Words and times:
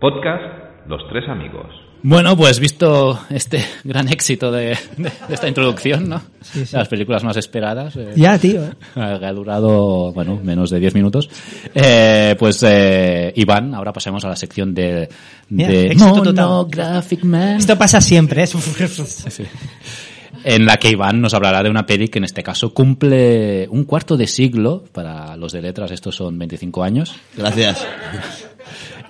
Podcast 0.00 0.42
Los 0.86 1.02
Tres 1.10 1.28
Amigos. 1.28 1.66
Bueno, 2.00 2.36
pues 2.36 2.60
visto 2.60 3.18
este 3.28 3.64
gran 3.82 4.08
éxito 4.08 4.52
de, 4.52 4.78
de- 4.96 5.10
de 5.26 5.34
esta 5.34 5.48
introducción, 5.48 6.08
¿no? 6.08 6.20
Sí, 6.40 6.64
sí. 6.64 6.76
Las 6.76 6.86
películas 6.86 7.24
más 7.24 7.36
esperadas. 7.36 7.96
eh, 7.96 8.12
Ya, 8.14 8.38
tío. 8.38 8.60
que 8.94 9.00
ha 9.00 9.32
durado, 9.32 10.12
bueno, 10.12 10.38
menos 10.42 10.70
de 10.70 10.78
10 10.78 10.94
minutos. 10.94 11.28
Eh, 11.74 12.36
pues, 12.38 12.62
eh, 12.62 13.32
Iván, 13.34 13.74
ahora 13.74 13.92
pasemos 13.92 14.24
a 14.24 14.28
la 14.28 14.36
sección 14.36 14.72
de, 14.72 15.08
Mira, 15.48 15.68
de 15.70 15.86
éxito 15.86 16.22
total. 16.22 16.46
Monographic 16.46 17.24
Man. 17.24 17.56
Esto 17.56 17.76
pasa 17.76 18.00
siempre, 18.00 18.44
¿eh? 18.44 18.46
Sí. 18.46 19.44
En 20.44 20.64
la 20.66 20.76
que 20.76 20.90
Iván 20.90 21.20
nos 21.20 21.34
hablará 21.34 21.64
de 21.64 21.68
una 21.70 21.84
peli 21.84 22.06
que 22.06 22.18
en 22.18 22.24
este 22.24 22.44
caso 22.44 22.72
cumple 22.72 23.66
un 23.70 23.82
cuarto 23.82 24.16
de 24.16 24.28
siglo, 24.28 24.84
para 24.92 25.36
los 25.36 25.50
de 25.52 25.60
letras 25.62 25.90
estos 25.90 26.14
son 26.14 26.38
25 26.38 26.84
años, 26.84 27.16
Gracias. 27.36 27.84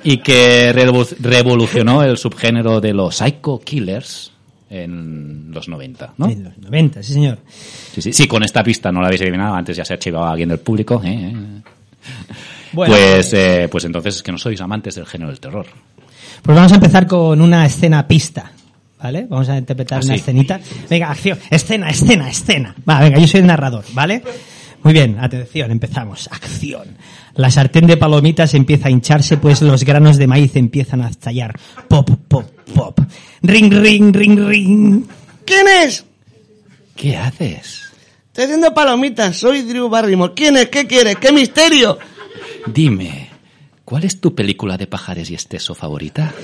Y 0.04 0.18
que 0.18 0.72
revo- 0.74 1.16
revolucionó 1.20 2.02
el 2.02 2.16
subgénero 2.16 2.80
de 2.80 2.92
los 2.92 3.16
psycho 3.16 3.60
killers 3.60 4.32
en 4.70 5.50
los 5.52 5.68
90, 5.68 6.14
¿no? 6.18 6.28
En 6.28 6.44
los 6.44 6.58
90, 6.58 7.02
sí, 7.02 7.14
señor. 7.14 7.38
Sí, 7.94 8.02
sí, 8.02 8.12
sí, 8.12 8.26
con 8.26 8.42
esta 8.44 8.62
pista 8.62 8.92
no 8.92 9.00
la 9.00 9.06
habéis 9.06 9.22
adivinado, 9.22 9.54
antes 9.54 9.76
ya 9.76 9.84
se 9.84 9.94
archivaba 9.94 10.30
alguien 10.30 10.50
del 10.50 10.58
público. 10.60 11.00
¿eh? 11.04 11.32
Bueno, 12.72 12.94
pues, 12.94 13.32
eh, 13.32 13.68
pues 13.70 13.84
entonces 13.84 14.16
es 14.16 14.22
que 14.22 14.30
no 14.32 14.38
sois 14.38 14.60
amantes 14.60 14.94
del 14.94 15.06
género 15.06 15.30
del 15.30 15.40
terror. 15.40 15.66
Pues 16.42 16.54
vamos 16.56 16.70
a 16.72 16.74
empezar 16.76 17.06
con 17.06 17.40
una 17.40 17.64
escena 17.66 18.06
pista. 18.06 18.52
¿Vale? 19.00 19.26
Vamos 19.30 19.48
a 19.48 19.56
interpretar 19.56 20.00
Ah, 20.00 20.04
una 20.04 20.14
sí. 20.14 20.20
escenita. 20.20 20.60
Venga, 20.90 21.10
acción. 21.12 21.38
Escena, 21.50 21.88
escena, 21.88 22.28
escena. 22.28 22.74
Va, 22.88 22.98
venga, 23.00 23.18
yo 23.20 23.28
soy 23.28 23.40
el 23.40 23.46
narrador, 23.46 23.84
¿vale? 23.92 24.22
Muy 24.82 24.92
bien, 24.92 25.18
atención, 25.20 25.70
empezamos. 25.70 26.28
Acción. 26.32 26.96
La 27.38 27.52
sartén 27.52 27.86
de 27.86 27.96
palomitas 27.96 28.52
empieza 28.54 28.88
a 28.88 28.90
hincharse, 28.90 29.36
pues 29.36 29.62
los 29.62 29.84
granos 29.84 30.16
de 30.16 30.26
maíz 30.26 30.56
empiezan 30.56 31.02
a 31.02 31.08
estallar. 31.08 31.56
Pop, 31.86 32.10
pop, 32.26 32.50
pop. 32.74 32.98
Ring, 33.42 33.72
ring, 33.72 34.12
ring, 34.12 34.44
ring. 34.44 35.04
¿Quién 35.44 35.68
es? 35.68 36.04
¿Qué 36.96 37.16
haces? 37.16 37.92
Estoy 38.26 38.42
haciendo 38.42 38.74
palomitas. 38.74 39.36
Soy 39.36 39.62
Drew 39.62 39.88
Barrymore. 39.88 40.32
¿Quién 40.34 40.56
es? 40.56 40.68
¿Qué 40.68 40.88
quieres? 40.88 41.14
¿Qué 41.18 41.30
misterio? 41.30 42.00
Dime, 42.66 43.30
¿cuál 43.84 44.02
es 44.02 44.20
tu 44.20 44.34
película 44.34 44.76
de 44.76 44.88
pajares 44.88 45.30
y 45.30 45.36
esteso 45.36 45.76
favorita? 45.76 46.34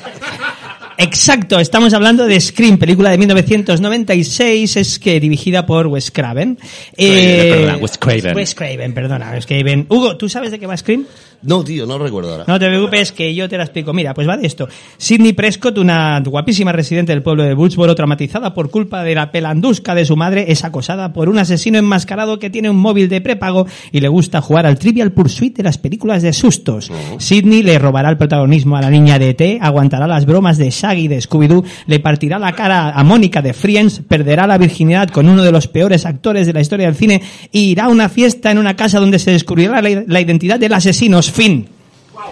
Exacto, 0.97 1.59
estamos 1.59 1.92
hablando 1.92 2.27
de 2.27 2.41
Scream, 2.41 2.78
película 2.78 3.11
de 3.11 3.19
1996, 3.19 4.77
es 4.77 4.98
que 4.98 5.19
dirigida 5.19 5.67
por 5.67 5.89
Wes 5.89 6.11
Craven. 6.11 6.59
Eh, 6.97 7.51
perdona, 7.51 7.77
Wes 7.78 7.98
Craven. 7.98 8.36
Wes 8.36 8.55
Craven, 8.55 8.95
perdona, 8.95 9.31
Wes 9.33 9.47
Craven. 9.47 9.86
Hugo, 9.89 10.17
¿tú 10.17 10.28
sabes 10.28 10.51
de 10.51 10.59
qué 10.59 10.67
va 10.67 10.77
Scream? 10.77 11.05
No, 11.45 11.62
tío, 11.62 11.87
no 11.87 11.98
recuerdo 11.98 12.31
ahora. 12.31 12.45
No 12.47 12.59
te 12.59 12.67
preocupes 12.67 13.12
que 13.12 13.34
yo 13.34 13.48
te 13.48 13.59
la 13.59 13.64
explico. 13.64 13.92
Mira, 13.92 14.14
pues 14.14 14.27
va 14.27 14.37
de 14.37 14.47
esto. 14.47 14.67
Sidney 14.97 15.34
Prescott, 15.34 15.77
una 15.78 16.20
guapísima 16.20 16.73
residente 16.73 17.12
del 17.12 17.23
pueblo 17.23 17.42
de 17.42 17.55
Woodsboro, 17.55 17.95
traumatizada 17.95 18.55
por 18.55 18.70
culpa 18.70 19.03
de 19.03 19.14
la 19.14 19.31
pelandusca 19.31 19.95
de 19.95 20.06
su 20.06 20.17
madre, 20.17 20.46
es 20.48 20.64
acosada 20.64 21.13
por 21.13 21.29
un 21.29 21.39
asesino 21.39 21.79
enmascarado 21.79 22.39
que 22.39 22.51
tiene 22.51 22.70
un 22.70 22.77
móvil 22.77 23.08
de 23.08 23.20
prepago 23.20 23.67
y 23.92 24.01
le 24.01 24.08
gusta 24.08 24.41
jugar 24.41 24.64
al 24.64 24.79
Trivial 24.79 25.13
Pursuit 25.13 25.57
de 25.57 25.63
las 25.63 25.77
películas 25.77 26.23
de 26.23 26.33
sustos. 26.33 26.91
Sidney 27.18 27.63
le 27.63 27.79
robará 27.79 28.08
el 28.08 28.17
protagonismo 28.17 28.77
a 28.77 28.80
la 28.80 28.91
niña 28.91 29.18
de 29.18 29.30
E.T., 29.30 29.58
aguantará 29.61 30.07
las 30.07 30.24
bromas 30.24 30.57
de 30.57 30.70
Shaggy 30.70 31.08
de 31.08 31.18
Scooby-Doo, 31.18 31.64
le 31.86 32.01
partirá 32.01 32.39
la 32.39 32.52
cara 32.52 32.91
a 32.91 33.05
Mónica 33.05 33.42
de 33.42 33.52
Friends, 33.52 34.01
perderá 34.08 34.47
la 34.47 34.57
virginidad 34.57 35.11
con 35.11 35.29
uno 35.29 35.42
de 35.42 35.52
los 35.52 35.68
peores 35.68 36.07
actores 36.07 36.47
de 36.47 36.55
la 36.55 36.61
historia 36.61 36.86
del 36.86 36.95
cine 36.95 37.20
e 37.52 37.58
irá 37.58 37.85
a 37.85 37.89
una 37.89 38.08
fiesta 38.08 38.51
en 38.51 38.58
una 38.58 38.77
casa 38.77 38.98
donde 38.98 39.18
se 39.18 39.33
descubrirá 39.33 39.83
la, 39.83 40.05
la 40.07 40.20
identidad 40.20 40.58
del 40.58 40.73
asesino. 40.73 41.20
Fin. 41.34 41.68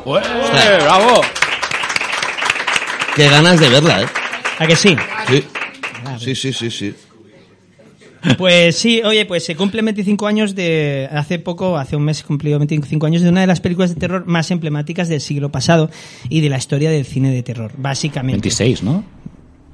¡Bravo! 0.04 1.20
Qué 3.16 3.28
ganas 3.28 3.58
de 3.58 3.68
verla, 3.68 4.02
¿eh? 4.02 4.06
¿A 4.60 4.66
que 4.66 4.76
sí? 4.76 4.96
Sí. 5.28 5.44
Sí, 6.18 6.34
sí, 6.36 6.52
sí, 6.52 6.70
sí. 6.70 6.94
Pues 8.38 8.76
sí, 8.76 9.02
oye, 9.02 9.26
pues 9.26 9.44
se 9.44 9.56
cumplen 9.56 9.84
25 9.86 10.26
años 10.28 10.54
de... 10.54 11.08
Hace 11.10 11.41
poco, 11.41 11.76
hace 11.76 11.96
un 11.96 12.04
mes 12.04 12.18
se 12.18 12.24
cumplió 12.24 12.56
25 12.58 13.04
años 13.04 13.22
de 13.22 13.28
una 13.28 13.41
de 13.41 13.48
las 13.48 13.58
películas 13.60 13.91
de 13.91 13.96
terror 13.96 14.24
más 14.26 14.52
emblemáticas 14.52 15.08
del 15.08 15.20
siglo 15.20 15.50
pasado 15.50 15.91
y 16.28 16.41
de 16.41 16.48
la 16.48 16.58
historia 16.58 16.88
del 16.91 17.04
cine 17.04 17.32
de 17.32 17.42
terror, 17.42 17.72
básicamente. 17.76 18.41
26, 18.42 18.84
¿no? 18.84 19.04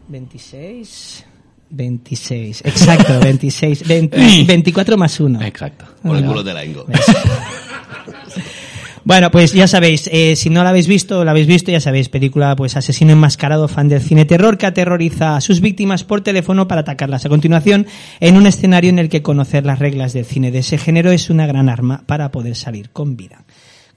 26... 0.09 1.27
26, 1.71 2.63
exacto, 2.65 3.21
26, 3.21 3.87
20 3.87 4.45
24 4.47 4.97
más 4.97 5.21
1. 5.21 5.43
Exacto. 5.43 5.85
Por 6.03 6.17
el 6.17 6.25
culo 6.25 6.43
de 6.43 6.55
la 6.55 6.65
Ingo. 6.65 6.87
Bueno, 9.05 9.31
pues 9.31 9.53
ya 9.53 9.67
sabéis, 9.67 10.09
eh, 10.13 10.37
si 10.37 10.51
no 10.51 10.63
la 10.63 10.71
habéis 10.71 10.87
visto, 10.87 11.25
la 11.25 11.31
habéis 11.31 11.47
visto, 11.47 11.71
ya 11.71 11.81
sabéis, 11.81 12.09
película 12.09 12.55
pues 12.57 12.77
asesino 12.77 13.13
enmascarado, 13.13 13.69
fan 13.69 13.89
del 13.89 14.01
cine 14.01 14.25
terror 14.25 14.59
que 14.59 14.67
aterroriza 14.67 15.37
a 15.37 15.41
sus 15.41 15.61
víctimas 15.61 16.05
por 16.05 16.21
teléfono 16.21 16.69
para 16.69 16.83
atacarlas 16.83 17.25
a 17.25 17.29
continuación 17.29 17.87
en 18.21 18.37
un 18.37 18.47
escenario 18.47 18.91
en 18.91 18.99
el 18.99 19.09
que 19.09 19.23
conocer 19.23 19.65
las 19.65 19.79
reglas 19.79 20.13
del 20.13 20.25
cine 20.25 20.51
de 20.51 20.59
ese 20.59 20.79
género 20.79 21.11
es 21.11 21.31
una 21.31 21.47
gran 21.47 21.69
arma 21.69 22.03
para 22.07 22.31
poder 22.31 22.57
salir 22.57 22.91
con 22.91 23.17
vida. 23.17 23.45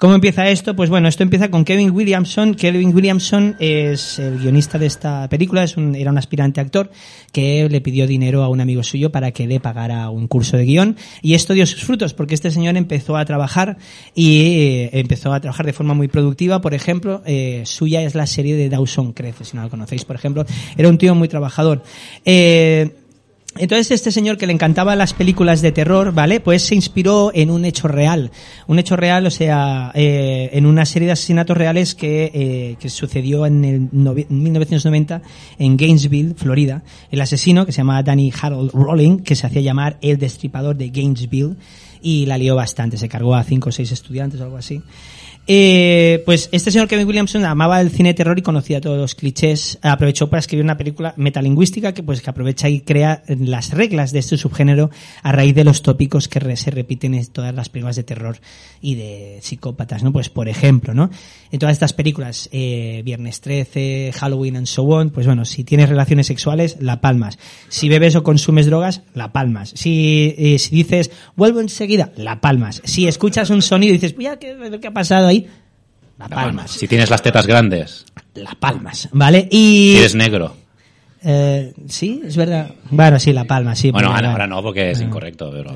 ¿Cómo 0.02 0.16
empieza 0.16 0.50
esto? 0.50 0.76
Pues 0.76 0.90
bueno, 0.90 1.08
esto 1.08 1.22
empieza 1.22 1.52
con 1.52 1.64
Kevin 1.64 1.92
Williamson. 1.92 2.56
Kevin 2.56 2.92
Williamson 2.92 3.56
es 3.60 4.18
el 4.18 4.40
guionista 4.40 4.80
de 4.80 4.88
esta 4.88 5.30
película, 5.30 5.64
era 5.64 6.10
un 6.10 6.18
aspirante 6.18 6.60
actor 6.60 6.90
que 7.32 7.70
le 7.70 7.82
pidió 7.82 8.08
dinero 8.08 8.42
a 8.42 8.50
un 8.50 8.62
amigo 8.62 8.82
suyo 8.82 9.12
para 9.12 9.30
que 9.30 9.46
le 9.46 9.60
pagara 9.60 10.10
un 10.10 10.28
curso 10.28 10.58
de 10.58 10.66
guion 10.66 10.98
y 11.22 11.36
esto 11.36 11.54
dio 11.54 11.68
sus 11.68 11.84
frutos 11.84 12.16
porque 12.16 12.34
este 12.34 12.50
señor 12.50 12.78
empezó 12.78 13.16
a 13.16 13.24
trabajar 13.26 13.78
y 14.16 14.42
eh, 14.42 14.90
empezó 14.94 15.34
a 15.34 15.40
trabajar 15.40 15.68
de 15.68 15.74
forma 15.74 15.94
muy 15.94 16.08
productiva. 16.08 16.62
Por 16.62 16.74
ejemplo, 16.74 17.22
eh, 17.28 17.62
suya 17.68 18.02
es 18.02 18.16
la 18.16 18.26
serie 18.26 18.56
de 18.56 18.70
Dawson 18.70 19.14
Crece, 19.14 19.46
si 19.46 19.56
no 19.56 19.62
la 19.62 19.70
conocéis, 19.70 20.04
por 20.04 20.16
ejemplo. 20.16 20.46
Era 20.78 20.90
un 20.90 20.98
tío 20.98 21.14
muy 21.14 21.28
trabajador. 21.28 21.84
Eh, 22.26 22.90
entonces 23.58 23.92
este 23.92 24.12
señor 24.12 24.38
que 24.38 24.48
le 24.48 24.54
encantaba 24.54 24.96
las 24.96 25.14
películas 25.14 25.62
de 25.62 25.72
terror, 25.72 26.14
¿vale? 26.14 26.40
Pues 26.40 26.64
se 26.64 26.74
inspiró 26.76 27.32
en 27.34 27.50
un 27.52 27.66
hecho 27.66 27.88
real. 27.90 28.32
Un 28.68 28.80
hecho 28.80 28.96
real, 28.96 29.26
o 29.28 29.30
sea, 29.30 29.92
eh, 29.94 30.50
en 30.54 30.66
una 30.66 30.86
serie 30.86 31.08
de 31.08 31.12
asesinatos 31.12 31.58
reales 31.58 31.94
que, 31.94 32.32
eh, 32.34 32.76
que 32.80 32.90
sucedió 32.90 33.46
en 33.46 33.66
el 33.66 33.92
novi- 33.92 34.28
1990 34.30 35.22
en 35.60 35.76
Gainesville, 35.76 36.34
Florida. 36.36 36.84
El 37.12 37.20
asesino, 37.20 37.66
que 37.66 37.72
se 37.74 37.80
llamaba 37.80 38.04
Danny 38.04 38.32
Harold 38.42 38.72
Rowling, 38.72 39.18
que 39.20 39.36
se 39.36 39.46
hacía 39.48 39.62
llamar 39.62 39.98
el 40.02 40.18
destripador 40.18 40.78
de 40.78 40.90
Gainesville, 40.90 41.56
y 42.02 42.26
la 42.26 42.38
lió 42.38 42.56
bastante. 42.56 42.98
Se 42.98 43.10
cargó 43.10 43.36
a 43.36 43.44
cinco 43.44 43.70
o 43.70 43.72
seis 43.72 43.92
estudiantes 43.92 44.40
o 44.40 44.44
algo 44.46 44.58
así. 44.58 44.82
Eh, 45.47 46.22
pues 46.25 46.50
este 46.52 46.69
señor 46.72 46.88
Kevin 46.88 47.07
Williamson 47.07 47.44
amaba 47.46 47.81
el 47.81 47.90
cine 47.90 48.09
de 48.09 48.13
terror 48.13 48.38
y 48.38 48.41
conocía 48.41 48.79
todos 48.79 48.97
los 48.97 49.16
clichés. 49.16 49.79
Aprovechó 49.81 50.29
para 50.29 50.40
escribir 50.40 50.63
una 50.63 50.78
película 50.78 51.13
metalingüística 51.18 51.94
que 51.94 52.03
pues 52.03 52.22
que 52.22 52.29
aprovecha 52.29 52.69
y 52.69 52.81
crea 52.81 53.24
las 53.28 53.72
reglas 53.72 54.12
de 54.12 54.19
este 54.19 54.38
subgénero 54.38 54.91
a 55.24 55.31
raíz 55.31 55.56
de 55.56 55.63
los 55.63 55.81
tópicos 55.81 56.28
que 56.28 56.40
re- 56.40 56.56
se 56.57 56.69
repiten 56.72 57.16
en 57.16 57.25
todas 57.28 57.53
las 57.56 57.69
películas 57.69 57.96
de 57.96 58.03
terror 58.03 58.38
y 58.81 58.96
de 58.96 59.40
psicópatas, 59.41 60.03
¿no? 60.03 60.13
Pues 60.13 60.29
por 60.29 60.47
ejemplo, 60.47 60.94
¿no? 60.94 61.09
En 61.52 61.59
todas 61.59 61.73
estas 61.73 61.94
películas, 61.94 62.47
eh, 62.52 63.02
Viernes 63.03 63.41
13, 63.41 64.11
Halloween 64.14 64.58
and 64.58 64.67
so 64.67 64.84
on, 64.84 65.09
pues 65.09 65.26
bueno, 65.26 65.44
si 65.46 65.64
tienes 65.64 65.90
relaciones 65.90 66.28
sexuales, 66.28 66.78
la 66.79 67.02
palmas. 67.02 67.40
Si 67.67 67.90
bebes 67.90 68.16
o 68.16 68.23
consumes 68.23 68.67
drogas, 68.67 69.02
la 69.16 69.34
palmas. 69.34 69.73
Si, 69.76 70.35
eh, 70.37 70.58
dices, 70.72 71.11
vuelvo 71.35 71.59
enseguida, 71.59 72.11
la 72.16 72.40
palmas. 72.41 72.82
Si 72.85 73.08
escuchas 73.08 73.49
un 73.49 73.61
sonido 73.64 73.90
y 73.94 73.97
dices, 73.97 74.17
"Mira, 74.17 74.37
¿qué, 74.37 74.55
qué 74.79 74.87
ha 74.87 74.94
pasado 74.94 75.31
ahí? 75.32 75.48
La 76.18 76.28
palmas. 76.28 76.72
Si 76.72 76.88
tienes 76.88 77.10
las 77.10 77.22
tetas 77.22 77.48
grandes, 77.48 78.06
La 78.36 78.56
palmas, 78.60 79.10
¿vale? 79.12 79.48
Y... 79.50 79.94
si 79.94 79.98
eres 79.98 80.16
negro. 80.16 80.56
Eh, 81.24 81.74
sí, 81.88 82.22
es 82.26 82.36
verdad. 82.36 82.72
Bueno, 82.90 83.20
sí, 83.20 83.34
la 83.34 83.46
palma, 83.46 83.76
sí. 83.76 83.92
Bueno, 83.92 84.14
ahora, 84.14 84.32
ahora 84.32 84.48
no, 84.48 84.62
porque 84.62 84.92
es 84.92 85.02
incorrecto, 85.02 85.52
pero... 85.52 85.76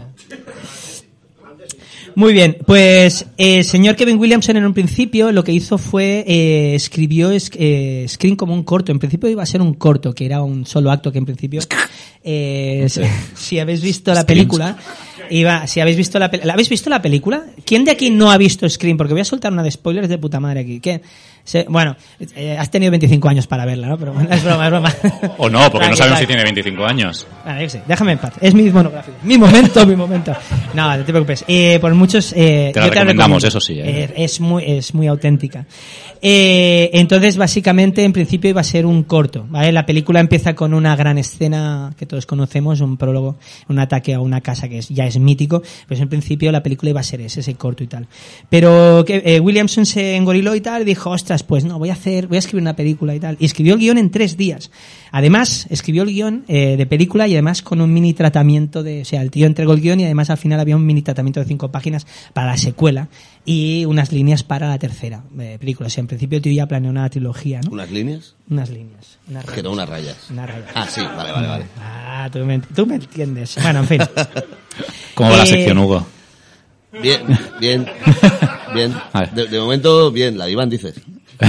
Muy 2.16 2.32
bien, 2.34 2.58
pues 2.66 3.26
eh, 3.38 3.58
el 3.58 3.64
señor 3.66 3.96
Kevin 3.98 4.18
Williamson 4.18 4.56
en 4.56 4.66
un 4.66 4.74
principio 4.74 5.32
lo 5.34 5.44
que 5.44 5.52
hizo 5.52 5.78
fue 5.78 6.24
eh, 6.28 6.74
escribió 6.76 7.30
es- 7.32 7.52
eh, 7.56 8.06
Screen 8.08 8.36
como 8.38 8.54
un 8.54 8.64
corto. 8.64 8.92
En 8.94 9.00
principio 9.00 9.30
iba 9.30 9.44
a 9.44 9.46
ser 9.46 9.62
un 9.62 9.74
corto, 9.74 10.14
que 10.14 10.26
era 10.26 10.42
un 10.42 10.66
solo 10.66 10.92
acto 10.92 11.12
que 11.12 11.18
en 11.18 11.26
principio, 11.26 11.60
eh, 12.24 12.88
si, 12.90 13.02
si 13.36 13.60
habéis 13.60 13.82
visto 13.82 14.14
la 14.14 14.26
película, 14.26 14.78
Iba, 15.28 15.66
si 15.66 15.80
habéis 15.80 15.98
visto 15.98 16.20
la, 16.20 16.30
¿la 16.44 16.54
habéis 16.54 16.70
visto 16.70 16.88
la 16.90 17.02
película? 17.02 17.46
¿Quién 17.66 17.84
de 17.84 17.90
aquí 17.92 18.12
no 18.12 18.30
ha 18.32 18.38
visto 18.38 18.70
Scream? 18.70 18.96
Porque 18.96 19.14
voy 19.14 19.22
a 19.22 19.26
soltar 19.26 19.52
una 19.52 19.64
de 19.64 19.72
spoilers 19.72 20.08
de 20.08 20.20
puta 20.20 20.40
madre 20.40 20.60
aquí. 20.60 20.80
¿Qué? 20.80 21.02
Se- 21.46 21.66
bueno, 21.70 21.96
eh, 22.36 22.58
has 22.60 22.70
tenido 22.70 22.92
25 22.92 23.30
años 23.30 23.48
para 23.48 23.64
verla, 23.66 23.88
¿no? 23.88 23.98
Pero 23.98 24.12
bueno, 24.14 24.30
es 24.34 24.44
broma, 24.44 24.66
es 24.66 24.72
broma. 24.72 24.94
O 25.38 25.50
no, 25.50 25.72
porque 25.72 25.88
no 25.90 25.96
sabemos 25.96 26.20
si 26.20 26.26
tiene 26.28 26.44
25 26.44 26.86
años. 26.86 27.26
Bueno, 27.46 27.62
yo 27.62 27.70
sé, 27.70 27.82
déjame 27.88 28.12
en 28.14 28.18
paz. 28.18 28.34
Es 28.42 28.54
mi 28.54 28.64
monográfico. 28.70 29.16
Mi 29.24 29.38
momento, 29.38 29.86
mi 29.86 29.96
momento. 29.96 30.34
No, 30.74 30.98
no 30.98 31.04
te 31.06 31.12
preocupes. 31.14 31.46
Eh, 31.48 31.78
por 31.80 31.94
muchos. 31.96 32.34
Eh, 32.36 32.72
Te 32.74 32.80
la 32.82 32.88
yo 32.88 32.92
recomendamos, 32.94 33.44
recomiendo. 33.44 33.48
eso 33.48 33.60
sí, 33.62 33.80
eh. 33.80 34.12
Es 34.18 34.40
muy, 34.42 34.64
es 34.66 34.94
muy 34.94 35.08
auténtica. 35.08 35.66
Eh, 36.22 36.90
entonces, 36.94 37.38
básicamente, 37.38 38.04
en 38.04 38.12
principio 38.14 38.50
iba 38.50 38.62
a 38.62 38.64
ser 38.64 38.86
un 38.86 39.04
corto. 39.04 39.46
¿vale? 39.50 39.72
La 39.72 39.86
película 39.86 40.20
empieza 40.20 40.56
con 40.56 40.74
una 40.74 40.96
gran 40.96 41.18
escena 41.18 41.94
que 41.98 42.06
todos 42.06 42.26
conocemos, 42.26 42.82
un 42.82 42.98
prólogo, 42.98 43.38
un 43.70 43.78
ataque 43.80 44.14
a 44.14 44.20
una 44.20 44.42
casa 44.42 44.68
que 44.68 44.80
es, 44.80 44.90
ya 44.90 45.06
es 45.06 45.20
mítico. 45.20 45.62
Pues 45.88 46.00
en 46.00 46.10
principio 46.10 46.52
la 46.52 46.64
película 46.64 46.90
iba 46.90 47.00
a 47.02 47.04
ser 47.04 47.22
ese, 47.22 47.42
ese 47.42 47.54
corto 47.56 47.84
y 47.84 47.88
tal. 47.88 48.08
Pero 48.50 49.04
que, 49.06 49.22
eh, 49.26 49.40
Williamson 49.40 49.86
se 49.86 50.16
engoriló 50.16 50.56
y 50.56 50.62
tal 50.62 50.82
y 50.82 50.86
dijo, 50.86 51.12
ostras, 51.12 51.35
pues 51.44 51.66
no, 51.66 51.78
voy 51.80 51.90
a 51.90 51.94
hacer, 51.94 52.28
voy 52.28 52.38
a 52.38 52.40
escribir 52.40 52.62
una 52.62 52.76
película 52.76 53.16
y 53.16 53.20
tal. 53.20 53.38
Y 53.40 53.46
escribió 53.46 53.74
el 53.74 53.80
guion 53.80 53.98
en 53.98 54.12
tres 54.12 54.38
días. 54.38 54.72
Además, 55.12 55.68
escribió 55.70 56.04
el 56.04 56.10
guion 56.10 56.44
eh, 56.48 56.76
de 56.78 56.86
película 56.86 57.28
y 57.28 57.34
además 57.34 57.62
con 57.62 57.82
un 57.82 57.94
mini 57.94 58.14
tratamiento 58.14 58.84
de, 58.84 59.02
o 59.02 59.06
sea, 59.06 59.22
el 59.22 59.32
tío 59.32 59.48
entregó 59.48 59.74
el 59.74 59.82
guion 59.82 60.00
y 60.00 60.06
además 60.06 60.30
al 60.30 60.38
final 60.38 60.60
había 60.60 60.76
un 60.76 60.86
mini 60.86 61.02
tratamiento 61.02 61.40
de 61.40 61.46
cinco 61.46 61.72
páginas 61.72 62.06
para 62.34 62.48
la 62.48 62.58
secuela 62.58 63.08
y 63.46 63.86
unas 63.86 64.12
líneas 64.12 64.44
para 64.44 64.68
la 64.70 64.78
tercera 64.80 65.24
eh, 65.40 65.58
película. 65.60 65.88
O 65.88 65.90
sea, 65.90 66.02
en 66.02 66.08
principio 66.08 66.38
el 66.38 66.42
tío 66.42 66.54
ya 66.54 66.68
planeó 66.68 66.90
una 66.92 67.10
trilogía, 67.10 67.62
¿no? 67.62 67.72
¿Unas 67.72 67.92
líneas? 67.92 68.36
Unas 68.50 68.70
líneas. 68.70 69.18
Unas 69.30 69.46
Que 69.46 69.64
no 69.64 69.72
unas 69.72 69.88
rayas. 69.90 70.18
Unas 70.30 70.50
rayas. 70.50 70.70
Ah, 70.76 70.88
sí, 70.90 71.02
vale, 71.02 71.32
vale, 71.32 71.48
vale. 71.48 71.66
Ah, 71.80 72.30
tú 72.32 72.40
me, 72.40 72.60
tú 72.60 72.86
me 72.86 72.96
entiendes. 72.96 73.58
Bueno, 73.62 73.80
en 73.80 73.88
fin. 73.88 74.02
¿Cómo 75.16 75.30
va 75.32 75.38
la 75.38 75.44
Eh, 75.44 75.48
sección, 75.48 75.78
Hugo? 75.78 76.06
Bien, 77.02 77.22
bien, 77.60 77.86
bien. 78.74 78.94
De, 79.34 79.48
de 79.48 79.60
momento, 79.60 80.12
bien, 80.12 80.38
la 80.38 80.46
diván 80.46 80.70
dices. 80.70 80.96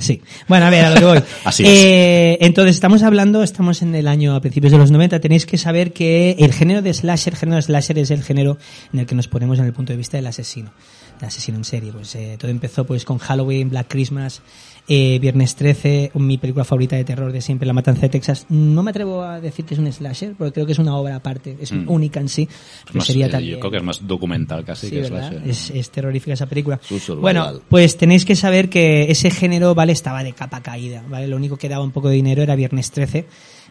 Sí. 0.00 0.22
Bueno, 0.48 0.64
a 0.64 0.70
ver, 0.70 0.86
a 0.86 0.90
lo 0.90 0.96
que 0.96 1.04
voy. 1.04 1.22
Así 1.44 1.62
Eh, 1.66 2.38
entonces, 2.40 2.74
estamos 2.74 3.02
hablando, 3.02 3.42
estamos 3.42 3.82
en 3.82 3.94
el 3.94 4.08
año 4.08 4.34
a 4.34 4.40
principios 4.40 4.72
de 4.72 4.78
los 4.78 4.90
90, 4.90 5.20
tenéis 5.20 5.44
que 5.44 5.58
saber 5.58 5.92
que 5.92 6.36
el 6.38 6.54
género 6.54 6.80
de 6.80 6.94
slasher, 6.94 7.34
el 7.34 7.38
género 7.38 7.56
de 7.56 7.62
slasher 7.62 7.98
es 7.98 8.10
el 8.10 8.22
género 8.22 8.56
en 8.94 9.00
el 9.00 9.06
que 9.06 9.14
nos 9.14 9.28
ponemos 9.28 9.58
en 9.58 9.66
el 9.66 9.74
punto 9.74 9.92
de 9.92 9.98
vista 9.98 10.16
del 10.16 10.26
asesino, 10.26 10.72
del 11.18 11.28
asesino 11.28 11.58
en 11.58 11.64
serie. 11.64 11.92
Pues 11.92 12.14
eh, 12.14 12.36
todo 12.40 12.50
empezó 12.50 12.86
pues 12.86 13.04
con 13.04 13.18
Halloween, 13.18 13.68
Black 13.68 13.88
Christmas, 13.88 14.40
eh, 14.92 15.20
Viernes 15.20 15.54
13, 15.54 16.10
mi 16.14 16.36
película 16.36 16.64
favorita 16.64 16.96
de 16.96 17.04
terror 17.04 17.30
de 17.30 17.40
siempre, 17.40 17.64
La 17.64 17.72
Matanza 17.72 18.00
de 18.02 18.08
Texas. 18.08 18.44
No 18.48 18.82
me 18.82 18.90
atrevo 18.90 19.22
a 19.22 19.40
decir 19.40 19.64
que 19.64 19.74
es 19.74 19.78
un 19.80 19.90
slasher, 19.92 20.34
porque 20.36 20.52
creo 20.52 20.66
que 20.66 20.72
es 20.72 20.80
una 20.80 20.96
obra 20.96 21.14
aparte, 21.14 21.56
es 21.60 21.70
Mm. 21.70 21.88
única 21.88 22.18
en 22.18 22.28
sí. 22.28 22.48
Más, 22.92 23.06
sería 23.06 23.26
eh, 23.26 23.28
también- 23.30 23.52
yo 23.52 23.60
creo 23.60 23.70
que 23.70 23.76
es 23.76 23.82
más 23.84 24.04
documental 24.04 24.64
casi 24.64 24.88
Sí, 24.88 24.96
que 24.96 25.04
slasher. 25.04 25.42
Es, 25.46 25.70
es 25.70 25.90
terrorífica 25.90 26.32
esa 26.34 26.46
película. 26.46 26.80
Bueno, 27.20 27.60
pues 27.68 27.96
tenéis 27.96 28.24
que 28.24 28.34
saber 28.34 28.68
que 28.68 29.08
ese 29.12 29.30
género, 29.30 29.76
¿vale? 29.76 29.92
Estaba 29.92 30.24
de 30.24 30.32
capa 30.32 30.60
caída, 30.60 31.04
¿vale? 31.08 31.28
Lo 31.28 31.36
único 31.36 31.56
que 31.56 31.68
daba 31.68 31.84
un 31.84 31.92
poco 31.92 32.08
de 32.08 32.16
dinero 32.16 32.42
era 32.42 32.56
Viernes 32.56 32.90
13, 32.90 33.26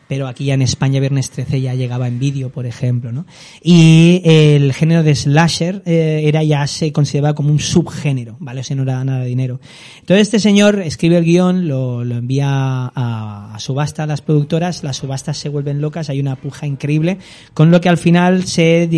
pero 0.10 0.28
aquí 0.28 0.46
ya 0.46 0.56
en 0.56 0.64
España 0.64 1.00
Viernes 1.00 1.30
13 1.30 1.62
ya 1.62 1.76
llegaba 1.76 2.08
en 2.08 2.18
vídeo, 2.18 2.50
por 2.50 2.66
ejemplo, 2.66 3.12
¿no? 3.12 3.28
Y 3.62 4.22
el 4.26 4.74
género 4.74 5.04
de 5.04 5.14
slasher 5.14 5.84
eh, 5.86 6.24
era 6.26 6.44
ya 6.44 6.66
se 6.66 6.92
consideraba 6.92 7.36
como 7.36 7.52
un 7.52 7.60
subgénero, 7.60 8.36
¿vale? 8.40 8.62
O 8.62 8.64
sea, 8.64 8.76
no 8.76 8.82
era 8.82 9.04
nada 9.04 9.20
de 9.20 9.28
dinero. 9.28 9.60
Entonces 10.00 10.24
este 10.24 10.40
señor 10.40 10.80
escribe 10.80 11.18
el 11.18 11.26
guion, 11.26 11.68
lo, 11.68 12.04
lo 12.04 12.16
envía 12.16 12.48
a, 12.50 13.56
subasta 13.60 14.02
a 14.02 14.08
las 14.08 14.22
productoras, 14.22 14.84
las 14.84 14.98
subastas 14.98 15.38
se 15.38 15.48
vuelven 15.48 15.80
locas, 15.80 16.10
hay 16.10 16.20
una 16.20 16.36
puja 16.36 16.66
increíble, 16.66 17.20
con 17.54 17.70
lo 17.70 17.80
que 17.80 17.90
al 17.90 18.00
final 18.00 18.46
se 18.46 18.90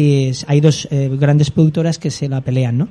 hay 0.47 0.61
dos 0.61 0.87
eh, 0.91 1.09
grandes 1.19 1.51
productoras 1.51 1.99
que 1.99 2.09
se 2.09 2.29
la 2.29 2.39
pelean, 2.39 2.77
¿no? 2.77 2.87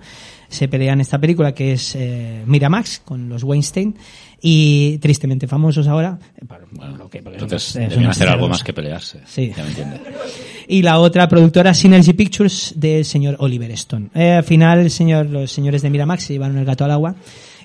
Se 0.49 0.69
pelean 0.69 1.00
esta 1.00 1.19
película 1.19 1.55
que 1.55 1.73
es 1.73 1.94
eh, 1.94 2.43
Miramax 2.44 3.00
con 3.05 3.28
los 3.28 3.44
Weinstein 3.44 3.94
y 4.40 4.98
tristemente 4.98 5.46
famosos 5.46 5.87
ahora. 5.87 6.19
eh, 6.37 6.44
Bueno, 6.72 6.96
lo 6.96 7.10
que- 7.10 7.22
porque 7.22 7.38
entonces 7.38 7.62
son- 7.62 7.82
deben 7.82 7.96
son 7.96 8.06
hacer 8.06 8.28
algo 8.28 8.48
más 8.48 8.62
que 8.64 8.72
pelearse. 8.72 9.20
Sí. 9.26 9.52
Ya 9.56 9.62
me 9.62 9.69
entiende. 9.70 10.00
Y 10.69 10.82
la 10.82 10.98
otra 10.98 11.28
productora 11.28 11.75
Synergy 11.75 12.12
Pictures 12.12 12.75
del 12.76 13.04
señor 13.04 13.37
Oliver 13.40 13.70
Stone. 13.72 14.08
Eh, 14.14 14.32
al 14.32 14.44
final 14.44 14.78
el 14.78 14.90
señor, 14.90 15.26
los 15.26 15.50
señores 15.50 15.82
de 15.82 15.90
Miramax 15.90 16.25
se 16.25 16.32
llevaron 16.34 16.56
el 16.58 16.64
gato 16.64 16.84
al 16.84 16.92
agua 16.92 17.14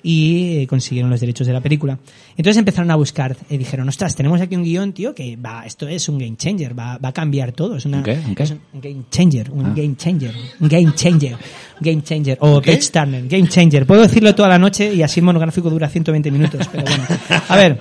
y 0.08 0.58
eh, 0.58 0.66
consiguieron 0.68 1.10
los 1.10 1.18
derechos 1.18 1.48
de 1.48 1.52
la 1.52 1.60
película. 1.60 1.98
Entonces 2.36 2.58
empezaron 2.58 2.90
a 2.92 2.94
buscar 2.94 3.36
y 3.50 3.56
dijeron, 3.56 3.88
ostras, 3.88 4.14
tenemos 4.14 4.40
aquí 4.40 4.54
un 4.54 4.62
guion, 4.62 4.92
tío, 4.92 5.12
que 5.16 5.34
va, 5.36 5.66
esto 5.66 5.88
es 5.88 6.08
un 6.08 6.16
game 6.16 6.36
changer, 6.36 6.78
va, 6.78 6.96
va 6.98 7.08
a 7.08 7.12
cambiar 7.12 7.50
todo. 7.50 7.76
Es 7.76 7.86
una, 7.86 8.02
es 8.06 8.50
un 8.72 8.80
game 8.80 9.02
changer, 9.10 9.50
un 9.50 9.66
Ah. 9.66 9.72
game 9.74 9.96
changer, 9.96 10.32
un 10.60 10.68
game 10.68 10.92
changer, 10.94 11.36
game 11.80 12.02
changer, 12.04 12.38
o 12.40 12.60
¿Qué? 12.60 12.72
page 12.76 12.90
turner, 12.92 13.26
game 13.26 13.48
changer. 13.48 13.84
Puedo 13.84 14.02
decirlo 14.02 14.32
toda 14.34 14.48
la 14.48 14.58
noche 14.60 14.94
y 14.94 15.02
así 15.02 15.18
el 15.18 15.26
monográfico 15.26 15.68
dura 15.70 15.88
120 15.88 16.30
minutos, 16.30 16.68
pero 16.70 16.84
bueno. 16.84 17.04
A 17.48 17.56
ver. 17.56 17.78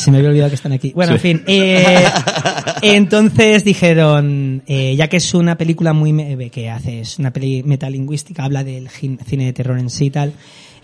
Se 0.00 0.10
me 0.10 0.16
había 0.18 0.30
olvidado 0.30 0.50
que 0.50 0.56
están 0.56 0.72
aquí. 0.72 0.92
Bueno, 0.94 1.12
en 1.12 1.20
fin. 1.20 1.42
eh, 1.46 2.04
entonces 2.82 3.64
dijeron, 3.64 4.62
eh, 4.66 4.94
ya 4.96 5.08
que 5.08 5.18
es 5.18 5.34
una 5.34 5.56
película 5.56 5.92
muy 5.92 6.12
me- 6.12 6.50
que 6.50 6.70
hace, 6.70 7.00
es 7.00 7.18
una 7.18 7.32
peli 7.32 7.62
metalingüística, 7.62 8.44
habla 8.44 8.64
del 8.64 8.88
cine 8.88 9.44
de 9.46 9.52
terror 9.52 9.78
en 9.78 9.90
sí 9.90 10.06
y 10.06 10.10
tal. 10.10 10.32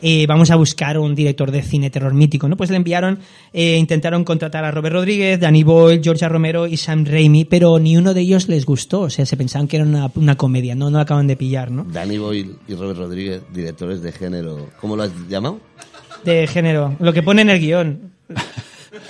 eh, 0.02 0.26
vamos 0.26 0.50
a 0.50 0.56
buscar 0.56 0.98
un 0.98 1.14
director 1.14 1.50
de 1.50 1.62
cine 1.62 1.88
terror 1.88 2.12
mítico, 2.12 2.48
¿no? 2.48 2.56
Pues 2.58 2.68
le 2.68 2.76
enviaron, 2.76 3.18
eh, 3.54 3.78
intentaron 3.78 4.24
contratar 4.24 4.62
a 4.64 4.70
Robert 4.70 4.92
Rodríguez, 4.94 5.40
Danny 5.40 5.62
Boyle, 5.62 6.02
Georgia 6.04 6.28
Romero 6.28 6.66
y 6.66 6.76
Sam 6.76 7.06
Raimi, 7.06 7.46
pero 7.46 7.78
ni 7.78 7.96
uno 7.96 8.12
de 8.12 8.20
ellos 8.20 8.46
les 8.48 8.66
gustó, 8.66 9.00
o 9.02 9.10
sea, 9.10 9.24
se 9.24 9.38
pensaban 9.38 9.66
que 9.68 9.76
era 9.76 9.86
una, 9.86 10.10
una 10.16 10.36
comedia, 10.36 10.74
no, 10.74 10.90
no 10.90 11.00
acaban 11.00 11.26
de 11.26 11.36
pillar, 11.36 11.70
¿no? 11.70 11.84
Danny 11.84 12.18
Boyle 12.18 12.56
y 12.68 12.74
Robert 12.74 12.98
Rodríguez, 12.98 13.40
directores 13.54 14.02
de 14.02 14.12
género. 14.12 14.68
¿Cómo 14.82 14.96
lo 14.96 15.04
has 15.04 15.12
llamado? 15.30 15.60
De 16.24 16.46
género, 16.46 16.94
lo 16.98 17.14
que 17.14 17.22
pone 17.22 17.40
en 17.42 17.48
el 17.50 17.58
guion. 17.60 18.15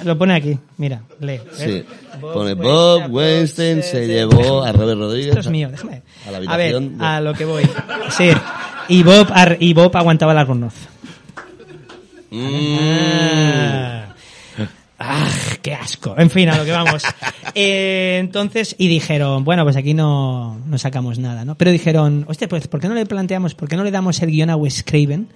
Lo 0.04 0.16
pone 0.18 0.34
aquí, 0.34 0.58
mira, 0.76 1.02
lee. 1.20 1.40
Sí. 1.52 1.84
Bob 2.20 2.32
Pone 2.34 2.54
Bob 2.54 3.10
Weinstein 3.10 3.82
se 3.82 4.06
llevó 4.06 4.62
a 4.62 4.72
Robert 4.72 4.98
Rodríguez. 4.98 5.28
Esto 5.28 5.40
es 5.40 5.48
mío, 5.50 5.68
déjame. 5.70 6.02
A 6.26 6.30
la 6.30 6.56
ver, 6.56 6.80
de- 6.80 7.04
a 7.04 7.20
lo 7.20 7.32
que 7.34 7.44
voy. 7.44 7.62
Sí. 8.10 8.30
Y 8.88 9.02
Bob, 9.02 9.28
y 9.58 9.72
Bob 9.74 9.96
aguantaba 9.96 10.32
el 10.32 10.38
albornoz. 10.38 10.74
Mm. 12.30 12.76
Ah. 12.80 14.02
Ah, 14.98 15.28
qué 15.62 15.74
asco. 15.74 16.14
En 16.16 16.30
fin, 16.30 16.48
a 16.48 16.56
lo 16.56 16.64
que 16.64 16.72
vamos. 16.72 17.02
Eh, 17.58 18.18
entonces, 18.20 18.74
y 18.76 18.86
dijeron, 18.86 19.42
bueno, 19.42 19.64
pues 19.64 19.76
aquí 19.76 19.94
no, 19.94 20.58
no 20.66 20.76
sacamos 20.76 21.18
nada, 21.18 21.46
¿no? 21.46 21.54
Pero 21.54 21.70
dijeron, 21.70 22.26
hostia, 22.28 22.48
pues, 22.48 22.68
¿por 22.68 22.80
qué 22.80 22.88
no 22.88 22.92
le 22.94 23.06
planteamos, 23.06 23.54
por 23.54 23.66
qué 23.66 23.76
no 23.78 23.84
le 23.84 23.90
damos 23.90 24.20
el 24.20 24.30
guion 24.30 24.50
a 24.50 24.56
Wes 24.56 24.82
Craven? 24.84 25.28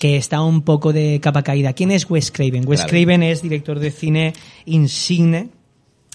Que 0.00 0.16
está 0.16 0.40
un 0.42 0.62
poco 0.62 0.92
de 0.92 1.20
capa 1.20 1.42
caída. 1.42 1.74
¿Quién 1.74 1.90
es 1.92 2.08
Wes 2.10 2.32
Craven? 2.32 2.66
Wes 2.66 2.80
Claro. 2.80 2.90
Craven 2.90 3.22
es 3.22 3.42
director 3.42 3.78
de 3.78 3.90
cine 3.92 4.32
insigne, 4.64 5.50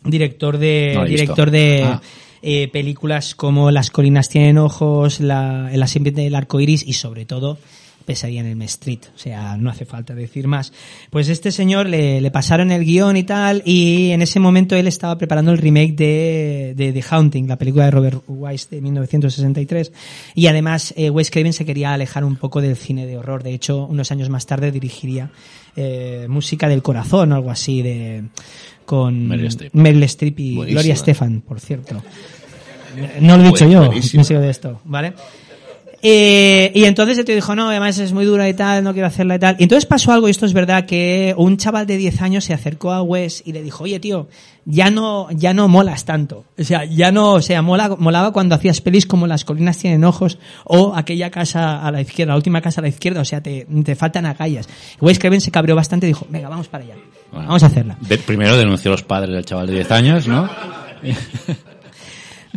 director 0.04 0.58
de, 0.58 0.92
No 0.96 1.06
director 1.06 1.52
de, 1.52 1.84
Ah. 1.84 2.02
eh, 2.42 2.68
películas 2.68 3.36
como 3.36 3.70
Las 3.72 3.92
colinas 3.92 4.28
tienen 4.28 4.58
ojos, 4.58 5.20
la, 5.20 5.70
El 5.72 5.84
del 6.14 6.36
arco 6.36 6.60
iris 6.60 6.84
y 6.86 6.94
sobre 6.94 7.26
todo 7.26 7.60
Pesadilla 8.06 8.42
en 8.42 8.48
el 8.48 8.62
Street. 8.64 9.00
O 9.16 9.18
sea, 9.18 9.58
no 9.58 9.70
hace 9.70 9.86
falta 9.86 10.14
decir 10.16 10.48
más. 10.48 10.72
Pues 11.10 11.28
este 11.30 11.52
señor 11.52 11.88
le, 11.90 12.22
le 12.22 12.32
pasaron 12.32 12.72
el 12.72 12.86
guion 12.86 13.18
y 13.18 13.24
tal 13.24 13.62
y 13.66 14.12
en 14.12 14.22
ese 14.22 14.40
momento 14.40 14.76
él 14.76 14.88
estaba 14.88 15.18
preparando 15.18 15.52
el 15.52 15.58
remake 15.58 15.96
de, 15.96 16.74
de 16.76 16.94
The 16.94 17.04
Haunting, 17.10 17.48
la 17.48 17.58
película 17.58 17.86
de 17.86 17.92
Robert 17.92 18.24
Wise 18.28 18.68
de 18.72 18.82
1963. 18.82 19.92
Y 20.36 20.48
además 20.48 20.94
eh, 20.98 21.10
Wes 21.10 21.32
Craven 21.32 21.54
se 21.54 21.66
quería 21.66 21.94
alejar 21.94 22.24
un 22.24 22.36
poco 22.38 22.62
del 22.62 22.76
cine 22.76 23.06
de 23.06 23.18
horror. 23.18 23.44
De 23.44 23.54
hecho, 23.54 23.86
unos 23.86 24.12
años 24.12 24.30
más 24.30 24.46
tarde 24.46 24.72
dirigiría 24.72 25.32
eh, 25.76 26.28
Música 26.30 26.70
del 26.70 26.82
Corazón 26.82 27.32
o 27.32 27.36
algo 27.36 27.52
así 27.52 27.82
de 27.82 28.24
con 28.86 29.28
Meryl 29.28 29.48
Streep. 29.48 29.74
Meryl 29.74 30.04
Streep 30.04 30.40
y 30.40 30.56
Buenísima. 30.56 30.80
Gloria 30.82 30.94
Estefan, 30.94 31.42
por 31.42 31.60
cierto. 31.60 32.04
No 33.20 33.36
lo 33.36 33.44
he 33.44 33.48
dicho 33.48 33.66
Buen- 33.68 33.72
yo, 33.72 33.92
me 34.18 34.24
sigo 34.24 34.40
de 34.40 34.50
esto, 34.50 34.80
¿vale? 34.86 35.14
Eh, 36.02 36.72
y 36.76 36.86
entonces 36.86 37.18
el 37.18 37.26
tío 37.26 37.36
dijo, 37.36 37.56
no, 37.56 37.70
además 37.70 37.98
es 38.00 38.14
muy 38.14 38.26
dura 38.26 38.48
y 38.48 38.54
tal, 38.54 38.84
no 38.84 38.94
quiero 38.94 39.08
hacerla 39.08 39.36
y 39.36 39.40
tal. 39.40 39.56
Y 39.60 39.64
entonces 39.64 39.86
pasó 39.86 40.12
algo, 40.12 40.28
y 40.28 40.32
esto 40.32 40.46
es 40.46 40.54
verdad, 40.54 40.86
que 40.86 41.34
un 41.38 41.58
chaval 41.58 41.88
de 41.88 41.98
10 41.98 42.22
años 42.22 42.44
se 42.46 42.54
acercó 42.54 42.92
a 42.92 43.02
Wes 43.02 43.42
y 43.46 43.54
le 43.54 43.62
dijo, 43.64 43.84
oye 43.86 44.00
tío, 44.00 44.28
ya 44.66 44.90
no, 44.92 45.28
ya 45.32 45.54
no 45.54 45.68
molas 45.68 46.06
tanto. 46.06 46.46
O 46.58 46.64
sea, 46.64 46.86
ya 46.86 47.12
no, 47.12 47.34
o 47.34 47.42
sea, 47.42 47.62
mola, 47.62 47.96
molaba 47.98 48.32
cuando 48.34 48.56
hacías 48.56 48.82
pelis 48.82 49.06
como 49.06 49.28
Las 49.28 49.46
colinas 49.46 49.78
tienen 49.78 50.04
ojos 50.04 50.38
o 50.64 50.94
aquella 50.96 51.30
casa 51.32 51.86
a 51.86 51.92
la 51.92 52.02
izquierda, 52.02 52.34
la 52.34 52.38
última 52.38 52.62
casa 52.62 52.82
a 52.82 52.84
la 52.84 52.88
izquierda, 52.90 53.22
o 53.22 53.26
sea, 53.26 53.42
te, 53.42 53.68
te 53.84 53.96
faltan 53.96 54.26
agallas. 54.26 54.68
Wes 55.02 55.20
Craven 55.20 55.42
se 55.42 55.52
cabreó 55.52 55.76
bastante 55.76 56.06
y 56.08 56.10
dijo, 56.10 56.26
venga, 56.30 56.50
vamos 56.50 56.68
para 56.68 56.84
allá. 56.84 56.96
Bueno, 57.32 57.48
Vamos 57.48 57.64
a 57.64 57.66
hacerla. 57.68 57.98
de- 58.02 58.18
primero 58.20 58.56
denunció 58.58 58.92
a 58.92 58.94
los 58.94 59.04
padres 59.04 59.34
del 59.36 59.44
chaval 59.46 59.68
de 59.68 59.74
10 59.74 59.92
años, 59.92 60.28
¿no? 60.28 60.50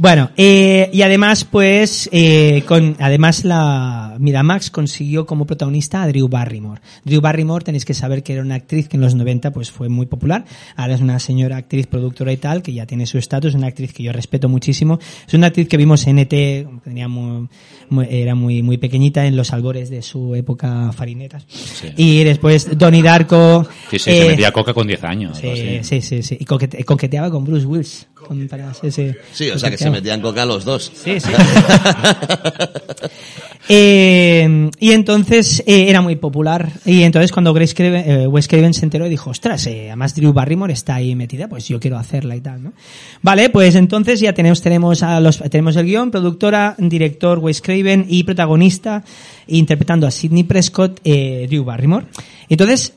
Bueno, 0.01 0.31
eh, 0.37 0.89
y 0.93 1.03
además, 1.03 1.45
pues, 1.45 2.09
eh, 2.13 2.63
con, 2.67 2.97
además 3.01 3.45
la 3.45 4.17
Miramax 4.19 4.71
consiguió 4.71 5.27
como 5.27 5.45
protagonista 5.47 6.03
a 6.03 6.09
Drew 6.09 6.29
Barrymore. 6.29 6.81
Drew 7.05 7.21
Barrymore 7.21 7.65
tenéis 7.65 7.85
que 7.85 7.95
saber 7.95 8.23
que 8.23 8.35
era 8.35 8.43
una 8.43 8.55
actriz 8.55 8.89
que 8.89 8.97
en 8.97 9.01
los 9.01 9.15
90 9.15 9.51
pues 9.53 9.71
fue 9.71 9.89
muy 9.89 10.07
popular. 10.07 10.45
Ahora 10.77 10.95
es 10.95 11.01
una 11.01 11.19
señora 11.19 11.57
actriz, 11.57 11.87
productora 11.87 12.33
y 12.33 12.37
tal, 12.37 12.63
que 12.63 12.73
ya 12.73 12.87
tiene 12.87 13.07
su 13.07 13.19
estatus, 13.19 13.55
una 13.55 13.67
actriz 13.67 13.93
que 13.93 14.03
yo 14.05 14.13
respeto 14.13 14.49
muchísimo. 14.49 14.99
Es 15.27 15.35
una 15.35 15.49
actriz 15.49 15.69
que 15.69 15.77
vimos 15.77 16.07
en 16.07 16.19
ET, 16.21 16.29
tenía 16.85 17.09
muy, 17.09 17.49
muy- 17.91 18.07
era 18.09 18.35
muy, 18.35 18.63
muy 18.63 18.79
pequeñita 18.79 19.27
en 19.27 19.37
los 19.37 19.53
albores 19.53 19.91
de 19.91 20.03
su 20.03 20.35
época 20.35 20.93
farinetas. 20.93 21.45
Y 21.97 22.23
después 22.25 22.79
Donnie 22.79 23.03
Darko. 23.03 23.67
Sí, 23.91 23.99
sí, 23.99 24.11
eh, 24.11 24.27
metía 24.29 24.53
coca 24.53 24.73
con 24.73 24.87
10 24.87 25.03
años. 25.05 25.39
Sí, 25.39 25.81
sí, 25.83 26.01
sí, 26.03 26.23
sí. 26.23 26.37
Y 26.41 26.45
coquete- 26.45 26.85
coqueteaba 26.85 27.31
con 27.31 27.45
Bruce 27.45 27.67
Willis. 27.67 28.07
Con, 28.15 28.49
para, 28.49 28.75
sí, 28.75 28.91
sí. 28.91 29.13
Sí, 29.33 29.49
o 29.51 29.59
sea 29.59 29.71
que 29.71 29.77
se 29.89 30.01
metían 30.01 30.21
coca 30.21 30.45
los 30.45 30.65
dos. 30.65 30.91
Sí, 30.95 31.21
sí. 31.21 31.31
Eh, 33.71 34.71
y 34.81 34.93
entonces 34.93 35.63
eh, 35.67 35.91
era 35.91 36.01
muy 36.01 36.17
popular. 36.17 36.73
Y 36.87 37.03
entonces 37.03 37.33
cuando 37.33 37.53
Grace 37.53 37.75
Craven, 37.75 38.11
eh, 38.11 38.27
Wes 38.27 38.49
Craven 38.49 38.73
se 38.73 38.87
enteró, 38.87 39.09
dijo, 39.09 39.29
ostras, 39.29 39.67
además 39.67 40.15
Drew 40.15 40.33
Barrymore 40.33 40.73
está 40.73 40.95
ahí 40.95 41.15
metida, 41.15 41.49
pues 41.49 41.69
yo 41.69 41.79
quiero 41.79 41.99
hacerla 41.99 42.35
y 42.35 42.41
tal, 42.41 42.63
¿no? 42.63 42.73
Vale, 43.21 43.51
pues 43.51 43.75
entonces 43.75 44.21
ya 44.21 44.33
tenemos, 44.33 44.63
tenemos 44.63 45.03
a 45.03 45.21
los, 45.21 45.39
tenemos 45.51 45.77
el 45.77 45.85
guion, 45.85 46.11
productora, 46.11 46.77
director 46.79 47.41
Wes 47.41 47.61
Craven 47.61 48.07
y 48.09 48.25
protagonista, 48.25 49.05
interpretando 49.49 50.07
a 50.07 50.11
Sidney 50.11 50.45
Prescott, 50.45 51.03
Drew 51.03 51.65
Barrymore. 51.65 52.07
Entonces, 52.49 52.95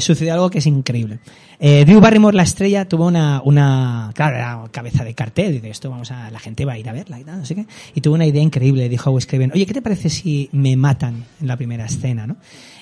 sucedió 0.00 0.32
algo 0.34 0.50
que 0.50 0.58
es 0.58 0.66
increíble. 0.66 1.20
Eh, 1.62 1.84
Drew 1.84 2.00
Barrymore, 2.00 2.34
la 2.34 2.42
estrella, 2.44 2.88
tuvo 2.88 3.06
una, 3.06 3.42
una, 3.44 4.10
claro, 4.14 4.36
era 4.36 4.62
cabeza 4.70 5.04
de 5.04 5.12
cartel, 5.14 5.52
dice 5.52 5.68
esto, 5.68 5.90
vamos 5.90 6.10
a, 6.10 6.30
la 6.30 6.38
gente 6.38 6.64
va 6.64 6.72
a 6.72 6.78
ir 6.78 6.88
a 6.88 6.92
verla 6.92 7.20
y 7.20 7.24
tal, 7.24 7.38
no 7.40 7.44
sé 7.44 7.54
qué. 7.54 7.66
Y 7.94 8.00
tuvo 8.00 8.14
una 8.14 8.24
idea 8.24 8.42
increíble, 8.42 8.88
dijo 8.88 9.10
a 9.10 9.12
Wes 9.12 9.26
Craven, 9.26 9.52
oye, 9.52 9.66
¿qué 9.66 9.74
te 9.74 9.82
parece 9.82 10.08
si 10.08 10.48
me 10.52 10.74
matan 10.76 11.24
en 11.38 11.46
la 11.46 11.56
primera 11.58 11.84
escena, 11.84 12.26
no? 12.26 12.36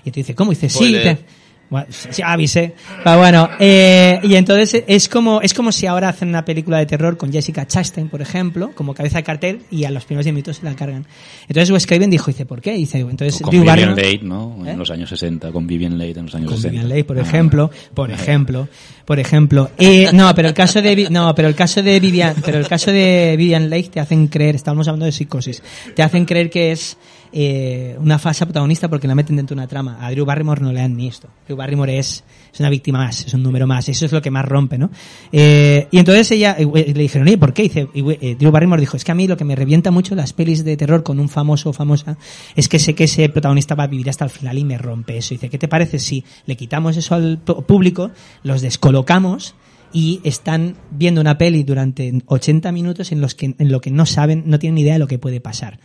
Y 0.05 0.13
tú 0.13 0.21
dices, 0.21 0.37
¿cómo? 0.37 0.53
Y 0.53 0.55
dice, 0.55 0.69
sí, 0.69 0.93
te- 1.03 1.25
bueno, 1.71 1.87
sí, 1.91 2.23
avisé. 2.25 2.75
Pero 3.05 3.19
bueno, 3.19 3.49
eh, 3.59 4.21
y 4.23 4.35
entonces 4.37 4.85
es 4.87 5.09
como, 5.09 5.41
es 5.43 5.53
como 5.55 5.71
si 5.73 5.87
ahora 5.87 6.09
hacen 6.09 6.29
una 6.29 6.45
película 6.45 6.79
de 6.79 6.87
terror 6.87 7.17
con 7.17 7.33
Jessica 7.33 7.67
Chastain, 7.67 8.09
por 8.09 8.23
ejemplo, 8.23 8.71
como 8.75 8.95
cabeza 8.95 9.19
de 9.19 9.25
cartel, 9.25 9.61
y 9.71 9.85
a 9.85 9.91
los 9.91 10.05
primeros 10.05 10.25
10 10.25 10.35
minutos 10.35 10.57
se 10.59 10.65
la 10.65 10.75
cargan. 10.75 11.07
Entonces 11.43 11.71
Wes 11.71 11.87
Craven 11.87 12.11
dijo, 12.11 12.27
dice, 12.31 12.47
¿por 12.47 12.61
qué? 12.61 12.73
Dice, 12.73 12.99
entonces 13.01 13.41
Con 13.43 13.51
Drew 13.51 13.63
Vivian 13.65 13.95
Leigh, 13.95 14.21
¿no? 14.23 14.57
¿Eh? 14.67 14.71
En 14.71 14.79
los 14.79 14.91
años 14.91 15.09
60, 15.11 15.53
con 15.53 15.67
Vivian 15.67 15.99
Leigh 15.99 16.17
en 16.19 16.25
los 16.27 16.35
años 16.35 16.49
con 16.49 16.57
60. 16.57 16.71
Vivian 16.71 16.89
Leigh, 16.89 17.05
por 17.05 17.19
Ah. 17.19 17.23
ejemplo, 17.23 17.71
por 17.95 18.11
ejemplo, 18.19 18.69
por 19.05 19.19
ejemplo. 19.19 19.71
Eh, 19.79 20.09
no, 20.13 20.35
pero 20.35 20.49
el 20.49 20.55
caso 20.55 20.81
de 20.83 21.09
no, 21.11 21.35
pero 21.35 21.49
el 21.49 21.55
caso 21.55 21.83
de 21.83 22.01
Vivian, 22.01 22.35
pero 22.45 22.59
el 22.59 22.67
caso 22.67 22.91
de 22.93 23.35
Vivian 23.37 23.69
Leigh 23.69 23.89
te 23.91 24.01
hacen 24.01 24.29
creer, 24.29 24.55
estábamos 24.57 24.89
hablando 24.89 25.07
de 25.07 25.13
psicosis, 25.13 25.63
te 25.95 26.03
hacen 26.03 26.25
creer 26.25 26.51
que 26.51 26.73
es 26.73 26.97
eh, 27.33 27.97
una 28.01 28.19
falsa 28.19 28.47
protagonista 28.47 28.89
porque 28.89 29.07
la 29.07 29.15
meten 29.15 29.37
dentro 29.37 29.55
de 29.55 29.61
una 29.61 29.69
trama. 29.69 29.99
A 30.01 30.11
Drew 30.11 30.25
Barrymore 30.25 30.61
no 30.61 30.73
le 30.73 30.81
dan 30.81 30.97
ni 30.97 31.09
esto. 31.09 31.29
Drew 31.47 31.57
Barrymore 31.57 31.99
es, 31.99 32.25
es 32.53 32.61
una 32.61 32.71
víctima 32.71 32.99
más, 32.99 33.27
es 33.27 33.35
un 33.35 33.43
número 33.43 33.67
más. 33.67 33.89
Eso 33.89 34.07
es 34.07 34.13
lo 34.13 34.23
que 34.23 34.31
más 34.31 34.45
rompe, 34.45 34.79
¿no? 34.79 34.91
Eh, 35.33 35.89
y 35.91 35.99
entonces 35.99 36.31
ella 36.31 36.57
le 36.59 36.93
dijeron, 36.95 37.27
oye, 37.27 37.39
¿por 37.39 37.53
qué? 37.53 37.63
Dice, 37.63 37.89
y, 37.95 38.05
eh, 38.11 38.37
Drew 38.39 38.51
Barrymore 38.51 38.81
dijo, 38.81 38.97
es 38.97 39.05
que 39.05 39.13
a 39.13 39.15
mí 39.15 39.27
lo 39.27 39.37
que 39.37 39.45
me 39.45 39.55
revienta 39.57 39.91
mucho 39.91 40.15
las 40.15 40.33
pelis 40.33 40.65
de 40.65 40.77
terror 40.77 41.03
con 41.03 41.21
un 41.21 41.29
famoso 41.29 41.71
o 41.71 41.73
famosa 41.73 42.17
es 42.57 42.69
que 42.69 42.79
sé 42.79 42.95
que 42.95 43.05
ese 43.05 43.29
protagonista 43.29 43.75
va 43.75 43.85
a 43.85 43.89
vivir 43.89 44.09
hasta 44.09 44.25
el 44.25 44.31
final 44.31 44.59
y 44.59 44.65
me 44.65 44.79
rompe 44.79 45.19
eso. 45.19 45.35
Dice, 45.35 45.49
¿qué 45.49 45.59
te 45.59 45.69
parece 45.69 45.99
si 45.99 46.25
le 46.47 46.57
quitamos 46.57 46.97
eso 46.97 47.15
al 47.15 47.39
público, 47.39 48.11
los 48.43 48.63
descolocamos 48.63 49.55
y 49.93 50.21
están 50.25 50.77
viendo 50.91 51.21
una 51.21 51.39
peli 51.39 51.63
durante 51.63 52.13
80 52.27 52.73
minutos 52.73 53.13
en 53.13 53.21
los 53.21 53.35
que 53.35 53.55
en 53.59 53.73
lo 53.73 53.81
que 53.81 53.91
no 53.91 54.07
saben, 54.07 54.45
no 54.47 54.59
tienen 54.59 54.79
idea 54.79 54.95
de 54.95 54.99
lo 54.99 55.07
que 55.07 55.19
puede 55.19 55.41
pasar. 55.41 55.79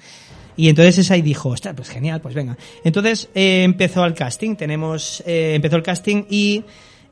Y 0.58 0.70
entonces 0.70 0.98
esa 1.00 1.16
ahí 1.16 1.22
dijo, 1.22 1.50
ostras, 1.50 1.74
pues 1.76 1.90
genial, 1.90 2.22
pues 2.22 2.36
venga. 2.36 2.58
Entonces 2.84 3.30
eh, 3.36 3.64
empezó 3.64 4.06
el 4.06 4.14
casting, 4.14 4.56
tenemos, 4.56 5.24
eh, 5.26 5.54
empezó 5.56 5.76
el 5.78 5.84
casting 5.84 6.24
y, 6.30 6.64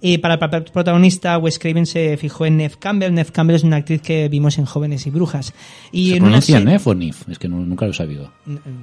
y 0.04 0.18
para 0.18 0.34
el 0.36 0.40
papel 0.40 0.64
protagonista 0.64 1.38
Wes 1.38 1.60
Craven 1.60 1.86
se 1.86 2.18
fijó 2.18 2.46
en 2.46 2.58
Neve 2.58 2.76
Campbell. 2.80 3.14
Neve 3.14 3.30
Campbell 3.32 3.56
es 3.56 3.64
una 3.64 3.78
actriz 3.78 4.02
que 4.02 4.28
vimos 4.30 4.58
en 4.58 4.66
Jóvenes 4.66 5.06
y 5.06 5.12
Brujas. 5.12 5.54
Y 5.92 6.10
¿Se 6.10 6.16
en 6.18 6.24
pronuncia 6.24 6.58
o 6.88 6.94
Nif? 6.96 7.30
Es 7.30 7.38
que 7.40 7.48
no- 7.48 7.60
nunca 7.60 7.86
lo 7.86 7.92
he 7.92 7.96
sabido. 7.96 8.32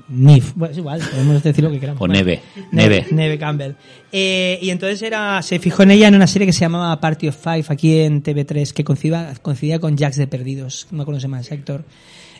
Nif, 0.08 0.52
bueno, 0.54 0.72
es 0.72 0.78
igual, 0.78 1.00
podemos 1.10 1.42
decir 1.42 1.64
lo 1.64 1.70
que 1.70 1.80
queramos. 1.80 2.00
O 2.00 2.06
Neve, 2.08 2.40
Neve. 2.72 3.06
Neve. 3.10 3.38
Campbell. 3.38 3.72
Eh, 4.12 4.58
y 4.62 4.70
entonces 4.70 5.02
era, 5.02 5.42
se 5.42 5.58
fijó 5.58 5.82
en 5.82 5.90
ella 5.92 6.08
en 6.08 6.14
una 6.14 6.26
serie 6.26 6.46
que 6.46 6.52
se 6.52 6.60
llamaba 6.60 7.00
Party 7.00 7.28
of 7.28 7.36
Five 7.36 7.64
aquí 7.68 7.98
en 7.98 8.22
TV3, 8.22 8.72
que 8.72 8.84
coincidía, 8.84 9.34
coincidía 9.42 9.78
con 9.80 9.96
Jacks 9.96 10.16
de 10.16 10.26
Perdidos, 10.26 10.86
no 10.90 11.04
llama 11.22 11.40
ese 11.40 11.54
actor. 11.54 11.84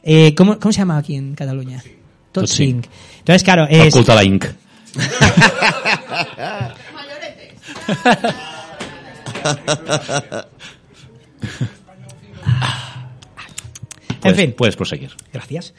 Eh, 0.05 0.35
¿cómo, 0.37 0.59
¿Cómo 0.61 0.73
se 0.73 0.79
llama 0.79 0.97
aquí 0.99 1.17
en 1.17 1.35
Cataluña? 1.35 1.83
Tot 2.33 2.45
Tot 2.45 2.49
Cinc. 2.49 2.85
Cinc. 2.85 2.87
Entonces, 3.21 3.43
claro, 3.43 3.67
es, 3.69 3.95
Oculta 3.95 4.15
la 4.15 4.25
Inc. 4.25 4.45
en 14.25 14.35
fin. 14.35 14.55
puedes 14.57 14.77
proseguir. 14.77 15.11
Gracias. 15.33 15.75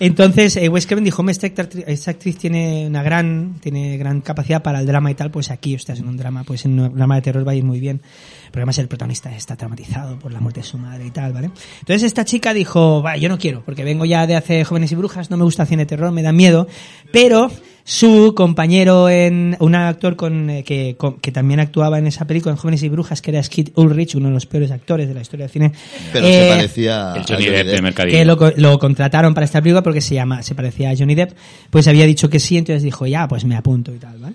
Entonces, 0.00 0.56
eh, 0.56 0.68
Wes 0.68 0.86
Craven 0.86 1.02
dijo, 1.04 1.22
"Hombre, 1.22 1.32
esta, 1.32 1.48
actri- 1.48 1.82
esta 1.86 2.12
actriz 2.12 2.38
tiene 2.38 2.86
una 2.86 3.02
gran, 3.02 3.56
tiene 3.60 3.96
gran 3.96 4.20
capacidad 4.20 4.62
para 4.62 4.78
el 4.80 4.86
drama 4.86 5.10
y 5.10 5.14
tal, 5.14 5.30
pues 5.32 5.50
aquí, 5.50 5.74
estás 5.74 5.98
en 5.98 6.06
un 6.06 6.16
drama, 6.16 6.44
pues 6.44 6.64
en 6.66 6.78
un 6.78 6.94
drama 6.94 7.16
de 7.16 7.22
terror 7.22 7.46
va 7.46 7.52
a 7.52 7.56
ir 7.56 7.64
muy 7.64 7.80
bien. 7.80 8.00
Porque 8.48 8.60
además 8.60 8.78
el 8.78 8.88
protagonista 8.88 9.34
está 9.34 9.56
traumatizado 9.56 10.18
por 10.18 10.32
la 10.32 10.40
muerte 10.40 10.60
de 10.60 10.66
su 10.66 10.78
madre 10.78 11.06
y 11.06 11.10
tal, 11.10 11.32
¿vale? 11.32 11.50
Entonces 11.80 12.02
esta 12.02 12.24
chica 12.24 12.52
dijo, 12.54 13.02
va, 13.02 13.16
yo 13.16 13.28
no 13.28 13.38
quiero, 13.38 13.62
porque 13.64 13.84
vengo 13.84 14.04
ya 14.04 14.26
de 14.26 14.36
hace 14.36 14.64
Jóvenes 14.64 14.90
y 14.92 14.94
Brujas, 14.96 15.30
no 15.30 15.36
me 15.36 15.44
gusta 15.44 15.66
cine 15.66 15.82
de 15.82 15.86
terror, 15.86 16.10
me 16.12 16.22
da 16.22 16.32
miedo, 16.32 16.66
pero 17.12 17.50
su 17.84 18.34
compañero 18.36 19.08
en, 19.08 19.56
un 19.60 19.74
actor 19.74 20.14
con, 20.14 20.50
eh, 20.50 20.62
que, 20.62 20.96
con- 20.98 21.20
que 21.20 21.32
también 21.32 21.58
actuaba 21.58 21.98
en 21.98 22.06
esa 22.06 22.26
película, 22.26 22.52
en 22.52 22.58
Jóvenes 22.58 22.82
y 22.82 22.88
Brujas, 22.90 23.22
que 23.22 23.30
era 23.30 23.42
Skid 23.42 23.70
Ulrich, 23.76 24.14
uno 24.14 24.28
de 24.28 24.34
los 24.34 24.44
peores 24.44 24.70
actores 24.70 25.08
de 25.08 25.14
la 25.14 25.22
historia 25.22 25.44
del 25.46 25.50
cine. 25.52 25.72
Pero 26.12 26.26
eh, 26.26 26.32
se 26.32 26.48
parecía 26.56 27.12
El 27.14 27.20
a 27.22 27.24
Johnny 27.26 27.46
Depp 27.46 27.66
de 27.68 27.82
Mercadillo. 27.82 28.18
que 28.18 28.24
lo, 28.26 28.52
lo 28.56 28.78
contrataron 28.78 29.32
para 29.32 29.46
esta 29.46 29.62
película 29.62 29.82
porque 29.82 30.02
se 30.02 30.14
llama, 30.14 30.42
se 30.42 30.54
parecía 30.54 30.90
a 30.90 30.96
Johnny 30.98 31.14
Depp, 31.14 31.32
pues 31.70 31.88
había 31.88 32.04
dicho 32.04 32.28
que 32.28 32.40
sí, 32.40 32.58
entonces 32.58 32.82
dijo, 32.82 33.06
ya, 33.06 33.26
pues 33.26 33.46
me 33.46 33.56
apunto 33.56 33.94
y 33.94 33.98
tal, 33.98 34.18
¿vale? 34.18 34.34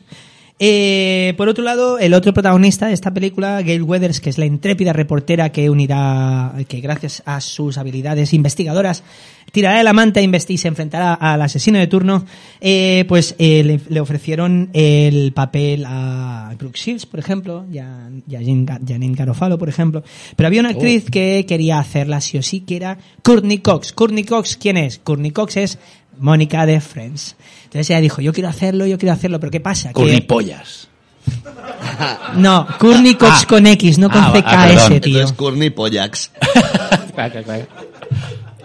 Eh, 0.59 1.33
por 1.35 1.49
otro 1.49 1.63
lado, 1.63 1.99
el 1.99 2.13
otro 2.13 2.33
protagonista 2.33 2.87
de 2.87 2.93
esta 2.93 3.13
película, 3.13 3.61
Gail 3.63 3.83
Weathers, 3.83 4.21
que 4.21 4.29
es 4.29 4.37
la 4.37 4.45
intrépida 4.45 4.93
reportera 4.93 5.51
que 5.51 5.69
unirá, 5.69 6.53
que 6.67 6.79
gracias 6.79 7.23
a 7.25 7.41
sus 7.41 7.77
habilidades 7.77 8.33
investigadoras, 8.33 9.03
tirará 9.51 9.77
de 9.77 9.83
la 9.83 9.93
manta 9.93 10.19
e 10.19 10.41
y 10.47 10.57
se 10.57 10.67
enfrentará 10.67 11.13
al 11.13 11.41
asesino 11.41 11.79
de 11.79 11.87
turno, 11.87 12.25
eh, 12.61 13.05
pues 13.07 13.35
eh, 13.37 13.63
le, 13.63 13.79
le 13.89 13.99
ofrecieron 13.99 14.69
el 14.73 15.31
papel 15.33 15.85
a 15.87 16.53
Brooke 16.57 16.77
Shields, 16.77 17.05
por 17.05 17.19
ejemplo, 17.19 17.65
y 17.71 17.79
a, 17.79 18.09
y 18.27 18.35
a 18.35 18.39
Janine 18.39 19.15
Garofalo, 19.15 19.57
por 19.57 19.69
ejemplo. 19.69 20.03
Pero 20.35 20.47
había 20.47 20.61
una 20.61 20.69
actriz 20.69 21.09
que 21.09 21.45
quería 21.47 21.79
hacerla 21.79 22.21
sí 22.21 22.37
o 22.37 22.43
sí, 22.43 22.61
que 22.61 22.75
era 22.75 22.97
Courtney 23.21 23.59
Cox. 23.59 23.93
Courtney 23.93 24.23
Cox, 24.23 24.57
¿quién 24.57 24.77
es? 24.77 24.99
Courtney 24.99 25.31
Cox 25.31 25.57
es 25.57 25.79
Mónica 26.19 26.65
de 26.65 26.79
Friends. 26.81 27.35
Entonces 27.65 27.89
ella 27.89 28.01
dijo, 28.01 28.21
yo 28.21 28.33
quiero 28.33 28.49
hacerlo, 28.49 28.85
yo 28.85 28.97
quiero 28.97 29.13
hacerlo, 29.13 29.39
pero 29.39 29.51
¿qué 29.51 29.59
pasa? 29.59 29.91
Con 29.93 30.07
Que- 30.07 30.21
pollas. 30.21 30.87
no, 32.35 32.67
Courtney 32.79 33.15
Cox 33.15 33.43
Ah. 33.43 33.47
con 33.47 33.65
X, 33.67 33.97
no 33.97 34.09
con 34.09 34.21
Ah, 34.21 34.31
CKS, 34.33 34.43
ah, 34.45 34.67
perdón. 34.67 35.01
tío. 35.01 35.13
Entonces 35.19 35.37
Courtney 35.37 35.69
Pollax. 35.69 36.31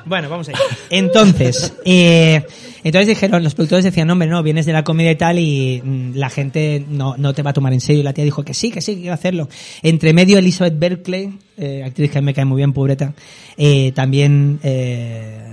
Bueno, 0.07 0.31
vamos 0.31 0.49
allá. 0.49 0.59
Entonces, 0.89 1.75
eh, 1.85 2.43
entonces 2.83 3.09
dijeron, 3.09 3.45
los 3.45 3.55
productores 3.55 3.85
decían, 3.85 4.09
hombre, 4.09 4.27
no, 4.27 4.43
vienes 4.43 4.65
de 4.65 4.73
la 4.73 4.83
comedia 4.83 5.11
y 5.11 5.17
tal 5.17 5.39
y 5.39 5.83
mm, 5.85 6.13
la 6.15 6.31
gente 6.31 6.83
no, 6.89 7.15
no 7.19 7.35
te 7.35 7.43
va 7.43 7.51
a 7.51 7.53
tomar 7.53 7.75
en 7.75 7.81
serio. 7.83 8.01
Y 8.01 8.05
la 8.05 8.15
tía 8.15 8.25
dijo 8.25 8.43
que 8.43 8.55
sí, 8.55 8.71
que 8.71 8.81
sí, 8.81 8.95
que 8.95 9.01
quiero 9.03 9.13
hacerlo. 9.15 9.49
Entre 9.83 10.15
medio, 10.15 10.39
Elizabeth 10.39 10.79
Berkley, 10.79 11.39
eh, 11.59 11.83
actriz 11.85 12.11
que 12.11 12.23
me 12.23 12.33
cae 12.33 12.47
muy 12.47 12.57
bien, 12.57 12.73
pobreta, 12.73 13.13
eh, 13.59 13.93
también 13.95 14.59
eh, 14.63 15.48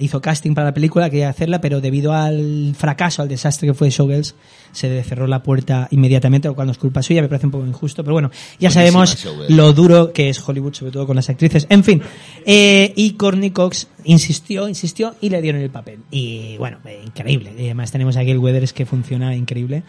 hizo 0.00 0.20
casting 0.20 0.54
para 0.54 0.68
la 0.68 0.74
película, 0.74 1.10
quería 1.10 1.28
hacerla, 1.28 1.60
pero 1.60 1.80
debido 1.80 2.12
al 2.12 2.74
fracaso, 2.76 3.22
al 3.22 3.28
desastre 3.28 3.68
que 3.68 3.74
fue 3.74 3.90
Showgirls, 3.90 4.34
se 4.72 4.88
le 4.88 5.02
cerró 5.02 5.26
la 5.26 5.42
puerta 5.42 5.88
inmediatamente, 5.90 6.48
lo 6.48 6.54
cual 6.54 6.66
no 6.66 6.72
es 6.72 6.78
culpa 6.78 7.02
suya, 7.02 7.22
me 7.22 7.28
parece 7.28 7.46
un 7.46 7.52
poco 7.52 7.66
injusto, 7.66 8.02
pero 8.02 8.14
bueno, 8.14 8.30
ya 8.58 8.70
Buenísima 8.70 9.06
sabemos 9.06 9.50
lo 9.50 9.72
duro 9.72 10.12
que 10.12 10.28
es 10.28 10.46
Hollywood, 10.46 10.74
sobre 10.74 10.92
todo 10.92 11.06
con 11.06 11.16
las 11.16 11.28
actrices. 11.30 11.66
En 11.68 11.84
fin, 11.84 12.02
eh, 12.44 12.92
y 12.96 13.12
Courtney 13.12 13.50
Cox 13.50 13.88
insistió, 14.04 14.68
insistió 14.68 15.14
y 15.20 15.28
le 15.28 15.42
dieron 15.42 15.60
el 15.60 15.70
papel. 15.70 16.00
Y 16.10 16.56
bueno, 16.56 16.78
eh, 16.86 17.02
increíble. 17.04 17.52
Y 17.58 17.64
además 17.64 17.92
tenemos 17.92 18.16
aquí 18.16 18.30
el 18.30 18.38
Weathers 18.38 18.72
que 18.72 18.86
funciona 18.86 19.34
increíble. 19.34 19.82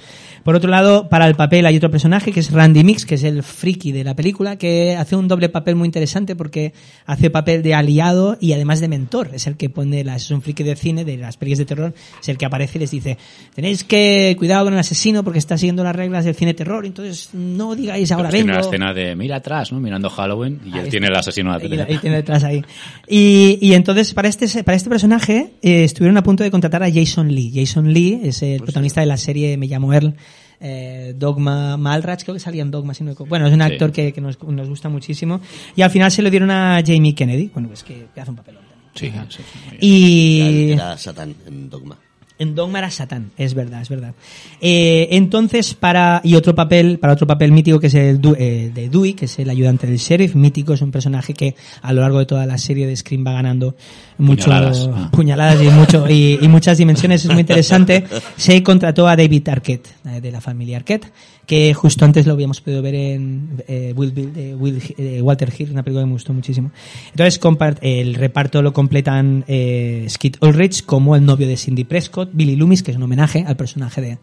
Por 0.43 0.55
otro 0.55 0.69
lado, 0.69 1.09
para 1.09 1.27
el 1.27 1.35
papel 1.35 1.65
hay 1.65 1.77
otro 1.77 1.89
personaje 1.89 2.31
que 2.31 2.39
es 2.39 2.51
Randy 2.51 2.83
Mix, 2.83 3.05
que 3.05 3.15
es 3.15 3.23
el 3.23 3.43
friki 3.43 3.91
de 3.91 4.03
la 4.03 4.15
película, 4.15 4.57
que 4.57 4.95
hace 4.95 5.15
un 5.15 5.27
doble 5.27 5.49
papel 5.49 5.75
muy 5.75 5.85
interesante 5.85 6.35
porque 6.35 6.73
hace 7.05 7.29
papel 7.29 7.63
de 7.63 7.73
aliado 7.73 8.37
y 8.39 8.53
además 8.53 8.79
de 8.81 8.87
mentor. 8.87 9.29
Es 9.33 9.47
el 9.47 9.57
que 9.57 9.69
pone 9.69 10.03
las, 10.03 10.23
es 10.23 10.31
un 10.31 10.41
friki 10.41 10.63
de 10.63 10.75
cine, 10.75 11.05
de 11.05 11.17
las 11.17 11.37
películas 11.37 11.59
de 11.59 11.65
terror, 11.65 11.93
es 12.21 12.29
el 12.29 12.37
que 12.37 12.45
aparece 12.45 12.77
y 12.77 12.81
les 12.81 12.91
dice, 12.91 13.17
tenéis 13.55 13.83
que 13.83 14.35
cuidado 14.37 14.68
con 14.69 14.73
el 14.75 14.79
asesino 14.79 15.23
porque 15.23 15.39
está 15.39 15.57
siguiendo 15.57 15.83
las 15.83 15.95
reglas 15.95 16.25
del 16.25 16.35
cine 16.35 16.53
terror, 16.53 16.85
entonces 16.85 17.29
no 17.33 17.75
digáis 17.75 18.11
ahora 18.11 18.29
Tiene 18.29 18.45
vengo. 18.53 18.59
la 18.61 18.65
escena 18.65 18.93
de 18.93 19.15
mira 19.15 19.35
atrás, 19.37 19.71
¿no? 19.71 19.79
Mirando 19.79 20.09
Halloween 20.09 20.59
y 20.65 20.77
él 20.77 20.89
tiene 20.89 21.07
el 21.07 21.15
asesino 21.15 21.51
Ahí, 21.53 21.67
detrás. 21.67 21.89
ahí 21.89 21.97
tiene 21.97 22.15
detrás 22.17 22.43
ahí. 22.43 22.61
Y, 23.07 23.57
y 23.61 23.73
entonces, 23.73 24.13
para 24.13 24.27
este, 24.29 24.63
para 24.63 24.75
este 24.77 24.89
personaje, 24.89 25.53
eh, 25.61 25.83
estuvieron 25.83 26.17
a 26.17 26.23
punto 26.23 26.43
de 26.43 26.51
contratar 26.51 26.83
a 26.83 26.91
Jason 26.91 27.33
Lee. 27.33 27.51
Jason 27.53 27.91
Lee 27.93 28.19
es 28.23 28.41
el 28.43 28.61
protagonista 28.61 29.01
de 29.01 29.07
la 29.07 29.17
serie 29.17 29.57
Me 29.57 29.67
llamo 29.67 29.91
Earl, 29.93 30.13
eh, 30.61 31.13
Dogma 31.17 31.77
Malrach, 31.77 32.21
creo 32.23 32.33
que 32.33 32.39
salía 32.39 32.61
en 32.61 32.71
Dogma. 32.71 32.93
si 32.93 33.03
no 33.03 33.07
me 33.07 33.11
equivoco. 33.13 33.29
bueno, 33.29 33.47
es 33.47 33.53
un 33.53 33.59
Sí. 33.59 33.65
actor 33.65 33.91
que, 33.91 34.11
que 34.13 34.21
nos, 34.21 34.41
nos 34.43 34.67
gusta 34.69 34.89
muchísimo. 34.89 35.41
Y 35.75 35.81
al 35.81 35.89
final 35.91 36.11
se 36.11 36.21
lo 36.21 36.29
dieron 36.29 36.51
a 36.51 36.81
Jamie 36.85 37.15
Kennedy. 37.15 37.49
Bueno, 37.53 37.69
pues 37.69 37.83
que, 37.83 38.07
que 38.13 38.21
hace 38.21 38.29
un 38.31 38.37
papelón. 38.37 38.63
también. 38.63 39.25
Sí, 39.29 39.37
sí. 39.37 39.77
Y... 39.79 40.71
Era 40.73 40.97
Satán 40.97 41.33
en 41.47 41.69
Dogma. 41.69 41.97
En 42.39 42.55
Dogma 42.55 42.79
era 42.79 42.89
Satán, 42.89 43.31
es 43.37 43.53
verdad, 43.53 43.81
es 43.81 43.89
verdad. 43.89 44.13
Eh, 44.61 45.09
entonces, 45.11 45.73
para, 45.73 46.21
y 46.23 46.35
otro 46.35 46.55
papel, 46.55 46.97
para 46.97 47.11
otro 47.13 47.27
papel 47.27 47.51
mítico 47.51 47.79
que 47.81 47.87
es 47.87 47.93
el 47.95 48.21
Du- 48.21 48.35
eh, 48.39 48.71
de 48.73 48.87
Dewey, 48.89 49.13
que 49.13 49.25
es 49.25 49.37
el 49.39 49.49
ayudante 49.49 49.85
del 49.87 49.97
sheriff, 49.97 50.35
mítico, 50.35 50.73
es 50.73 50.81
un 50.81 50.89
personaje 50.89 51.33
que 51.33 51.55
a 51.81 51.91
lo 51.91 51.99
largo 51.99 52.19
de 52.19 52.25
toda 52.25 52.45
la 52.45 52.57
serie 52.57 52.87
de 52.87 52.95
Scream 52.95 53.27
va 53.27 53.33
ganando 53.33 53.75
mucho, 54.19 54.45
Puñaladas. 54.45 54.89
Ah. 54.93 55.09
puñaladas 55.11 55.61
y 55.61 55.69
mucho, 55.69 56.09
y, 56.09 56.37
y 56.41 56.47
muchas 56.47 56.77
dimensiones, 56.77 57.25
es 57.25 57.31
muy 57.31 57.41
interesante. 57.41 58.05
Se 58.37 58.61
contrató 58.61 59.07
a 59.07 59.15
David 59.15 59.47
Arquette, 59.49 59.87
eh, 60.05 60.21
de 60.21 60.31
la 60.31 60.41
familia 60.41 60.77
Arquette, 60.77 61.11
que 61.49 61.73
justo 61.73 62.05
antes 62.05 62.27
lo 62.27 62.33
habíamos 62.33 62.61
podido 62.61 62.83
ver 62.83 62.93
en 62.93 63.63
eh, 63.67 63.91
Will 63.95 64.11
Bill, 64.11 64.31
de 64.31 64.53
Will, 64.53 64.79
eh, 64.99 65.19
Walter 65.19 65.51
Hill, 65.57 65.71
una 65.71 65.81
película 65.81 66.03
que 66.03 66.07
me 66.07 66.13
gustó 66.13 66.31
muchísimo. 66.31 66.69
Entonces, 67.11 67.39
el 67.81 68.13
reparto 68.13 68.61
lo 68.61 68.71
completan 68.71 69.45
eh, 69.47 70.05
Skid 70.07 70.35
Ulrich 70.41 70.85
como 70.85 71.15
el 71.15 71.25
novio 71.25 71.47
de 71.47 71.57
Cindy 71.57 71.85
Prescott, 71.85 72.29
Billy 72.33 72.55
Loomis, 72.55 72.83
que 72.83 72.91
es 72.91 72.97
un 72.97 73.03
homenaje 73.03 73.45
al 73.47 73.55
personaje 73.55 73.99
de 73.99 74.17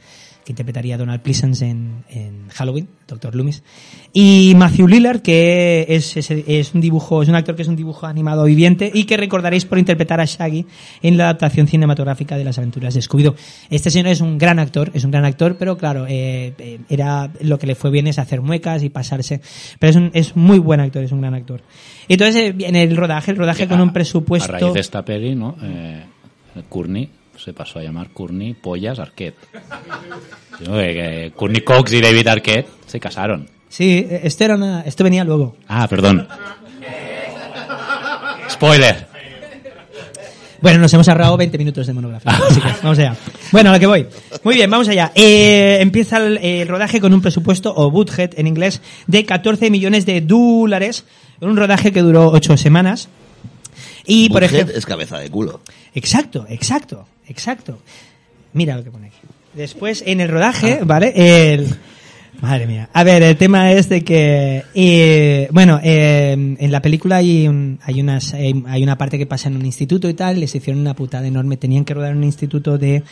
que 0.47 0.53
interpretaría 0.53 0.97
Donald 0.97 1.23
Pleasence 1.23 1.67
en, 1.67 2.05
en 2.09 2.49
Halloween, 2.51 2.89
Dr. 3.09 3.35
Loomis, 3.35 3.65
y 4.13 4.55
Matthew 4.57 4.87
Lillard, 4.87 5.21
que 5.21 5.85
es, 5.89 6.17
es, 6.17 6.31
es 6.31 6.73
un 6.73 6.81
dibujo, 6.81 7.21
es 7.21 7.29
un 7.29 7.35
actor 7.35 7.57
que 7.57 7.63
es 7.63 7.69
un 7.69 7.75
dibujo 7.75 8.07
animado 8.07 8.45
viviente 8.45 8.89
y 8.95 9.05
que 9.05 9.17
recordaréis 9.17 9.65
por 9.65 9.77
interpretar 9.77 10.21
a 10.21 10.25
Shaggy 10.25 10.65
en 11.03 11.17
la 11.17 11.25
adaptación 11.25 11.67
cinematográfica 11.67 12.39
de 12.39 12.45
las 12.45 12.59
aventuras 12.59 12.95
de 12.95 13.01
Scooby-Doo. 13.01 13.35
Este 13.71 13.91
señor 13.91 14.07
es 14.07 14.21
un 14.21 14.39
gran 14.39 14.61
actor, 14.61 14.93
es 14.95 15.03
un 15.03 15.11
gran 15.11 15.25
actor, 15.25 15.57
pero 15.59 15.77
claro, 15.77 16.07
eh, 16.07 16.55
eh, 16.59 16.79
era 16.89 17.29
lo 17.41 17.59
que 17.59 17.67
le 17.67 17.75
fue 17.75 17.91
bien 17.91 18.07
es 18.07 18.21
hacer 18.21 18.41
muecas 18.41 18.85
y 18.85 18.89
pasarse, 18.89 19.41
pero 19.81 19.91
es 19.91 19.97
un, 19.97 20.11
es 20.15 20.37
muy 20.37 20.61
buen 20.61 20.79
actor, 20.79 21.03
es 21.03 21.11
un 21.11 21.23
gran 21.23 21.35
actor. 21.35 21.61
Entonces, 22.09 22.37
eh, 22.37 22.55
en 22.61 22.77
el 22.77 22.97
rodaje, 22.97 23.33
el 23.33 23.37
rodaje 23.37 23.67
con 23.67 23.81
un 23.81 23.93
presupuesto... 23.93 24.55
A 24.55 24.61
raíz 24.61 24.75
de 24.75 24.81
esta 24.81 25.05
peli, 25.05 25.35
¿no? 25.35 25.57
Eh, 25.61 26.05
Courtney 26.69 27.11
se 27.47 27.53
pasó 27.53 27.79
a 27.79 27.83
llamar 27.85 28.11
Courtney 28.11 28.55
Pollas 28.55 28.99
Arquette. 28.99 29.37
¿no? 30.67 30.73
Que- 30.79 31.33
Courtney 31.37 31.61
Cox 31.63 31.93
y 31.93 32.01
David 32.01 32.27
Arquette 32.27 32.67
se 32.89 32.99
casaron. 32.99 33.49
Sí, 33.69 34.05
eh, 34.11 34.23
esto, 34.25 34.43
era 34.45 34.57
una- 34.57 34.81
esto 34.81 35.05
venía 35.05 35.23
luego. 35.23 35.57
Ah, 35.69 35.87
perdón. 35.87 36.27
Spoiler. 38.51 39.07
Bueno, 40.61 40.81
nos 40.81 40.93
hemos 40.95 41.09
ahorrado 41.09 41.37
20 41.37 41.57
minutos 41.57 41.87
de 41.87 41.93
monografía. 41.93 42.33
Así 42.33 42.61
que 42.61 42.69
vamos 42.83 42.99
allá. 42.99 43.15
Bueno, 43.53 43.71
a 43.71 43.75
lo 43.75 43.79
que 43.79 43.87
voy. 43.87 44.07
Muy 44.43 44.57
bien, 44.57 44.69
vamos 44.69 44.89
allá. 44.89 45.13
Eh, 45.15 45.79
empieza 45.81 46.17
el, 46.17 46.39
el 46.39 46.67
rodaje 46.67 47.01
con 47.01 47.15
un 47.15 47.21
presupuesto, 47.23 47.73
o 47.77 47.93
budget 47.93 48.37
en 48.41 48.49
inglés, 48.49 48.83
de 49.07 49.25
14 49.25 49.71
millones 49.71 50.05
de 50.05 50.21
dólares. 50.21 51.05
Un 51.41 51.57
rodaje 51.57 51.93
que 51.93 52.01
duró 52.03 52.31
8 52.33 52.57
semanas. 52.57 53.09
Y, 54.07 54.29
por 54.31 54.45
ejemplo... 54.45 54.75
es 54.77 54.87
cabeza 54.87 55.19
de 55.19 55.31
culo. 55.31 55.61
Exacto, 55.95 56.47
exacto, 56.49 57.07
exacto. 57.29 57.81
Mira 58.53 58.77
lo 58.77 58.85
que 58.85 58.91
pone 58.91 59.09
aquí. 59.09 59.17
Después, 59.55 60.03
en 60.07 60.21
el 60.21 60.29
rodaje, 60.29 60.81
¿vale? 60.85 61.13
El... 61.17 61.67
Madre 62.41 62.67
mía. 62.67 62.91
A 62.93 63.03
ver, 63.03 63.23
el 63.23 63.37
tema 63.39 63.73
es 63.73 63.89
de 63.89 64.05
que, 64.05 64.63
eh, 64.75 65.49
bueno, 65.53 65.81
eh, 65.83 66.33
en 66.33 66.71
la 66.71 66.83
película 66.83 67.17
hay, 67.17 67.49
un- 67.49 67.79
hay 67.83 67.99
unas, 68.03 68.35
hay, 68.35 68.63
hay 68.69 68.83
una 68.83 68.99
parte 68.99 69.17
que 69.17 69.25
pasa 69.25 69.49
en 69.49 69.57
un 69.57 69.65
instituto 69.65 70.07
y 70.07 70.13
tal, 70.13 70.39
les 70.41 70.55
hicieron 70.55 70.83
una 70.83 70.95
putada 70.95 71.27
enorme, 71.27 71.57
tenían 71.57 71.87
que 71.87 71.95
rodar 71.95 72.11
en 72.13 72.19
un 72.19 72.25
instituto 72.25 72.77
de, 72.77 73.03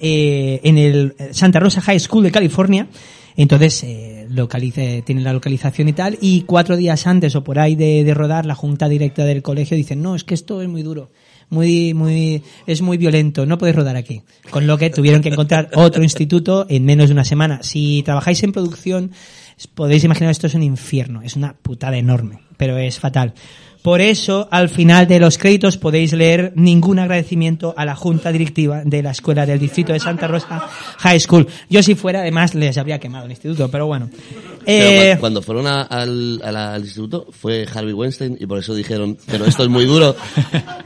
eh, 0.00 0.60
en 0.64 0.78
el 0.78 1.14
Santa 1.30 1.60
Rosa 1.60 1.80
High 1.80 2.00
School 2.00 2.24
de 2.24 2.32
California, 2.32 2.88
entonces, 3.36 3.84
eh, 3.84 4.11
localice, 4.34 5.02
tienen 5.02 5.24
la 5.24 5.32
localización 5.32 5.88
y 5.88 5.92
tal, 5.92 6.18
y 6.20 6.42
cuatro 6.42 6.76
días 6.76 7.06
antes 7.06 7.36
o 7.36 7.44
por 7.44 7.58
ahí 7.58 7.76
de, 7.76 8.12
rodar, 8.14 8.46
la 8.46 8.54
junta 8.54 8.88
directa 8.88 9.24
del 9.24 9.42
colegio 9.42 9.76
dicen, 9.76 10.02
no, 10.02 10.14
es 10.14 10.24
que 10.24 10.34
esto 10.34 10.62
es 10.62 10.68
muy 10.68 10.82
duro 10.82 11.10
muy, 11.50 11.92
muy, 11.92 12.42
es 12.66 12.80
muy 12.80 12.96
violento, 12.96 13.44
no 13.44 13.58
podéis 13.58 13.76
rodar 13.76 13.94
aquí. 13.94 14.22
Con 14.48 14.66
lo 14.66 14.78
que 14.78 14.88
tuvieron 14.88 15.20
que 15.20 15.28
encontrar 15.28 15.68
otro 15.74 16.02
instituto 16.02 16.64
en 16.70 16.86
menos 16.86 17.08
de 17.08 17.12
una 17.12 17.26
semana. 17.26 17.62
Si 17.62 18.02
trabajáis 18.04 18.42
en 18.42 18.52
producción, 18.52 19.10
podéis 19.74 20.02
imaginar 20.02 20.30
esto 20.30 20.46
es 20.46 20.54
un 20.54 20.62
infierno, 20.62 21.20
es 21.20 21.36
una 21.36 21.52
putada 21.52 21.98
enorme, 21.98 22.40
pero 22.56 22.78
es 22.78 22.98
fatal. 22.98 23.34
Por 23.82 24.00
eso, 24.00 24.46
al 24.52 24.68
final 24.68 25.08
de 25.08 25.18
los 25.18 25.38
créditos 25.38 25.76
podéis 25.76 26.12
leer 26.12 26.52
ningún 26.54 27.00
agradecimiento 27.00 27.74
a 27.76 27.84
la 27.84 27.96
junta 27.96 28.30
directiva 28.30 28.82
de 28.84 29.02
la 29.02 29.10
escuela 29.10 29.44
del 29.44 29.58
distrito 29.58 29.92
de 29.92 29.98
Santa 29.98 30.28
Rosa 30.28 30.68
High 30.98 31.18
School. 31.18 31.48
Yo 31.68 31.82
si 31.82 31.96
fuera, 31.96 32.20
además, 32.20 32.54
les 32.54 32.78
habría 32.78 33.00
quemado 33.00 33.24
el 33.24 33.32
instituto, 33.32 33.68
pero 33.70 33.86
bueno. 33.88 34.08
Pero 34.64 34.86
Eh, 34.86 35.12
cu- 35.16 35.20
cuando 35.20 35.42
fueron 35.42 35.66
a- 35.66 35.82
al, 35.82 36.40
a 36.44 36.52
la- 36.52 36.74
al 36.74 36.82
instituto 36.82 37.26
fue 37.32 37.66
Harvey 37.74 37.92
Weinstein 37.92 38.36
y 38.38 38.46
por 38.46 38.58
eso 38.58 38.72
dijeron, 38.72 39.18
pero 39.26 39.46
esto 39.46 39.64
es 39.64 39.68
muy 39.68 39.84
duro. 39.84 40.14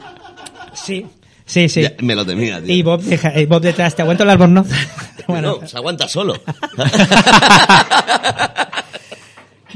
sí, 0.72 1.04
sí, 1.44 1.68
sí. 1.68 1.82
Ya, 1.82 1.92
me 2.00 2.14
lo 2.14 2.24
temía, 2.24 2.62
tío. 2.62 2.74
Y 2.74 2.82
Bob, 2.82 3.02
deja- 3.02 3.35
eh, 3.35 3.44
Bob 3.44 3.61
detrás, 3.61 3.94
¿te 3.94 4.00
aguanto 4.00 4.22
el 4.22 4.30
albornoz? 4.30 4.68
bueno, 5.28 5.59
No, 5.61 5.66
se 5.68 5.76
aguanta 5.76 6.09
solo. 6.09 6.35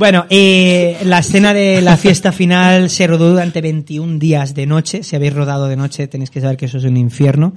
Bueno, 0.00 0.24
eh, 0.30 0.96
la 1.04 1.18
escena 1.18 1.52
de 1.52 1.82
la 1.82 1.98
fiesta 1.98 2.32
final 2.32 2.88
se 2.88 3.06
rodó 3.06 3.32
durante 3.32 3.60
21 3.60 4.18
días 4.18 4.54
de 4.54 4.64
noche. 4.64 5.02
Si 5.02 5.14
habéis 5.14 5.34
rodado 5.34 5.68
de 5.68 5.76
noche 5.76 6.08
tenéis 6.08 6.30
que 6.30 6.40
saber 6.40 6.56
que 6.56 6.64
eso 6.64 6.78
es 6.78 6.84
un 6.84 6.96
infierno. 6.96 7.52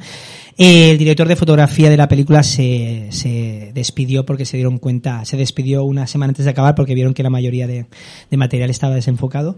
Eh, 0.57 0.91
el 0.91 0.97
director 0.97 1.25
de 1.25 1.37
fotografía 1.37 1.89
de 1.89 1.95
la 1.95 2.09
película 2.09 2.43
se, 2.43 3.07
se 3.11 3.71
despidió 3.73 4.25
porque 4.25 4.45
se 4.45 4.57
dieron 4.57 4.77
cuenta, 4.77 5.23
se 5.23 5.37
despidió 5.37 5.85
una 5.85 6.05
semana 6.05 6.31
antes 6.31 6.43
de 6.43 6.51
acabar 6.51 6.75
porque 6.75 6.93
vieron 6.93 7.13
que 7.13 7.23
la 7.23 7.29
mayoría 7.29 7.65
de, 7.65 7.85
de 8.29 8.37
material 8.37 8.69
estaba 8.69 8.93
desenfocado. 8.93 9.57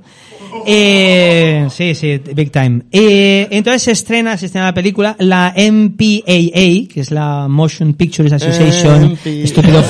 Eh, 0.67 1.67
sí, 1.71 1.95
sí, 1.95 2.21
big 2.35 2.51
time. 2.51 2.83
Eh, 2.91 3.47
entonces 3.49 3.81
se 3.81 3.91
estrena, 3.93 4.37
se 4.37 4.45
estrena 4.45 4.67
la 4.67 4.73
película, 4.75 5.15
la 5.17 5.55
MPAA, 5.57 6.87
que 6.87 7.01
es 7.01 7.09
la 7.09 7.47
Motion 7.47 7.95
Pictures 7.95 8.31
Association, 8.31 9.17
estúpido, 9.25 9.83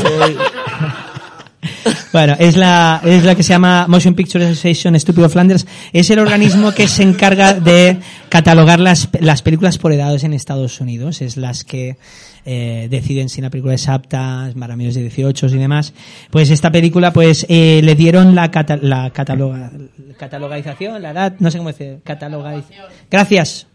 bueno, 2.15 2.35
es 2.39 2.55
la, 2.55 3.01
es 3.03 3.25
la 3.25 3.35
que 3.35 3.43
se 3.43 3.49
llama 3.49 3.87
Motion 3.89 4.13
Picture 4.15 4.45
Association 4.45 4.95
Estúpido 4.95 5.27
Flanders. 5.29 5.67
Es 5.91 6.09
el 6.09 6.19
organismo 6.19 6.71
que 6.73 6.87
se 6.87 7.03
encarga 7.03 7.53
de 7.53 7.97
catalogar 8.29 8.79
las, 8.79 9.09
las 9.19 9.41
películas 9.41 9.77
por 9.77 9.91
edades 9.91 10.23
en 10.23 10.33
Estados 10.33 10.79
Unidos. 10.79 11.21
Es 11.21 11.35
las 11.35 11.65
que 11.65 11.97
eh, 12.45 12.87
deciden 12.89 13.27
si 13.27 13.41
una 13.41 13.49
película 13.49 13.73
es 13.73 13.89
apta, 13.89 14.49
para 14.57 14.77
menores 14.77 14.95
de 14.95 15.01
18 15.01 15.47
y 15.47 15.57
demás. 15.57 15.93
Pues 16.31 16.49
esta 16.51 16.71
película, 16.71 17.11
pues, 17.11 17.45
eh, 17.49 17.81
le 17.83 17.95
dieron 17.95 18.33
la, 18.33 18.49
cata- 18.49 18.77
la 18.81 19.09
cataloga, 19.09 19.71
catalogaización, 20.17 21.01
la 21.01 21.11
edad, 21.11 21.33
no 21.39 21.51
sé 21.51 21.57
cómo 21.57 21.69
decir, 21.71 21.99
catalogaización. 22.03 22.85
Gracias. 23.11 23.67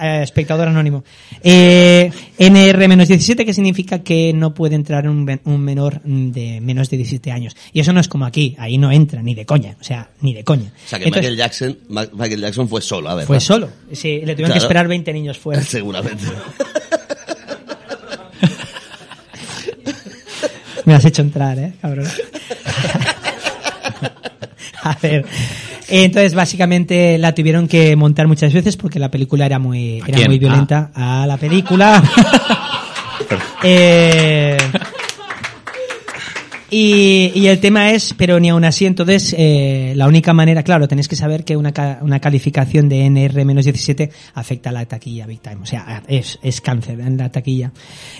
Eh, 0.00 0.20
espectador 0.22 0.68
anónimo. 0.68 1.04
Eh, 1.42 2.10
NR-17, 2.38 3.44
que 3.44 3.54
significa 3.54 4.00
que 4.00 4.32
no 4.34 4.52
puede 4.54 4.74
entrar 4.74 5.08
un, 5.08 5.24
men- 5.24 5.40
un 5.44 5.60
menor 5.60 6.00
de 6.02 6.60
menos 6.60 6.90
de 6.90 6.96
17 6.96 7.30
años. 7.30 7.56
Y 7.72 7.80
eso 7.80 7.92
no 7.92 8.00
es 8.00 8.08
como 8.08 8.26
aquí, 8.26 8.56
ahí 8.58 8.76
no 8.78 8.90
entra, 8.90 9.22
ni 9.22 9.34
de 9.34 9.46
coña, 9.46 9.76
o 9.80 9.84
sea, 9.84 10.08
ni 10.20 10.34
de 10.34 10.42
coña. 10.44 10.72
O 10.84 10.88
sea 10.88 10.98
que 10.98 11.04
Entonces, 11.06 11.30
Michael 11.30 11.36
Jackson, 11.36 11.78
Michael 12.12 12.40
Jackson 12.40 12.68
fue 12.68 12.80
solo, 12.80 13.08
a 13.10 13.14
ver. 13.14 13.26
fue 13.26 13.40
solo. 13.40 13.68
Sí, 13.92 14.20
le 14.24 14.34
tuvieron 14.34 14.52
que 14.52 14.58
esperar 14.58 14.88
20 14.88 15.12
niños 15.12 15.38
fuera. 15.38 15.62
Seguramente. 15.64 16.24
Me 20.84 20.94
has 20.94 21.04
hecho 21.04 21.22
entrar, 21.22 21.58
eh, 21.58 21.72
cabrón. 21.80 22.06
A 24.82 24.94
ver. 25.00 25.24
Entonces, 25.88 26.34
básicamente 26.34 27.18
la 27.18 27.34
tuvieron 27.34 27.68
que 27.68 27.94
montar 27.96 28.26
muchas 28.26 28.52
veces 28.52 28.76
porque 28.76 28.98
la 28.98 29.10
película 29.10 29.46
era 29.46 29.58
muy, 29.58 30.02
era 30.06 30.26
muy 30.26 30.38
violenta. 30.38 30.90
A 30.94 31.26
la 31.26 31.36
película. 31.36 32.02
Eh, 33.66 34.58
Y, 36.76 37.30
y 37.36 37.46
el 37.46 37.60
tema 37.60 37.92
es, 37.92 38.14
pero 38.14 38.40
ni 38.40 38.48
aún 38.48 38.64
así, 38.64 38.84
entonces, 38.84 39.32
eh, 39.38 39.92
la 39.94 40.08
única 40.08 40.34
manera, 40.34 40.64
claro, 40.64 40.88
tenéis 40.88 41.06
que 41.06 41.14
saber 41.14 41.44
que 41.44 41.56
una, 41.56 41.72
una 42.00 42.18
calificación 42.18 42.88
de 42.88 43.06
NR-17 43.06 44.10
afecta 44.34 44.70
a 44.70 44.72
la 44.72 44.84
taquilla 44.84 45.24
Big 45.24 45.38
Time. 45.38 45.58
O 45.62 45.66
sea, 45.66 46.02
es, 46.08 46.36
es 46.42 46.60
cáncer 46.60 46.98
en 46.98 47.16
la 47.16 47.30
taquilla. 47.30 47.70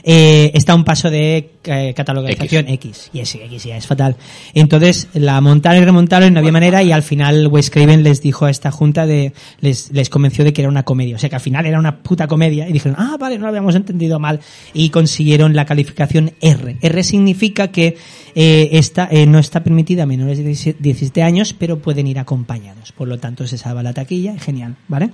Eh, 0.04 0.52
está 0.54 0.70
a 0.70 0.76
un 0.76 0.84
paso 0.84 1.10
de 1.10 1.50
eh, 1.64 1.94
catalogización 1.96 2.68
X. 2.68 3.10
Y 3.12 3.18
es 3.18 3.34
X 3.34 3.64
ya 3.64 3.76
es 3.76 3.88
fatal. 3.88 4.14
Entonces, 4.54 5.08
la 5.14 5.40
montaron 5.40 5.82
y 5.82 5.84
remontaron 5.84 6.32
no 6.32 6.38
había 6.38 6.52
manera 6.52 6.80
y 6.84 6.92
al 6.92 7.02
final 7.02 7.48
Wes 7.48 7.70
Craven 7.70 8.04
les 8.04 8.22
dijo 8.22 8.44
a 8.44 8.50
esta 8.50 8.70
junta 8.70 9.04
de, 9.04 9.32
les, 9.58 9.90
les 9.90 10.08
convenció 10.08 10.44
de 10.44 10.52
que 10.52 10.62
era 10.62 10.68
una 10.68 10.84
comedia. 10.84 11.16
O 11.16 11.18
sea, 11.18 11.28
que 11.28 11.34
al 11.34 11.42
final 11.42 11.66
era 11.66 11.80
una 11.80 12.04
puta 12.04 12.28
comedia 12.28 12.68
y 12.68 12.72
dijeron, 12.72 12.94
ah, 13.00 13.16
vale, 13.18 13.36
no 13.36 13.42
lo 13.42 13.48
habíamos 13.48 13.74
entendido 13.74 14.20
mal. 14.20 14.38
Y 14.72 14.90
consiguieron 14.90 15.56
la 15.56 15.64
calificación 15.64 16.34
R. 16.40 16.76
R 16.80 17.02
significa 17.02 17.72
que 17.72 17.96
eh, 18.36 18.43
esta, 18.72 19.08
eh, 19.10 19.26
no 19.26 19.38
está 19.38 19.62
permitida 19.62 20.04
a 20.04 20.06
menores 20.06 20.38
de 20.38 20.44
17 20.44 20.78
17 20.82 21.22
años, 21.22 21.54
pero 21.58 21.78
pueden 21.78 22.06
ir 22.06 22.18
acompañados. 22.18 22.92
Por 22.92 23.08
lo 23.08 23.18
tanto, 23.18 23.46
se 23.46 23.58
salva 23.58 23.82
la 23.82 23.92
taquilla, 23.92 24.38
genial, 24.38 24.76
¿vale? 24.88 25.10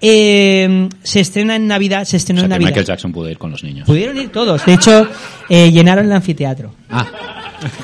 Eh, 0.00 0.88
se 1.02 1.20
estrena 1.20 1.56
en 1.56 1.66
Navidad, 1.66 2.04
se 2.04 2.16
O 2.16 2.18
estrenó 2.18 2.40
sea, 2.40 2.44
en 2.46 2.50
Navidad. 2.50 2.68
Michael 2.70 2.86
Jackson 2.86 3.12
pudo 3.12 3.30
ir 3.30 3.38
con 3.38 3.50
los 3.50 3.64
niños. 3.64 3.86
Pudieron 3.86 4.18
ir 4.18 4.30
todos. 4.30 4.64
De 4.66 4.74
hecho, 4.74 5.08
eh, 5.48 5.70
llenaron 5.72 6.06
el 6.06 6.12
anfiteatro. 6.12 6.74
Ah, 6.90 7.06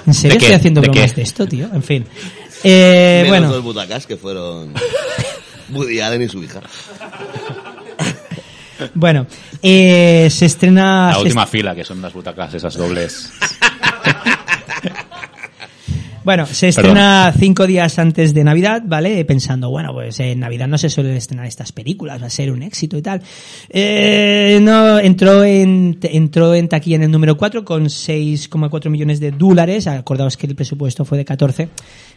¿En 0.06 0.12
serio 0.14 0.36
estoy 0.36 0.52
haciendo 0.54 0.80
¿De 0.82 0.88
bromas 0.88 1.12
qué? 1.12 1.16
de 1.16 1.22
esto, 1.22 1.46
tío? 1.46 1.68
En 1.72 1.82
fin. 1.82 2.04
Eh, 2.62 3.20
Menos 3.22 3.28
bueno, 3.30 3.52
dos 3.54 3.64
butacas 3.64 4.06
que 4.06 4.18
fueron 4.18 4.74
Woody 5.70 6.00
Allen 6.00 6.20
y 6.20 6.28
su 6.28 6.42
hija. 6.44 6.60
bueno. 8.94 9.26
Eh, 9.62 10.28
se 10.30 10.44
estrena... 10.44 11.08
la 11.12 11.20
última 11.20 11.46
fila, 11.46 11.74
que 11.74 11.84
son 11.84 12.02
las 12.02 12.12
butacas, 12.12 12.52
esas 12.52 12.74
dobles. 12.76 13.32
Bueno, 16.22 16.44
se 16.44 16.68
estrena 16.68 17.32
cinco 17.34 17.66
días 17.66 17.98
antes 17.98 18.34
de 18.34 18.44
Navidad, 18.44 18.82
¿vale? 18.84 19.24
Pensando, 19.24 19.70
bueno, 19.70 19.94
pues 19.94 20.20
en 20.20 20.40
Navidad 20.40 20.68
no 20.68 20.76
se 20.76 20.90
suelen 20.90 21.16
estrenar 21.16 21.46
estas 21.46 21.72
películas, 21.72 22.20
va 22.20 22.26
a 22.26 22.30
ser 22.30 22.52
un 22.52 22.62
éxito 22.62 22.98
y 22.98 23.02
tal. 23.02 23.22
Eh, 23.70 24.58
no, 24.60 24.98
entró 24.98 25.42
en, 25.44 25.98
entró 26.02 26.54
en 26.54 26.68
taquilla 26.68 26.96
en 26.96 27.04
el 27.04 27.10
número 27.10 27.38
4 27.38 27.64
con 27.64 27.86
6,4 27.86 28.90
millones 28.90 29.18
de 29.18 29.30
dólares. 29.30 29.86
Acordaos 29.86 30.36
que 30.36 30.46
el 30.46 30.54
presupuesto 30.54 31.06
fue 31.06 31.16
de 31.16 31.24
14. 31.24 31.70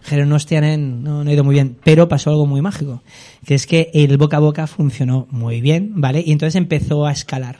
Pero 0.10 0.26
no, 0.26 0.38
no, 0.38 1.24
no 1.24 1.30
ha 1.30 1.34
ido 1.34 1.46
muy 1.46 1.54
bien. 1.54 1.78
Pero 1.82 2.10
pasó 2.10 2.30
algo 2.30 2.46
muy 2.46 2.62
mágico. 2.62 3.02
Que 3.46 3.56
es 3.56 3.66
que 3.66 3.90
el 3.94 4.18
boca 4.18 4.36
a 4.36 4.42
boca 4.42 4.68
funcionó 4.68 5.28
muy 5.32 5.62
bien, 5.62 5.94
¿vale? 5.96 6.22
Y 6.26 6.34
entonces 6.34 6.56
empezó 6.56 7.06
a 7.06 7.14
escalar 7.14 7.58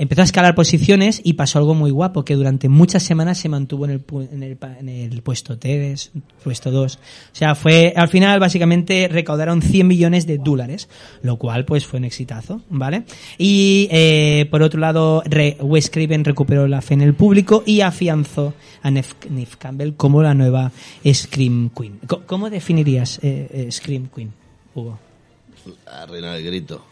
empezó 0.00 0.22
a 0.22 0.24
escalar 0.24 0.54
posiciones 0.54 1.20
y 1.22 1.34
pasó 1.34 1.58
algo 1.58 1.74
muy 1.74 1.90
guapo, 1.90 2.24
que 2.24 2.34
durante 2.34 2.68
muchas 2.68 3.02
semanas 3.02 3.38
se 3.38 3.48
mantuvo 3.48 3.84
en 3.84 3.90
el, 3.92 4.04
en 4.32 4.42
el, 4.42 4.58
en 4.80 4.88
el 4.88 5.22
puesto 5.22 5.58
3, 5.58 6.10
puesto 6.42 6.70
2. 6.70 6.96
O 6.96 6.98
sea, 7.32 7.54
fue, 7.54 7.92
al 7.94 8.08
final 8.08 8.40
básicamente 8.40 9.08
recaudaron 9.08 9.62
100 9.62 9.86
millones 9.86 10.26
de 10.26 10.38
dólares, 10.38 10.88
lo 11.22 11.36
cual 11.36 11.64
pues 11.64 11.86
fue 11.86 11.98
un 11.98 12.06
exitazo, 12.06 12.62
¿vale? 12.70 13.04
Y 13.38 13.88
eh, 13.90 14.46
por 14.50 14.62
otro 14.62 14.80
lado, 14.80 15.22
re- 15.26 15.56
Wes 15.60 15.90
Craven 15.90 16.24
recuperó 16.24 16.66
la 16.66 16.80
fe 16.82 16.94
en 16.94 17.02
el 17.02 17.14
público 17.14 17.62
y 17.66 17.82
afianzó 17.82 18.54
a 18.82 18.90
Neve 18.90 19.06
Campbell 19.58 19.92
como 19.94 20.22
la 20.22 20.34
nueva 20.34 20.72
Scream 21.06 21.70
Queen. 21.76 22.00
¿Cómo 22.26 22.48
definirías 22.50 23.18
eh, 23.22 23.48
eh, 23.52 23.70
Scream 23.70 24.08
Queen, 24.14 24.32
Hugo? 24.74 24.98
La 25.84 26.06
reina 26.06 26.32
del 26.32 26.44
grito. 26.44 26.84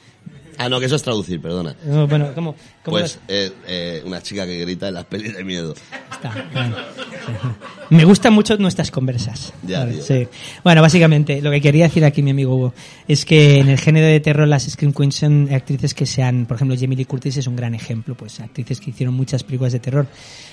Ah, 0.58 0.68
no, 0.68 0.80
que 0.80 0.86
eso 0.86 0.96
es 0.96 1.02
traducir, 1.02 1.40
perdona. 1.40 1.76
No, 1.84 2.08
bueno, 2.08 2.32
¿cómo, 2.34 2.56
cómo 2.84 2.96
Pues 2.98 3.20
eh, 3.28 3.52
eh, 3.66 4.02
una 4.04 4.20
chica 4.20 4.44
que 4.44 4.58
grita 4.58 4.88
en 4.88 4.94
las 4.94 5.04
pelis 5.04 5.36
de 5.36 5.44
miedo. 5.44 5.74
Está, 6.10 6.48
bueno. 6.52 6.76
Me 7.90 8.04
gustan 8.04 8.32
mucho 8.32 8.56
nuestras 8.58 8.90
conversas. 8.90 9.52
Ya, 9.62 9.88
tío. 9.88 10.02
sí. 10.02 10.26
Bueno, 10.64 10.82
básicamente, 10.82 11.40
lo 11.40 11.50
que 11.52 11.60
quería 11.60 11.84
decir 11.84 12.04
aquí 12.04 12.22
mi 12.22 12.32
amigo 12.32 12.56
Hugo 12.56 12.74
es 13.06 13.24
que 13.24 13.60
en 13.60 13.68
el 13.68 13.78
género 13.78 14.06
de 14.06 14.18
terror 14.20 14.48
las 14.48 14.68
Scream 14.68 14.92
Queens 14.92 15.14
son 15.14 15.48
actrices 15.52 15.94
que 15.94 16.06
sean, 16.06 16.46
por 16.46 16.56
ejemplo, 16.56 16.76
Jamie 16.78 16.96
Lee 16.96 17.04
Curtis 17.04 17.36
es 17.36 17.46
un 17.46 17.56
gran 17.56 17.74
ejemplo, 17.74 18.14
pues 18.16 18.40
actrices 18.40 18.80
que 18.80 18.90
hicieron 18.90 19.14
muchas 19.14 19.44
películas 19.44 19.72
de 19.72 19.78
terror. 19.78 20.06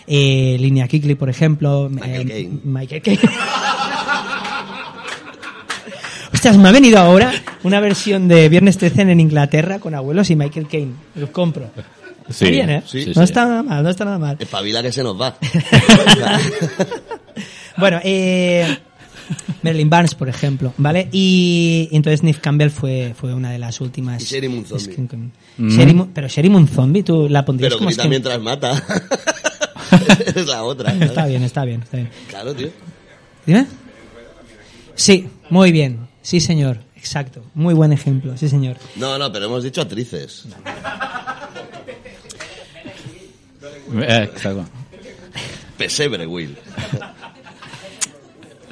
Eh, 0.06 0.56
Linnea 0.60 0.88
Quigley, 0.88 1.16
por 1.16 1.30
ejemplo. 1.30 1.90
Michael 1.90 2.22
eh, 2.22 2.34
Caine. 2.34 2.60
Michael 2.64 3.02
Caine. 3.02 3.22
Ostras, 6.46 6.62
me 6.62 6.70
ha 6.70 6.72
venido 6.72 7.00
ahora 7.00 7.34
una 7.64 7.80
versión 7.80 8.28
de 8.28 8.48
Viernes 8.50 8.78
13 8.78 9.02
en 9.02 9.20
Inglaterra 9.20 9.80
con 9.80 9.96
abuelos 9.96 10.30
y 10.30 10.36
Michael 10.36 10.68
Caine. 10.68 10.94
Los 11.16 11.32
compro. 11.32 11.72
Sí, 12.30 12.46
Está 12.46 12.46
bien, 12.50 12.70
¿eh? 12.70 12.84
sí, 12.86 13.04
no 13.08 13.14
sí. 13.16 13.20
está 13.24 13.46
nada 13.48 13.64
mal, 13.64 13.84
no 13.84 13.90
está 13.90 14.06
nada 14.06 14.20
mal. 14.20 14.38
Espabila 14.38 14.84
que 14.84 14.92
se 14.92 15.02
nos 15.02 15.20
va. 15.20 15.36
Bueno, 17.78 18.00
eh, 18.04 18.78
Merlin 19.64 19.90
Barnes, 19.90 20.14
por 20.14 20.30
ejemplo, 20.30 20.72
¿vale? 20.78 21.10
Y 21.12 21.90
entonces 21.92 22.22
Neve 22.24 22.38
Campbell 22.40 22.70
fue, 22.70 23.14
fue 23.20 23.34
una 23.34 23.50
de 23.52 23.58
las 23.60 23.82
últimas. 23.82 24.22
Y 24.22 24.26
Sherry 24.26 24.48
Moon 24.48 24.66
Zombie. 24.66 24.96
Queen. 24.96 25.32
Sherry 25.58 25.94
Moon- 25.96 26.12
pero 26.14 26.28
Sherry 26.28 26.50
Moon 26.50 26.68
Zombie, 26.68 27.02
tú 27.04 27.28
la 27.28 27.44
pondrías 27.44 27.72
Pero 27.72 27.80
como 27.80 27.90
grita 27.90 28.08
mientras 28.08 28.40
mata. 28.40 28.72
es 30.36 30.46
la 30.46 30.64
otra. 30.64 30.92
¿sabes? 30.92 31.10
Está 31.10 31.26
bien, 31.26 31.42
está 31.44 31.66
bien, 31.66 31.82
está 31.82 31.98
bien. 31.98 32.10
Claro, 32.30 32.54
tío. 32.54 32.70
¿Dime? 33.48 33.66
Sí, 34.94 35.28
muy 35.50 35.72
bien. 35.74 36.05
Sí, 36.26 36.40
señor. 36.40 36.80
Exacto. 36.96 37.44
Muy 37.54 37.76
buen 37.76 37.94
ejemplo. 37.94 38.36
Sí, 38.36 38.50
señor. 38.50 38.78
No, 38.96 39.20
no, 39.20 39.32
pero 39.32 39.46
hemos 39.46 39.64
dicho 39.64 39.82
actrices. 39.82 40.48
Eh, 43.94 44.24
exacto. 44.34 44.66
Pesebre, 45.78 46.26
Will. 46.26 46.58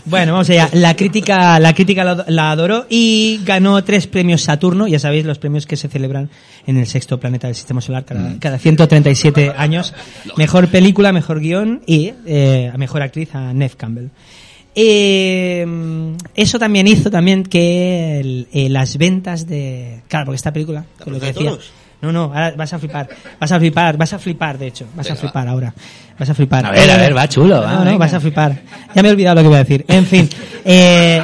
Bueno, 0.05 0.31
vamos 0.33 0.49
allá. 0.49 0.67
La 0.73 0.95
crítica, 0.95 1.59
la 1.59 1.75
crítica 1.75 2.03
la, 2.03 2.25
la 2.27 2.49
adoró 2.49 2.87
y 2.89 3.39
ganó 3.45 3.83
tres 3.83 4.07
premios 4.07 4.41
Saturno. 4.41 4.87
Ya 4.87 4.97
sabéis, 4.97 5.23
los 5.23 5.37
premios 5.37 5.67
que 5.67 5.77
se 5.77 5.87
celebran 5.87 6.31
en 6.65 6.77
el 6.77 6.87
sexto 6.87 7.19
planeta 7.19 7.45
del 7.45 7.55
Sistema 7.55 7.81
Solar 7.81 8.03
cada, 8.03 8.35
cada 8.39 8.57
137 8.57 9.53
años. 9.55 9.93
Mejor 10.37 10.69
película, 10.69 11.13
mejor 11.13 11.39
guion 11.39 11.83
y 11.85 12.13
eh, 12.25 12.71
mejor 12.77 13.03
actriz 13.03 13.35
a 13.35 13.53
Neve 13.53 13.75
Campbell. 13.77 14.07
Eh, 14.75 15.65
eso 16.35 16.59
también 16.59 16.87
hizo 16.87 17.09
también 17.11 17.43
que 17.43 18.19
el- 18.19 18.47
eh, 18.51 18.69
las 18.69 18.97
ventas 18.97 19.47
de... 19.47 20.01
Claro, 20.07 20.25
porque 20.27 20.35
esta 20.37 20.51
película, 20.53 20.85
¿La 20.99 21.03
con 21.05 21.13
lo 21.13 21.19
que 21.19 21.27
de 21.27 21.33
decía... 21.33 21.51
No, 22.01 22.11
no, 22.11 22.23
ahora 22.23 22.53
vas 22.57 22.73
a 22.73 22.79
flipar. 22.79 23.07
Vas 23.39 23.51
a 23.53 23.59
flipar, 23.59 23.95
vas 23.95 24.11
a 24.11 24.19
flipar, 24.19 24.57
de 24.57 24.67
hecho. 24.67 24.85
Vas 24.93 25.09
a 25.09 25.15
flipar 25.15 25.47
ahora. 25.47 25.73
Vas 26.19 26.29
a 26.29 26.33
flipar. 26.33 26.65
A 26.65 26.71
ver, 26.71 26.91
a 26.91 26.97
ver, 26.97 27.15
va 27.15 27.29
chulo, 27.29 27.61
va, 27.61 27.75
No, 27.75 27.85
no, 27.85 27.97
vas 27.97 28.13
a 28.13 28.19
flipar. 28.19 28.59
Ya 28.93 29.01
me 29.01 29.07
he 29.07 29.11
olvidado 29.13 29.35
lo 29.35 29.41
que 29.43 29.47
iba 29.47 29.55
a 29.55 29.63
decir. 29.63 29.85
En 29.87 30.05
fin. 30.05 30.27
Eh, 30.65 31.23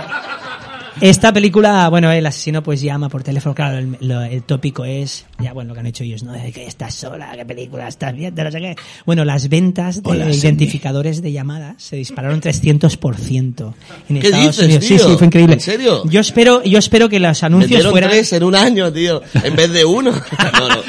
esta 1.02 1.32
película, 1.34 1.88
bueno, 1.90 2.12
el 2.12 2.26
asesino 2.26 2.62
pues 2.64 2.82
llama 2.82 3.10
por 3.10 3.24
teléfono, 3.24 3.56
claro, 3.56 3.78
el, 3.78 3.98
lo- 4.02 4.22
el 4.22 4.44
tópico 4.44 4.86
es, 4.86 5.26
ya 5.40 5.54
bueno, 5.54 5.70
lo 5.70 5.74
que 5.76 5.80
han 5.82 5.86
hecho 5.88 6.04
ellos, 6.04 6.24
¿no? 6.24 6.34
De 6.34 6.52
que 6.52 6.66
estás 6.66 6.94
sola, 6.96 7.32
qué 7.36 7.46
película 7.46 7.88
estás 7.88 8.14
viendo, 8.16 8.44
no 8.44 8.52
sé 8.52 8.60
qué. 8.60 8.76
Bueno, 9.06 9.26
las 9.26 9.50
ventas 9.50 10.02
de 10.04 10.10
Hola, 10.10 10.26
Cindy. 10.26 10.38
identificadores 10.40 11.22
de 11.22 11.32
llamadas 11.32 11.82
se 11.82 11.96
dispararon 11.96 12.42
300% 12.42 13.74
en 14.10 14.20
¿Qué 14.20 14.28
Estados 14.28 14.46
dices, 14.58 14.66
Unidos. 14.66 14.84
Sí, 14.86 14.96
tío? 14.98 15.10
sí, 15.10 15.16
fue 15.18 15.28
increíble. 15.28 15.54
¿En 15.56 15.60
serio? 15.62 16.04
Yo 16.06 16.20
espero, 16.20 16.64
yo 16.64 16.80
espero 16.80 17.10
que 17.10 17.20
los 17.20 17.42
anuncios 17.44 17.70
Vendieron 17.70 17.92
fueran... 17.92 18.10
tres 18.12 18.34
en 18.34 18.44
un 18.44 18.56
año, 18.56 18.92
tío. 18.92 19.22
En 19.44 19.56
vez 19.56 19.72
de 19.72 19.86
uno. 19.86 20.12
No, 20.60 20.68
no. 20.70 20.82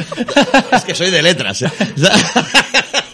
Es 0.77 0.85
que 0.85 0.95
soy 0.95 1.11
de 1.11 1.23
letras. 1.23 1.63
¿eh? 1.63 1.69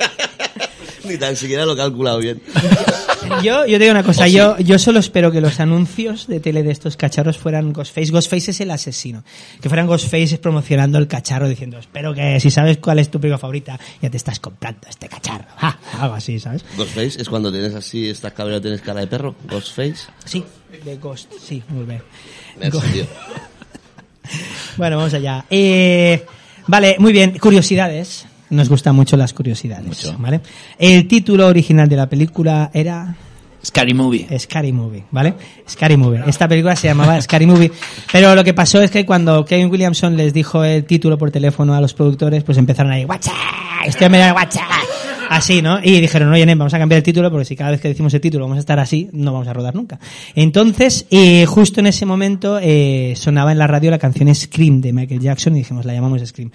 Ni 1.16 1.20
tan 1.20 1.34
siquiera 1.34 1.64
lo 1.64 1.72
he 1.72 1.76
calculado 1.76 2.18
bien. 2.18 2.42
Yo, 3.42 3.66
yo 3.66 3.78
te 3.78 3.78
digo 3.80 3.90
una 3.90 4.04
cosa, 4.04 4.28
yo, 4.28 4.56
yo 4.58 4.78
solo 4.78 5.00
espero 5.00 5.32
que 5.32 5.40
los 5.40 5.58
anuncios 5.58 6.28
de 6.28 6.38
tele 6.38 6.62
de 6.62 6.70
estos 6.70 6.96
cacharros 6.96 7.36
fueran 7.36 7.72
Ghostface. 7.72 8.12
Ghostface 8.12 8.52
es 8.52 8.60
el 8.60 8.70
asesino. 8.70 9.24
Que 9.60 9.68
fueran 9.68 9.88
Ghostface 9.88 10.38
promocionando 10.38 10.96
el 10.98 11.08
cacharro 11.08 11.48
diciendo, 11.48 11.76
espero 11.76 12.14
que 12.14 12.38
si 12.38 12.52
sabes 12.52 12.78
cuál 12.78 13.00
es 13.00 13.10
tu 13.10 13.18
película 13.18 13.38
favorita, 13.38 13.80
ya 14.00 14.10
te 14.10 14.16
estás 14.16 14.38
comprando 14.38 14.86
este 14.88 15.08
cacharro. 15.08 15.44
Ja, 15.56 15.76
algo 15.98 16.14
así, 16.14 16.38
¿sabes? 16.38 16.64
Ghostface 16.76 17.20
es 17.20 17.28
cuando 17.28 17.50
tienes 17.50 17.74
así, 17.74 18.08
estás 18.08 18.32
cabreado, 18.32 18.60
tienes 18.60 18.80
cara 18.80 19.00
de 19.00 19.08
perro. 19.08 19.34
Ghostface. 19.50 20.06
Sí, 20.24 20.44
de 20.84 20.96
Ghost, 20.96 21.32
sí, 21.42 21.64
muy 21.68 21.84
bien. 21.84 22.02
Merci. 22.60 22.78
Bueno, 24.76 24.98
vamos 24.98 25.14
allá. 25.14 25.44
Eh, 25.50 26.24
vale, 26.68 26.96
muy 26.98 27.12
bien. 27.12 27.38
Curiosidades. 27.38 28.26
Nos 28.50 28.68
gustan 28.68 28.94
mucho 28.94 29.16
las 29.16 29.32
curiosidades. 29.32 29.86
Mucho. 29.86 30.16
¿vale? 30.18 30.40
El 30.78 31.08
título 31.08 31.46
original 31.46 31.88
de 31.88 31.96
la 31.96 32.08
película 32.08 32.70
era 32.72 33.16
Scary 33.64 33.94
Movie. 33.94 34.38
Scary 34.38 34.72
Movie, 34.72 35.04
¿vale? 35.10 35.34
Scary 35.68 35.96
Movie. 35.96 36.22
Esta 36.26 36.46
película 36.46 36.76
se 36.76 36.86
llamaba 36.86 37.20
Scary 37.20 37.46
Movie. 37.46 37.72
Pero 38.12 38.34
lo 38.34 38.44
que 38.44 38.54
pasó 38.54 38.80
es 38.80 38.90
que 38.90 39.04
cuando 39.04 39.44
Kevin 39.44 39.70
Williamson 39.70 40.16
les 40.16 40.32
dijo 40.32 40.62
el 40.62 40.84
título 40.84 41.18
por 41.18 41.30
teléfono 41.30 41.74
a 41.74 41.80
los 41.80 41.92
productores, 41.92 42.44
pues 42.44 42.58
empezaron 42.58 42.92
ahí, 42.92 43.04
¡guacha! 43.04 43.32
Este 43.84 44.04
hombre 44.04 44.20
era 44.20 44.32
guacha. 44.32 44.62
Así, 45.28 45.60
¿no? 45.62 45.78
Y 45.82 46.00
dijeron, 46.00 46.32
oye, 46.32 46.46
nen, 46.46 46.58
vamos 46.58 46.72
a 46.74 46.78
cambiar 46.78 46.98
el 46.98 47.02
título 47.02 47.30
porque 47.30 47.44
si 47.44 47.56
cada 47.56 47.70
vez 47.72 47.80
que 47.80 47.88
decimos 47.88 48.12
el 48.14 48.20
título 48.20 48.44
vamos 48.44 48.56
a 48.56 48.60
estar 48.60 48.78
así, 48.78 49.08
no 49.12 49.32
vamos 49.32 49.48
a 49.48 49.52
rodar 49.52 49.74
nunca. 49.74 49.98
Entonces, 50.34 51.06
eh, 51.10 51.46
justo 51.46 51.80
en 51.80 51.86
ese 51.86 52.06
momento 52.06 52.58
eh, 52.62 53.14
sonaba 53.16 53.52
en 53.52 53.58
la 53.58 53.66
radio 53.66 53.90
la 53.90 53.98
canción 53.98 54.32
Scream 54.34 54.80
de 54.80 54.92
Michael 54.92 55.20
Jackson 55.20 55.54
y 55.56 55.60
dijimos, 55.60 55.84
la 55.84 55.94
llamamos 55.94 56.22
Scream. 56.24 56.50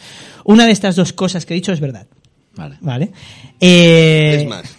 Una 0.45 0.65
de 0.65 0.71
estas 0.71 0.95
dos 0.95 1.13
cosas 1.13 1.45
que 1.45 1.53
he 1.53 1.55
dicho 1.55 1.71
es 1.71 1.79
verdad, 1.79 2.07
Vale. 2.55 2.77
¿vale? 2.81 3.11
Eh, 3.59 4.37
Es 4.41 4.47
más. 4.49 4.75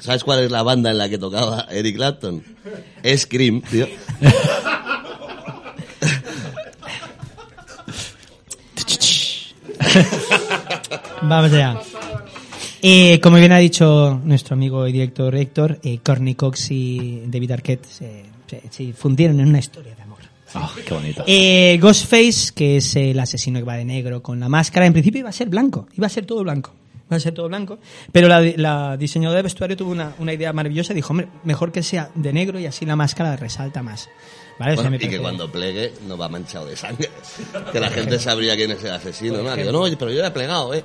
¿Sabes 0.00 0.22
cuál 0.22 0.40
es 0.44 0.50
la 0.50 0.62
banda 0.62 0.90
en 0.90 0.98
la 0.98 1.08
que 1.08 1.16
tocaba 1.16 1.66
Eric 1.70 1.96
Clapton? 1.96 2.42
Scream, 3.16 3.62
tío. 3.62 3.86
Vamos 11.22 11.52
allá. 11.52 11.76
Eh, 12.82 13.18
como 13.20 13.36
bien 13.38 13.52
ha 13.52 13.58
dicho 13.58 14.20
nuestro 14.24 14.54
amigo 14.54 14.86
y 14.86 14.92
director 14.92 15.34
Héctor, 15.34 15.78
eh, 15.82 15.98
Courtney 16.04 16.34
Cox 16.34 16.70
y 16.70 17.22
David 17.26 17.50
Arquette 17.52 17.86
se, 17.86 18.24
se- 18.46 18.62
se 18.70 18.92
fundieron 18.92 19.40
en 19.40 19.48
una 19.48 19.58
historia 19.58 19.94
de 19.94 20.02
amor. 20.02 20.18
Ah, 20.54 20.70
qué 20.86 20.94
bonito. 20.94 21.24
Eh, 21.26 21.78
Ghostface, 21.80 22.52
que 22.54 22.76
es 22.78 22.96
el 22.96 23.18
asesino 23.18 23.58
que 23.58 23.64
va 23.64 23.74
de 23.76 23.84
negro 23.84 24.22
con 24.22 24.38
la 24.40 24.48
máscara, 24.48 24.86
en 24.86 24.92
principio 24.92 25.20
iba 25.20 25.28
a 25.28 25.32
ser 25.32 25.48
blanco, 25.48 25.88
iba 25.96 26.06
a 26.06 26.10
ser 26.10 26.24
todo 26.24 26.42
blanco. 26.42 26.72
Iba 27.10 27.16
a 27.16 27.20
ser 27.20 27.32
todo 27.32 27.48
blanco, 27.48 27.78
pero 28.12 28.28
la, 28.28 28.40
la 28.42 28.96
diseñadora 28.98 29.38
de 29.38 29.42
vestuario 29.44 29.76
tuvo 29.78 29.90
una, 29.92 30.12
una 30.18 30.34
idea 30.34 30.52
maravillosa 30.52 30.92
y 30.92 30.96
dijo, 30.96 31.14
hombre, 31.14 31.28
mejor 31.42 31.72
que 31.72 31.82
sea 31.82 32.10
de 32.14 32.34
negro 32.34 32.60
y 32.60 32.66
así 32.66 32.84
la 32.84 32.96
máscara 32.96 33.34
resalta 33.34 33.82
más. 33.82 34.10
Y 35.06 35.08
que 35.08 35.18
cuando 35.18 35.50
plegue 35.50 35.92
no 36.06 36.16
va 36.18 36.28
manchado 36.28 36.66
de 36.66 36.76
sangre. 36.76 37.08
Que 37.72 37.80
la 37.80 37.90
gente 37.90 38.18
sabría 38.18 38.56
quién 38.56 38.70
es 38.72 38.82
el 38.82 38.90
asesino, 38.92 39.42
¿no? 39.42 39.54
Digo, 39.54 39.72
no, 39.72 39.84
pero 39.98 40.10
yo 40.10 40.18
era 40.20 40.32
plegado, 40.32 40.72
¿eh? 40.74 40.84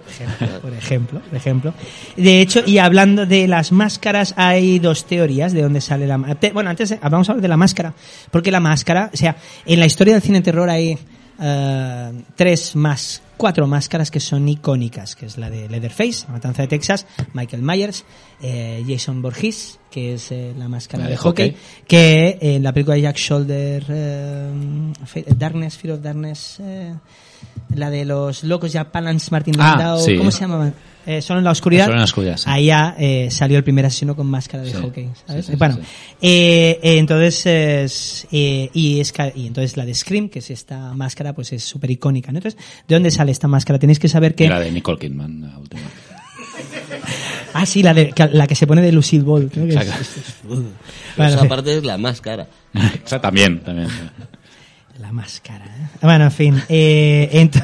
por 0.62 0.74
ejemplo, 0.74 1.20
por 1.22 1.36
ejemplo. 1.38 1.74
De 2.18 2.42
hecho, 2.42 2.62
y 2.66 2.78
hablando 2.78 3.26
de 3.26 3.48
las 3.48 3.72
máscaras, 3.72 4.34
hay 4.38 4.80
dos 4.80 5.06
teorías 5.06 5.54
de 5.54 5.62
dónde 5.62 5.82
sale 5.82 6.06
la 6.08 6.18
máscara. 6.18 6.54
Bueno, 6.54 6.70
antes 6.70 6.90
de- 6.90 6.98
vamos 6.98 7.30
a 7.30 7.32
hablar 7.34 7.42
de 7.42 7.48
la 7.48 7.58
máscara, 7.58 7.94
porque 8.32 8.52
la 8.52 8.60
máscara, 8.60 9.10
o 9.14 9.18
sea, 9.18 9.36
en 9.66 9.80
la 9.80 9.86
historia 9.86 10.14
del 10.14 10.22
cine 10.24 10.42
terror 10.42 10.70
hay 10.70 10.98
eh, 11.39 12.12
tres 12.36 12.76
más, 12.76 13.22
cuatro 13.38 13.67
máscaras 13.67 14.12
que 14.12 14.19
son 14.19 14.48
icónicas, 14.48 15.15
que 15.15 15.26
es 15.26 15.38
la 15.38 15.50
de 15.50 15.67
Leatherface, 15.69 16.26
la 16.28 16.34
matanza 16.34 16.62
de 16.63 16.67
Texas, 16.67 17.06
Michael 17.34 17.62
Myers, 17.63 18.06
eh, 18.41 18.84
Jason 18.88 19.22
Voorhees, 19.22 19.80
que 19.91 20.13
es 20.15 20.32
eh, 20.32 20.54
la 20.58 20.67
máscara 20.67 21.04
La 21.04 21.10
de, 21.10 21.15
de 21.15 21.17
hockey, 21.17 21.50
hockey. 21.52 21.62
que 21.88 22.38
en 22.41 22.63
la 22.63 22.72
película 22.74 22.96
de 22.96 23.02
Jack 23.02 23.17
Shoulder, 23.17 23.86
Darkness, 25.38 25.78
Fear 25.78 25.96
of 25.96 26.02
Darkness, 26.02 26.62
la 27.76 27.89
de 27.89 28.06
los 28.06 28.43
locos 28.43 28.72
ya 28.72 28.91
Palance 28.91 29.30
Martin 29.32 29.56
Ah, 29.60 29.76
Landau, 29.78 30.00
sí. 30.00 30.15
¿cómo 30.17 30.32
se 30.32 30.41
llama? 30.41 30.74
Eh, 31.06 31.22
Solo 31.22 31.39
en 31.39 31.44
la 31.46 31.52
oscuridad. 31.52 31.84
Solo 31.86 31.96
en 31.96 32.00
la 32.00 32.06
oscuridad, 32.06 32.38
sí. 32.38 32.46
Ahí 32.48 32.68
ya 32.68 32.96
eh, 32.98 33.28
salió 33.30 33.58
el 33.58 33.63
primer 33.63 33.86
asesino 33.86 34.16
con 34.16 34.26
máscara 34.28 34.63
de 34.63 34.72
Sí, 34.72 34.78
hockey, 34.82 35.10
¿sabes? 35.28 35.46
sí, 35.46 35.52
sí, 35.52 35.58
bueno, 35.58 35.78
eh, 36.22 36.80
eh, 36.82 36.98
entonces 36.98 37.46
es, 37.46 38.28
eh, 38.32 38.70
y 38.74 39.00
es 39.02 39.12
ca- 39.12 39.32
y 39.36 39.48
entonces 39.48 39.76
la 39.76 39.86
de 39.86 39.94
Scream, 39.94 40.30
que 40.30 40.39
es 40.39 40.50
esta 40.50 40.94
máscara, 40.94 41.34
pues 41.34 41.52
es 41.54 41.63
súper 41.63 41.92
icónica. 41.92 42.32
¿no? 42.32 42.38
Entonces, 42.38 42.60
¿de 42.88 42.96
dónde 42.96 43.12
sale 43.12 43.32
esta 43.34 43.48
máscara? 43.50 43.80
Tenéis 43.80 44.00
que 44.00 44.08
saber 44.08 44.34
que 44.34 44.48
La 44.48 44.60
de 44.62 44.72
Nicole 44.72 44.98
Kidman, 44.98 45.42
la 45.42 45.58
última. 45.60 45.82
ah 47.54 47.66
sí, 47.66 47.84
la 47.84 47.94
de 47.94 48.12
que- 48.12 48.30
la 48.30 48.48
que 48.48 48.56
se 48.56 48.66
pone 48.68 48.82
de 48.82 48.92
Lucille 48.92 49.24
Ball. 49.24 49.50
creo 49.52 49.68
que 49.68 49.74
es- 49.76 50.36
Bueno, 51.18 51.34
esa 51.36 51.46
parte 51.50 51.78
es 51.78 51.84
la 51.84 51.98
más 51.98 52.22
cara. 52.22 52.48
Esa 53.06 53.20
también, 53.20 53.60
también. 53.62 53.89
La 55.00 55.12
máscara. 55.12 55.66
¿eh? 55.66 55.88
Bueno, 56.02 56.26
en 56.26 56.32
fin. 56.32 56.63
eh, 56.70 57.30
ent- 57.34 57.63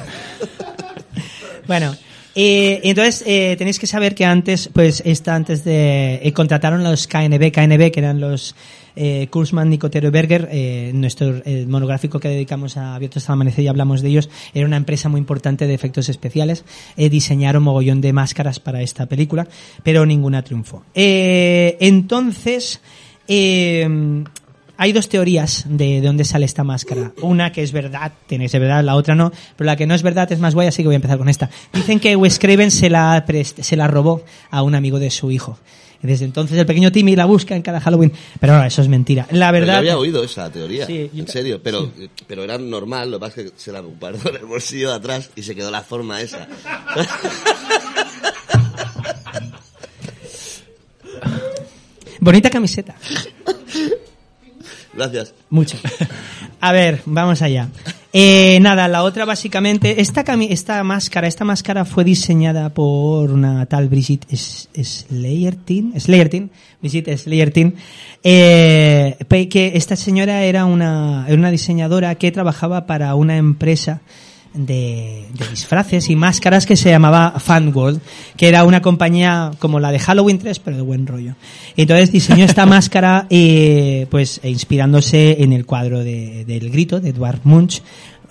bueno, 1.67 1.95
eh, 2.41 2.81
entonces 2.83 3.23
eh, 3.27 3.55
tenéis 3.57 3.79
que 3.79 3.87
saber 3.87 4.15
que 4.15 4.23
antes, 4.23 4.69
pues, 4.71 5.01
esta 5.05 5.35
antes 5.35 5.65
de 5.65 6.21
eh, 6.23 6.33
contrataron 6.33 6.83
los 6.83 7.05
KNB, 7.07 7.51
KNB 7.51 7.91
que 7.91 7.99
eran 7.99 8.21
los 8.21 8.55
eh, 8.95 9.27
Kurzman, 9.29 9.69
Nicotero 9.69 10.07
y 10.07 10.11
Berger, 10.11 10.47
eh, 10.51 10.91
nuestro 10.93 11.41
eh, 11.43 11.65
monográfico 11.67 12.19
que 12.19 12.29
dedicamos 12.29 12.77
a 12.77 12.95
Abiertos 12.95 13.23
hasta 13.23 13.33
el 13.33 13.35
Amanecer 13.35 13.65
y 13.65 13.67
hablamos 13.67 14.01
de 14.01 14.07
ellos, 14.07 14.29
era 14.53 14.65
una 14.65 14.77
empresa 14.77 15.09
muy 15.09 15.19
importante 15.19 15.67
de 15.67 15.73
efectos 15.73 16.07
especiales, 16.07 16.63
eh, 16.95 17.09
diseñaron 17.09 17.61
mogollón 17.61 17.99
de 17.99 18.13
máscaras 18.13 18.59
para 18.61 18.81
esta 18.81 19.05
película, 19.05 19.45
pero 19.83 20.05
ninguna 20.05 20.41
triunfó. 20.41 20.85
Eh, 20.93 21.77
entonces, 21.81 22.79
eh, 23.27 24.23
hay 24.81 24.93
dos 24.93 25.09
teorías 25.09 25.65
de, 25.67 25.99
de 25.99 26.07
dónde 26.07 26.23
sale 26.23 26.45
esta 26.45 26.63
máscara. 26.63 27.11
Una 27.21 27.51
que 27.51 27.61
es 27.61 27.73
verdad, 27.73 28.13
tiene 28.27 28.45
que 28.45 28.49
ser 28.49 28.61
verdad, 28.61 28.81
la 28.81 28.95
otra 28.95 29.13
no, 29.13 29.29
pero 29.57 29.65
la 29.65 29.75
que 29.75 29.85
no 29.85 29.93
es 29.93 30.01
verdad 30.03 30.31
es 30.31 30.39
más 30.39 30.55
guay, 30.55 30.69
así 30.69 30.81
que 30.83 30.87
voy 30.87 30.95
a 30.95 30.95
empezar 30.95 31.17
con 31.17 31.27
esta. 31.27 31.49
Dicen 31.73 31.99
que 31.99 32.15
Wes 32.15 32.39
Craven 32.39 32.71
se 32.71 32.89
la, 32.89 33.25
se 33.43 33.75
la 33.75 33.87
robó 33.89 34.23
a 34.49 34.63
un 34.63 34.75
amigo 34.75 34.97
de 34.97 35.11
su 35.11 35.31
hijo. 35.31 35.59
Y 36.01 36.07
desde 36.07 36.23
entonces 36.23 36.57
el 36.57 36.65
pequeño 36.65 36.93
Timmy 36.93 37.17
la 37.17 37.25
busca 37.25 37.57
en 37.57 37.61
cada 37.61 37.81
Halloween. 37.81 38.13
Pero 38.39 38.57
no, 38.57 38.63
eso 38.63 38.81
es 38.81 38.87
mentira. 38.87 39.27
La 39.31 39.51
Pero 39.51 39.65
yo 39.65 39.65
verdad... 39.65 39.75
había 39.79 39.97
oído 39.97 40.23
esa 40.23 40.49
teoría, 40.49 40.85
Sí, 40.85 41.11
en 41.13 41.27
serio, 41.27 41.59
pero, 41.61 41.91
pero 42.25 42.45
era 42.45 42.57
normal, 42.57 43.11
lo 43.11 43.17
que 43.19 43.25
pasa 43.25 43.41
es 43.41 43.51
que 43.51 43.59
se 43.59 43.73
la 43.73 43.81
guardó 43.81 44.29
en 44.29 44.37
el 44.37 44.45
bolsillo 44.45 44.91
de 44.91 44.95
atrás 44.95 45.29
y 45.35 45.43
se 45.43 45.53
quedó 45.55 45.71
la 45.71 45.81
forma 45.81 46.21
esa. 46.21 46.47
Bonita 52.21 52.49
camiseta. 52.49 52.95
Gracias. 54.99 55.33
Mucho. 55.49 55.77
A 56.59 56.73
ver, 56.73 57.01
vamos 57.05 57.41
allá. 57.41 57.69
Eh, 58.11 58.59
nada, 58.59 58.89
la 58.89 59.03
otra 59.03 59.23
básicamente, 59.23 60.01
esta, 60.01 60.25
esta 60.49 60.83
máscara, 60.83 61.27
esta 61.27 61.45
máscara 61.45 61.85
fue 61.85 62.03
diseñada 62.03 62.69
por 62.69 63.31
una 63.31 63.65
tal 63.67 63.87
Brigitte 63.87 64.27
Slayertin, 64.35 65.97
Slayertin, 65.97 66.51
Brigitte 66.81 67.17
Slayertin, 67.17 67.75
eh, 68.23 69.15
que 69.49 69.71
esta 69.75 69.95
señora 69.95 70.43
era 70.43 70.65
una, 70.65 71.25
era 71.27 71.37
una 71.37 71.51
diseñadora 71.51 72.15
que 72.15 72.31
trabajaba 72.33 72.85
para 72.85 73.15
una 73.15 73.37
empresa 73.37 74.01
de, 74.53 75.25
de 75.33 75.47
disfraces 75.49 76.09
y 76.09 76.15
máscaras 76.15 76.65
que 76.65 76.75
se 76.75 76.89
llamaba 76.89 77.35
Fanworld, 77.39 78.01
que 78.37 78.47
era 78.47 78.63
una 78.63 78.81
compañía 78.81 79.51
como 79.59 79.79
la 79.79 79.91
de 79.91 79.99
Halloween 79.99 80.39
3, 80.39 80.59
pero 80.59 80.77
de 80.77 80.83
buen 80.83 81.05
rollo. 81.07 81.35
Entonces 81.77 82.11
diseñó 82.11 82.45
esta 82.45 82.65
máscara 82.67 83.27
eh, 83.29 84.07
pues 84.09 84.39
e 84.43 84.49
inspirándose 84.49 85.43
en 85.43 85.53
el 85.53 85.65
cuadro 85.65 85.99
de- 86.03 86.45
del 86.45 86.69
grito 86.69 86.99
de 86.99 87.09
Edward 87.09 87.39
Munch, 87.43 87.81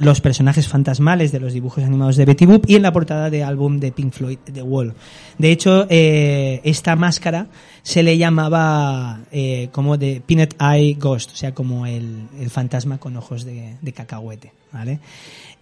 los 0.00 0.20
personajes 0.20 0.68
fantasmales 0.68 1.32
de 1.32 1.40
los 1.40 1.52
dibujos 1.52 1.82
animados 1.82 2.14
de 2.16 2.24
Betty 2.24 2.46
Boop 2.46 2.70
y 2.70 2.76
en 2.76 2.82
la 2.82 2.92
portada 2.92 3.30
de 3.30 3.42
álbum 3.42 3.80
de 3.80 3.90
Pink 3.90 4.12
Floyd, 4.12 4.38
The 4.52 4.62
Wall. 4.62 4.94
De 5.38 5.50
hecho, 5.50 5.86
eh, 5.90 6.60
esta 6.62 6.94
máscara 6.94 7.48
se 7.82 8.04
le 8.04 8.16
llamaba 8.16 9.22
eh, 9.32 9.70
como 9.72 9.96
de 9.96 10.22
Peanut 10.24 10.54
Eye 10.60 10.94
Ghost, 10.94 11.32
o 11.32 11.36
sea, 11.36 11.52
como 11.52 11.84
el, 11.84 12.28
el 12.40 12.48
fantasma 12.48 12.98
con 12.98 13.16
ojos 13.16 13.44
de, 13.44 13.74
de 13.82 13.92
cacahuete, 13.92 14.52
¿vale? 14.72 15.00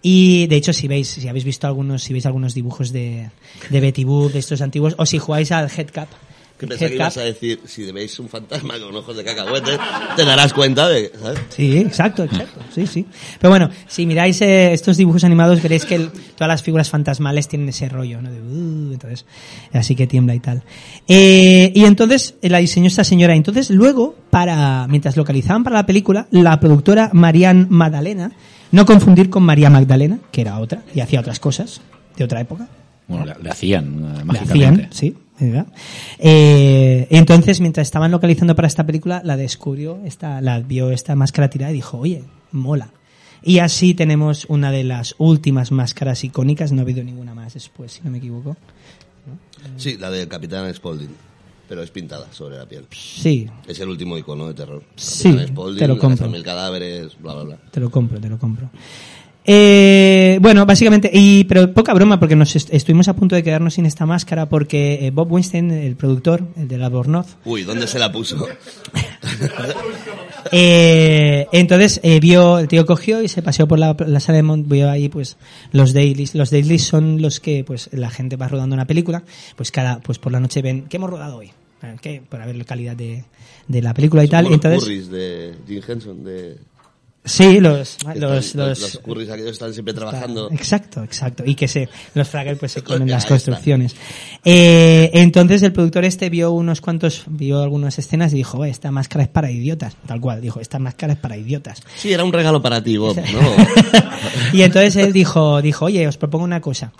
Y 0.09 0.47
de 0.47 0.55
hecho, 0.55 0.71
si 0.71 0.87
veis, 0.87 1.09
si 1.09 1.27
habéis 1.27 1.43
visto 1.43 1.67
algunos, 1.67 2.01
si 2.01 2.13
veis 2.13 2.25
algunos 2.25 2.53
dibujos 2.53 2.93
de, 2.93 3.29
de 3.69 3.79
Betty 3.81 4.03
Boop, 4.05 4.31
de 4.31 4.39
estos 4.39 4.61
antiguos, 4.61 4.95
o 4.97 5.05
si 5.05 5.17
jugáis 5.17 5.51
al 5.51 5.69
Headcap, 5.69 6.07
Que 6.57 6.65
pensé 6.65 6.85
que 6.87 6.93
Headcap- 6.93 6.95
ibas 6.95 7.17
a 7.17 7.21
decir, 7.23 7.59
si 7.65 7.91
veis 7.91 8.17
un 8.19 8.29
fantasma 8.29 8.79
con 8.79 8.95
ojos 8.95 9.15
de 9.17 9.23
cacahuete, 9.23 9.71
te 10.15 10.23
darás 10.25 10.53
cuenta 10.53 10.87
de, 10.87 11.11
¿sabes? 11.21 11.39
Sí, 11.49 11.77
exacto, 11.77 12.23
exacto. 12.23 12.61
Sí, 12.73 12.87
sí. 12.87 13.05
Pero 13.39 13.51
bueno, 13.51 13.69
si 13.87 14.05
miráis 14.05 14.41
eh, 14.41 14.71
estos 14.73 14.95
dibujos 14.97 15.23
animados, 15.25 15.61
veréis 15.61 15.83
que 15.85 15.95
el- 15.95 16.09
todas 16.35 16.47
las 16.47 16.63
figuras 16.63 16.89
fantasmales 16.89 17.47
tienen 17.49 17.67
ese 17.69 17.89
rollo, 17.89 18.21
¿no? 18.21 18.31
De, 18.31 18.39
"Uh", 18.41 18.93
entonces, 18.93 19.25
así 19.73 19.93
que 19.95 20.07
tiembla 20.07 20.33
y 20.35 20.39
tal. 20.39 20.63
Eh, 21.07 21.71
y 21.75 21.83
entonces 21.85 22.35
eh, 22.41 22.49
la 22.49 22.57
diseñó 22.59 22.87
esta 22.87 23.03
señora. 23.03 23.35
Entonces, 23.35 23.69
luego, 23.69 24.15
para, 24.31 24.87
mientras 24.87 25.15
localizaban 25.17 25.63
para 25.63 25.75
la 25.75 25.85
película, 25.85 26.27
la 26.31 26.59
productora 26.59 27.09
Marianne 27.13 27.67
Magdalena, 27.69 28.31
no 28.71 28.85
confundir 28.85 29.29
con 29.29 29.43
María 29.43 29.69
Magdalena, 29.69 30.19
que 30.31 30.41
era 30.41 30.59
otra, 30.59 30.83
y 30.93 30.99
hacía 30.99 31.19
otras 31.19 31.39
cosas 31.39 31.81
de 32.17 32.23
otra 32.23 32.41
época. 32.41 32.67
Bueno, 33.07 33.25
le, 33.25 33.35
le 33.41 33.49
hacían 33.49 33.85
eh, 33.85 34.17
La 34.17 34.25
mágicamente. 34.25 34.87
hacían, 34.91 34.93
sí. 34.93 35.17
¿verdad? 35.39 35.67
Eh, 36.17 37.07
entonces, 37.11 37.61
mientras 37.61 37.87
estaban 37.87 38.11
localizando 38.11 38.55
para 38.55 38.67
esta 38.67 38.85
película, 38.85 39.21
la 39.23 39.37
descubrió, 39.37 39.99
esta, 40.03 40.41
la 40.41 40.59
vio 40.59 40.89
esta 40.91 41.15
máscara 41.15 41.49
tirada 41.49 41.71
y 41.71 41.75
dijo, 41.75 41.97
oye, 41.99 42.23
mola. 42.51 42.89
Y 43.43 43.59
así 43.59 43.93
tenemos 43.93 44.45
una 44.49 44.71
de 44.71 44.83
las 44.83 45.15
últimas 45.19 45.71
máscaras 45.71 46.23
icónicas, 46.23 46.71
no 46.71 46.79
ha 46.79 46.81
habido 46.81 47.03
ninguna 47.03 47.35
más 47.35 47.53
después, 47.53 47.93
si 47.93 48.01
no 48.03 48.09
me 48.09 48.17
equivoco. 48.17 48.57
Sí, 49.77 49.97
la 49.97 50.09
del 50.09 50.27
Capitán 50.27 50.73
Spaulding, 50.73 51.09
pero 51.67 51.81
es 51.83 51.91
pintada 51.91 52.27
sobre 52.31 52.57
la 52.57 52.65
piel. 52.65 52.85
Sí, 52.91 53.47
Es 53.67 53.79
el 53.79 53.89
último 53.89 54.17
icono 54.17 54.47
de 54.47 54.53
terror. 54.53 54.83
Sí, 54.95 55.35
te 55.77 55.87
lo 55.87 55.97
compro. 55.97 56.29
Mil 56.29 56.43
cadáveres, 56.43 57.17
bla, 57.19 57.33
bla, 57.35 57.43
bla. 57.43 57.57
te 57.71 57.79
lo 57.79 57.89
compro, 57.91 58.19
te 58.19 58.29
lo 58.29 58.37
compro. 58.37 58.69
Eh, 59.49 60.39
bueno, 60.41 60.65
básicamente, 60.65 61.09
y, 61.13 61.45
pero 61.45 61.73
poca 61.73 61.93
broma, 61.93 62.19
porque 62.19 62.35
nos 62.35 62.53
est- 62.57 62.73
estuvimos 62.73 63.07
a 63.07 63.15
punto 63.15 63.33
de 63.33 63.43
quedarnos 63.43 63.75
sin 63.75 63.85
esta 63.85 64.05
máscara, 64.05 64.49
porque 64.49 65.05
eh, 65.07 65.11
Bob 65.11 65.31
Weinstein, 65.31 65.71
el 65.71 65.95
productor, 65.95 66.43
el 66.57 66.67
de 66.67 66.77
la 66.77 66.89
Bornoz, 66.89 67.37
Uy, 67.45 67.63
¿dónde 67.63 67.87
se 67.87 67.97
la 67.97 68.11
puso? 68.11 68.45
Eh, 70.51 71.47
entonces 71.51 71.99
eh, 72.03 72.19
vio, 72.19 72.59
el 72.59 72.67
tío 72.67 72.85
cogió 72.85 73.21
y 73.21 73.27
se 73.27 73.41
paseó 73.41 73.67
por 73.67 73.79
la, 73.79 73.95
la 74.05 74.19
sala 74.19 74.37
de 74.37 74.43
Mont, 74.43 74.67
vio 74.67 74.89
ahí 74.89 75.09
pues 75.09 75.37
los 75.71 75.93
dailies. 75.93 76.35
Los 76.35 76.49
dailies 76.49 76.83
son 76.83 77.21
los 77.21 77.39
que 77.39 77.63
pues 77.63 77.89
la 77.93 78.09
gente 78.09 78.35
va 78.35 78.47
rodando 78.47 78.73
una 78.73 78.85
película, 78.85 79.23
pues 79.55 79.71
cada, 79.71 79.99
pues 79.99 80.19
por 80.19 80.31
la 80.31 80.39
noche 80.39 80.61
ven, 80.61 80.85
¿qué 80.89 80.97
hemos 80.97 81.09
rodado 81.09 81.37
hoy? 81.37 81.51
¿Qué? 82.01 82.21
Para 82.27 82.45
ver 82.45 82.55
la 82.55 82.63
calidad 82.63 82.95
de, 82.95 83.23
de 83.67 83.81
la 83.81 83.93
película 83.93 84.23
y 84.23 84.27
tal. 84.27 84.45
Los 84.45 84.53
Entonces, 84.53 84.83
Currys 84.83 85.09
de 85.09 85.55
Jim 85.67 85.81
Henson, 85.87 86.23
de... 86.23 86.57
Sí, 87.27 87.59
los, 87.59 87.97
los, 88.15 88.45
están- 88.45 88.69
los, 88.69 88.79
los 88.81 88.97
curris 88.99 89.29
aquellos 89.29 89.51
están 89.51 89.73
siempre 89.73 89.93
trabajando. 89.93 90.49
Exacto, 90.51 91.03
exacto. 91.03 91.43
Y 91.45 91.55
que 91.55 91.67
se, 91.67 91.87
los 92.13 92.27
Fraggle 92.27 92.55
pues 92.55 92.71
se 92.71 92.81
comen 92.83 93.09
las 93.09 93.25
construcciones. 93.25 93.95
Eh, 94.43 95.11
entonces 95.13 95.61
el 95.63 95.73
productor 95.73 96.05
este 96.05 96.29
vio 96.29 96.51
unos 96.51 96.81
cuantos, 96.81 97.23
vio 97.27 97.61
algunas 97.61 97.99
escenas 97.99 98.33
y 98.33 98.37
dijo, 98.37 98.63
"Eh, 98.65 98.69
esta 98.69 98.91
máscara 98.91 99.23
es 99.23 99.29
para 99.29 99.51
idiotas. 99.51 99.95
Tal 100.05 100.19
cual, 100.21 100.41
dijo, 100.41 100.59
esta 100.59 100.79
máscara 100.79 101.13
es 101.13 101.19
para 101.19 101.37
idiotas. 101.37 101.81
Sí, 101.97 102.11
era 102.13 102.23
un 102.23 102.33
regalo 102.33 102.61
para 102.61 102.81
ti, 102.83 102.97
Bob, 102.97 103.17
¿no? 103.17 103.23
y 104.53 104.61
entonces 104.61 104.95
él 104.95 105.13
dijo, 105.13 105.61
dijo, 105.61 105.85
oye, 105.85 106.07
os 106.07 106.17
propongo 106.17 106.43
una 106.45 106.61
cosa. 106.61 106.91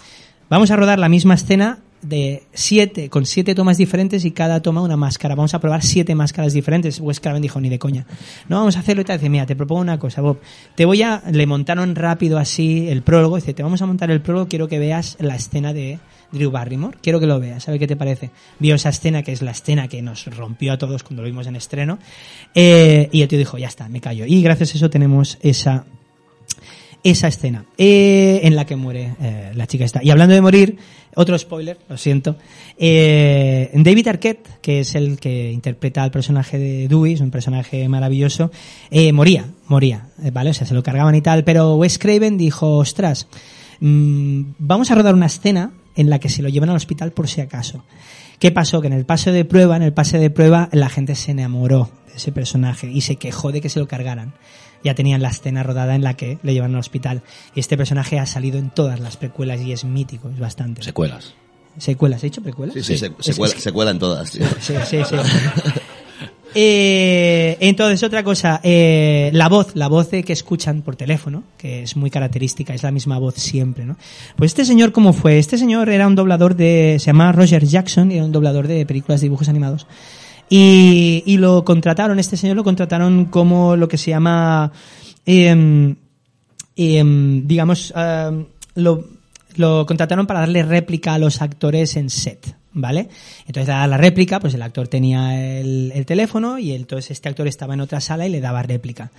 Vamos 0.50 0.72
a 0.72 0.76
rodar 0.76 1.00
la 1.00 1.10
misma 1.10 1.34
escena 1.36 1.80
de 2.02 2.44
siete, 2.54 3.10
con 3.10 3.26
siete 3.26 3.56
tomas 3.56 3.78
diferentes 3.78 4.26
y 4.26 4.32
cada 4.32 4.62
toma 4.62 4.82
una 4.82 4.98
máscara. 4.98 5.36
Vamos 5.36 5.54
a 5.54 5.60
probar 5.60 5.84
siete 5.84 6.16
máscaras 6.16 6.54
diferentes. 6.54 7.00
Wes 7.00 7.20
Craven 7.20 7.42
dijo, 7.42 7.60
ni 7.60 7.70
de 7.70 7.80
coña. 7.80 8.06
No, 8.48 8.58
vamos 8.58 8.78
a 8.78 8.80
hacerlo 8.80 9.02
y 9.02 9.06
tal. 9.06 9.18
Dice, 9.18 9.30
mira, 9.30 9.46
te 9.46 9.56
propongo 9.56 9.82
una 9.82 10.00
cosa, 10.00 10.22
Bob. 10.22 10.40
Te 10.76 10.86
voy 10.86 11.02
a, 11.02 11.24
le 11.32 11.46
montaron 11.46 11.96
rápido 11.96 12.38
así 12.38 12.88
el 12.88 13.02
prólogo. 13.02 13.36
Dice, 13.36 13.54
te 13.54 13.64
vamos 13.64 13.82
a 13.82 13.86
montar 13.86 14.12
el 14.12 14.22
prólogo, 14.22 14.48
quiero 14.48 14.68
que 14.68 14.80
veas 14.80 15.18
la 15.20 15.36
escena 15.36 15.74
de 15.74 16.00
Drew 16.32 16.52
Barrymore. 16.52 16.98
Quiero 17.02 17.20
que 17.20 17.26
lo 17.26 17.40
veas, 17.40 17.68
a 17.68 17.72
ver 17.72 17.80
qué 17.80 17.88
te 17.88 17.96
parece. 17.96 18.32
Vio 18.60 18.76
esa 18.76 18.90
escena, 18.90 19.24
que 19.24 19.32
es 19.32 19.42
la 19.42 19.52
escena 19.52 19.88
que 19.88 20.02
nos 20.02 20.26
rompió 20.28 20.74
a 20.74 20.78
todos 20.78 21.04
cuando 21.04 21.24
lo 21.24 21.28
vimos 21.28 21.48
en 21.48 21.56
estreno. 21.56 22.00
Eh, 22.54 23.10
y 23.12 23.22
el 23.22 23.28
tío 23.28 23.40
dijo, 23.40 23.58
ya 23.58 23.68
está, 23.68 23.90
me 23.90 24.02
callo. 24.02 24.26
Y 24.26 24.42
gracias 24.42 24.74
a 24.74 24.78
eso 24.78 24.90
tenemos 24.90 25.38
esa 25.42 25.86
esa 27.04 27.28
escena 27.28 27.66
eh, 27.78 28.42
en 28.44 28.56
la 28.56 28.66
que 28.66 28.76
muere 28.76 29.16
eh, 29.22 29.52
la 29.56 29.68
chica 29.68 29.86
esta. 29.86 30.04
Y 30.04 30.10
hablando 30.10 30.36
de 30.36 30.42
morir, 30.42 30.78
otro 31.18 31.38
spoiler, 31.38 31.80
lo 31.90 31.98
siento. 31.98 32.36
Eh, 32.78 33.72
David 33.74 34.08
Arquette, 34.08 34.48
que 34.62 34.82
es 34.82 34.94
el 34.94 35.20
que 35.20 35.52
interpreta 35.52 36.04
al 36.04 36.12
personaje 36.12 36.60
de 36.60 36.88
Dewey, 36.88 37.14
es 37.14 37.22
un 37.22 37.32
personaje 37.32 37.90
maravilloso, 37.90 38.52
eh, 38.92 39.12
moría, 39.12 39.50
moría, 39.66 40.10
eh, 40.24 40.30
¿vale? 40.30 40.52
O 40.52 40.54
sea, 40.54 40.68
se 40.68 40.76
lo 40.76 40.84
cargaban 40.84 41.16
y 41.16 41.22
tal, 41.22 41.44
pero 41.44 41.76
Wes 41.76 41.98
Craven 41.98 42.38
dijo, 42.38 42.78
ostras, 42.78 43.28
mm, 43.80 44.42
vamos 44.60 44.92
a 44.92 44.96
rodar 44.96 45.16
una 45.16 45.26
escena 45.26 45.72
en 45.96 46.12
la 46.12 46.20
que 46.20 46.30
se 46.30 46.44
lo 46.44 46.50
llevan 46.50 46.70
al 46.70 46.76
hospital 46.76 47.12
por 47.12 47.28
si 47.28 47.42
acaso. 47.42 47.84
¿Qué 48.38 48.52
pasó? 48.52 48.80
Que 48.80 48.88
en 48.88 48.94
el 48.94 49.06
pase 49.06 49.32
de 49.32 49.44
prueba, 49.44 49.76
en 49.76 49.82
el 49.82 49.94
pase 49.94 50.20
de 50.20 50.30
prueba, 50.30 50.70
la 50.72 50.90
gente 50.90 51.16
se 51.16 51.32
enamoró 51.32 51.90
de 52.08 52.18
ese 52.18 52.32
personaje 52.32 52.92
y 52.92 53.02
se 53.02 53.16
quejó 53.16 53.52
de 53.52 53.60
que 53.62 53.70
se 53.70 53.80
lo 53.80 53.88
cargaran. 53.88 54.36
Ya 54.84 54.96
tenían 54.96 55.22
la 55.22 55.30
escena 55.30 55.63
rodada 55.63 55.96
en 55.96 56.04
la 56.04 56.16
que 56.16 56.38
le 56.44 56.54
llevan 56.54 56.74
al 56.74 56.80
hospital. 56.80 57.22
Y 57.56 57.60
este 57.60 57.78
personaje 57.78 58.20
ha 58.20 58.26
salido 58.26 58.58
en 58.60 58.70
todas 58.70 59.00
las 59.00 59.18
precuelas 59.18 59.62
y 59.62 59.72
es 59.72 59.84
mítico, 59.86 60.30
es 60.30 60.40
bastante. 60.40 60.84
Secuelas. 60.84 61.34
¿Secuelas? 61.78 62.24
¿He 62.24 62.28
dicho 62.28 62.42
precuelas? 62.42 62.74
Sí, 62.74 62.82
sí, 62.84 62.98
se, 62.98 63.12
se 63.20 63.32
Es- 63.32 63.38
cuela, 63.38 63.54
es- 63.56 63.62
se 63.63 63.72
cuelan 63.72 64.00
todas, 64.00 64.32
tío. 64.32 64.46
Sí, 64.60 64.74
sí, 64.86 64.98
sí. 65.08 65.16
Eh, 66.60 67.56
entonces, 67.60 68.02
otra 68.02 68.24
cosa, 68.24 68.60
eh, 68.63 69.30
la 69.34 69.48
voz, 69.48 69.76
la 69.76 69.88
voz 69.90 70.08
que 70.08 70.34
escuchan 70.34 70.82
por 70.82 70.96
teléfono, 70.96 71.44
que 71.58 71.84
es 71.84 71.96
muy 71.96 72.10
característica, 72.10 72.74
es 72.74 72.82
la 72.82 72.90
misma 72.90 73.20
voz 73.20 73.36
siempre, 73.36 73.86
¿no? 73.86 73.96
Pues 74.38 74.52
este 74.52 74.66
señor, 74.66 74.92
¿cómo 74.92 75.13
fue? 75.13 75.38
Este 75.38 75.58
señor 75.60 75.90
era 75.90 76.08
un 76.08 76.16
doblador 76.16 76.56
de, 76.56 76.98
se 77.00 77.08
llama 77.08 77.32
Roger 77.32 77.63
Jackson, 77.66 78.12
y 78.12 78.16
era 78.16 78.26
un 78.26 78.32
doblador 78.32 78.68
de 78.68 78.86
películas 78.88 79.22
de 79.22 79.26
dibujos 79.26 79.50
animados. 79.50 79.86
Y, 80.50 81.24
y 81.26 81.38
lo 81.38 81.66
contrataron, 81.66 82.20
este 82.20 82.38
señor 82.38 82.56
lo 82.56 82.64
contrataron 82.64 83.26
como 83.26 83.76
lo 83.76 83.88
que 83.88 83.98
se 83.98 84.12
llama, 84.12 84.72
em, 85.26 85.96
em, 86.76 87.48
digamos, 87.48 87.94
em, 87.96 88.46
lo, 88.76 89.06
lo 89.56 89.86
contrataron 89.86 90.26
para 90.26 90.42
darle 90.42 90.64
réplica 90.64 91.14
a 91.14 91.20
los 91.20 91.42
actores 91.42 91.98
en 91.98 92.10
set, 92.10 92.56
¿vale? 92.72 93.10
Entonces, 93.46 93.68
dada 93.68 93.88
la 93.88 93.98
réplica, 93.98 94.40
pues 94.40 94.54
el 94.54 94.62
actor 94.62 94.88
tenía 94.88 95.60
el, 95.60 95.92
el 95.94 96.06
teléfono 96.06 96.60
y 96.60 96.72
entonces 96.72 97.12
este 97.12 97.28
actor 97.28 97.48
estaba 97.48 97.74
en 97.74 97.82
otra 97.82 98.00
sala 98.00 98.26
y 98.26 98.30
le 98.30 98.40
daba 98.40 98.64
réplica. 98.64 99.12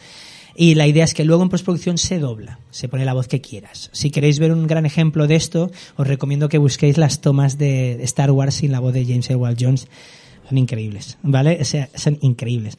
Y 0.60 0.74
la 0.74 0.88
idea 0.88 1.04
es 1.04 1.14
que 1.14 1.24
luego 1.24 1.44
en 1.44 1.50
postproducción 1.50 1.98
se 1.98 2.18
dobla, 2.18 2.58
se 2.70 2.88
pone 2.88 3.04
la 3.04 3.12
voz 3.12 3.28
que 3.28 3.40
quieras. 3.40 3.90
Si 3.92 4.10
queréis 4.10 4.40
ver 4.40 4.50
un 4.50 4.66
gran 4.66 4.86
ejemplo 4.86 5.28
de 5.28 5.36
esto, 5.36 5.70
os 5.96 6.06
recomiendo 6.06 6.48
que 6.48 6.58
busquéis 6.58 6.98
las 6.98 7.20
tomas 7.20 7.58
de 7.58 8.02
Star 8.02 8.32
Wars 8.32 8.56
sin 8.56 8.72
la 8.72 8.80
voz 8.80 8.92
de 8.92 9.04
James 9.04 9.30
Earl 9.30 9.56
Jones. 9.56 9.86
Son 10.48 10.58
increíbles, 10.58 11.18
¿vale? 11.22 11.58
O 11.60 11.64
sea, 11.64 11.88
son 11.94 12.18
increíbles. 12.22 12.78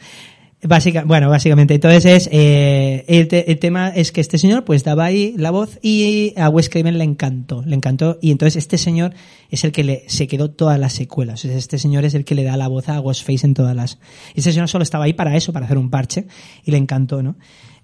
Básica, 0.61 1.05
bueno, 1.05 1.29
básicamente, 1.29 1.73
entonces 1.75 2.03
es, 2.03 2.29
eh, 2.33 3.05
el, 3.07 3.29
te- 3.29 3.49
el 3.49 3.59
tema 3.59 3.89
es 3.95 4.11
que 4.11 4.19
este 4.19 4.37
señor 4.37 4.65
pues 4.65 4.83
daba 4.83 5.05
ahí 5.05 5.33
la 5.37 5.51
voz 5.51 5.79
y 5.81 6.33
a 6.37 6.49
Wes 6.49 6.67
Craven 6.69 6.97
le 6.97 7.05
encantó, 7.05 7.63
le 7.65 7.75
encantó 7.77 8.17
y 8.21 8.31
entonces 8.31 8.57
este 8.57 8.77
señor 8.77 9.13
es 9.49 9.63
el 9.63 9.71
que 9.71 9.85
le, 9.85 10.03
se 10.07 10.27
quedó 10.27 10.51
todas 10.51 10.77
las 10.77 10.91
secuelas, 10.91 11.45
este 11.45 11.77
señor 11.79 12.03
es 12.03 12.13
el 12.13 12.25
que 12.25 12.35
le 12.35 12.43
da 12.43 12.57
la 12.57 12.67
voz 12.67 12.89
a 12.89 12.99
Ghostface 12.99 13.45
en 13.47 13.53
todas 13.53 13.73
las, 13.73 13.99
este 14.35 14.51
señor 14.51 14.67
solo 14.67 14.83
estaba 14.83 15.05
ahí 15.05 15.13
para 15.13 15.33
eso, 15.37 15.53
para 15.53 15.65
hacer 15.65 15.77
un 15.77 15.89
parche 15.89 16.25
y 16.65 16.71
le 16.71 16.77
encantó, 16.77 17.23
¿no? 17.23 17.37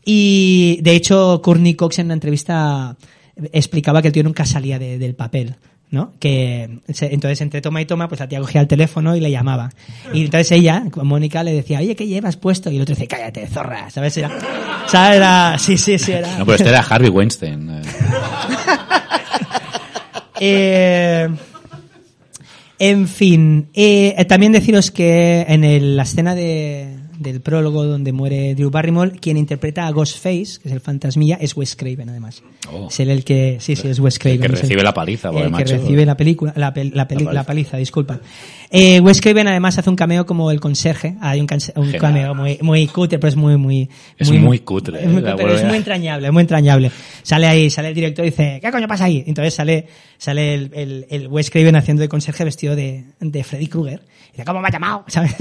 Y 0.03 0.79
de 0.81 0.95
hecho 0.97 1.41
Courtney 1.41 1.75
Cox 1.75 1.99
en 1.99 2.07
una 2.07 2.15
entrevista 2.15 2.97
explicaba 3.53 4.01
que 4.01 4.09
el 4.09 4.13
tío 4.13 4.23
nunca 4.23 4.45
salía 4.45 4.79
de- 4.79 4.97
del 4.99 5.15
papel. 5.15 5.55
¿No? 5.91 6.13
Que 6.19 6.79
se- 6.93 7.13
entonces 7.13 7.39
entre 7.41 7.61
toma 7.61 7.81
y 7.81 7.85
toma, 7.85 8.07
pues 8.07 8.19
la 8.19 8.27
tía 8.27 8.39
cogía 8.39 8.61
el 8.61 8.67
teléfono 8.67 9.15
y 9.15 9.19
le 9.21 9.31
llamaba. 9.31 9.69
Y 10.13 10.25
entonces 10.25 10.51
ella, 10.51 10.83
Mónica, 11.03 11.43
le 11.43 11.53
decía, 11.53 11.79
oye, 11.79 11.95
¿qué 11.95 12.07
llevas 12.07 12.35
puesto? 12.37 12.69
Y 12.71 12.75
el 12.77 12.81
otro 12.81 12.95
dice, 12.95 13.07
cállate, 13.07 13.47
zorra, 13.47 13.89
¿sabes? 13.89 14.17
Era, 14.17 14.29
¿sabes? 14.87 15.17
Era, 15.17 15.55
sí, 15.59 15.77
sí, 15.77 15.97
sí, 15.97 16.11
era. 16.11 16.37
No, 16.37 16.45
pero 16.45 16.55
este 16.57 16.69
era 16.69 16.79
Harvey 16.81 17.09
Weinstein. 17.09 17.69
eh. 17.69 17.81
Eh, 20.39 21.29
en 22.77 23.07
fin, 23.07 23.69
eh, 23.73 24.25
también 24.27 24.51
deciros 24.51 24.91
que 24.91 25.45
en 25.47 25.63
el- 25.63 25.95
la 25.95 26.03
escena 26.03 26.35
de, 26.35 26.94
del 27.19 27.41
prólogo 27.41 27.83
donde 27.85 28.11
muere 28.11 28.55
Drew 28.55 28.69
Barrymore, 28.69 29.11
quien 29.19 29.37
interpreta 29.37 29.87
a 29.87 29.91
Ghostface, 29.91 30.59
que 30.61 30.67
es 30.69 30.71
el 30.71 30.81
fantasmilla, 30.81 31.37
es 31.39 31.55
Wes 31.55 31.75
Craven, 31.75 32.09
además. 32.09 32.43
Oh. 32.71 32.87
Es 32.89 32.99
el 32.99 33.23
que, 33.23 33.57
sí, 33.59 33.75
sí, 33.75 33.87
es 33.87 33.99
Wes 33.99 34.17
Craven. 34.19 34.39
que 34.41 34.47
es 34.47 34.61
recibe 34.61 34.83
la 34.83 34.93
paliza, 34.93 35.31
porque, 35.31 35.45
el 35.47 35.53
que 35.53 35.63
recibe 35.65 36.05
la 36.05 36.17
película, 36.17 36.53
la, 36.55 36.67
la, 36.67 36.73
peli- 36.73 36.91
La 36.91 37.01
la 37.01 37.07
paliza. 37.07 37.45
paliza. 37.45 37.77
disculpa. 37.77 38.19
Eh, 38.71 38.99
Wes 38.99 39.21
Craven 39.21 39.47
además 39.47 39.77
hace 39.77 39.89
un 39.89 39.95
cameo 39.95 40.25
como 40.25 40.51
el 40.51 40.59
conserje, 40.59 41.15
hay 41.21 41.39
un, 41.39 41.47
canse- 41.47 41.73
un 41.75 41.91
cameo 41.93 42.33
muy, 42.35 42.57
muy 42.61 42.87
cutre, 42.87 43.19
pero 43.19 43.29
es 43.29 43.35
muy, 43.35 43.55
muy, 43.57 43.89
Es 44.17 44.31
muy 44.31 44.59
cutre, 44.59 45.03
es 45.03 45.07
muy, 45.07 45.19
eh, 45.19 45.21
la 45.21 45.31
cutre, 45.33 45.45
es 45.47 45.51
verdad. 45.53 45.67
muy 45.69 45.77
entrañable, 45.77 46.31
muy 46.31 46.41
entrañable. 46.41 46.91
Sale 47.23 47.47
ahí, 47.47 47.69
sale 47.69 47.89
el 47.89 47.95
director 47.95 48.25
y 48.25 48.29
dice, 48.31 48.59
¿qué 48.61 48.71
coño 48.71 48.87
pasa 48.87 49.05
ahí? 49.05 49.23
Entonces 49.27 49.53
sale, 49.53 49.87
sale 50.17 50.53
el, 50.55 50.71
el, 50.73 51.05
el 51.09 51.27
Wes 51.27 51.49
Craven 51.51 51.75
haciendo 51.75 52.01
de 52.01 52.09
conserje 52.09 52.43
vestido 52.43 52.75
de, 52.75 53.05
de 53.19 53.43
Freddy 53.43 53.67
Krueger. 53.67 54.01
Y 54.29 54.31
dice, 54.33 54.45
¿cómo 54.45 54.59
me 54.61 54.67
ha 54.67 54.71
llamado? 54.71 55.03
¿Sabes? 55.07 55.35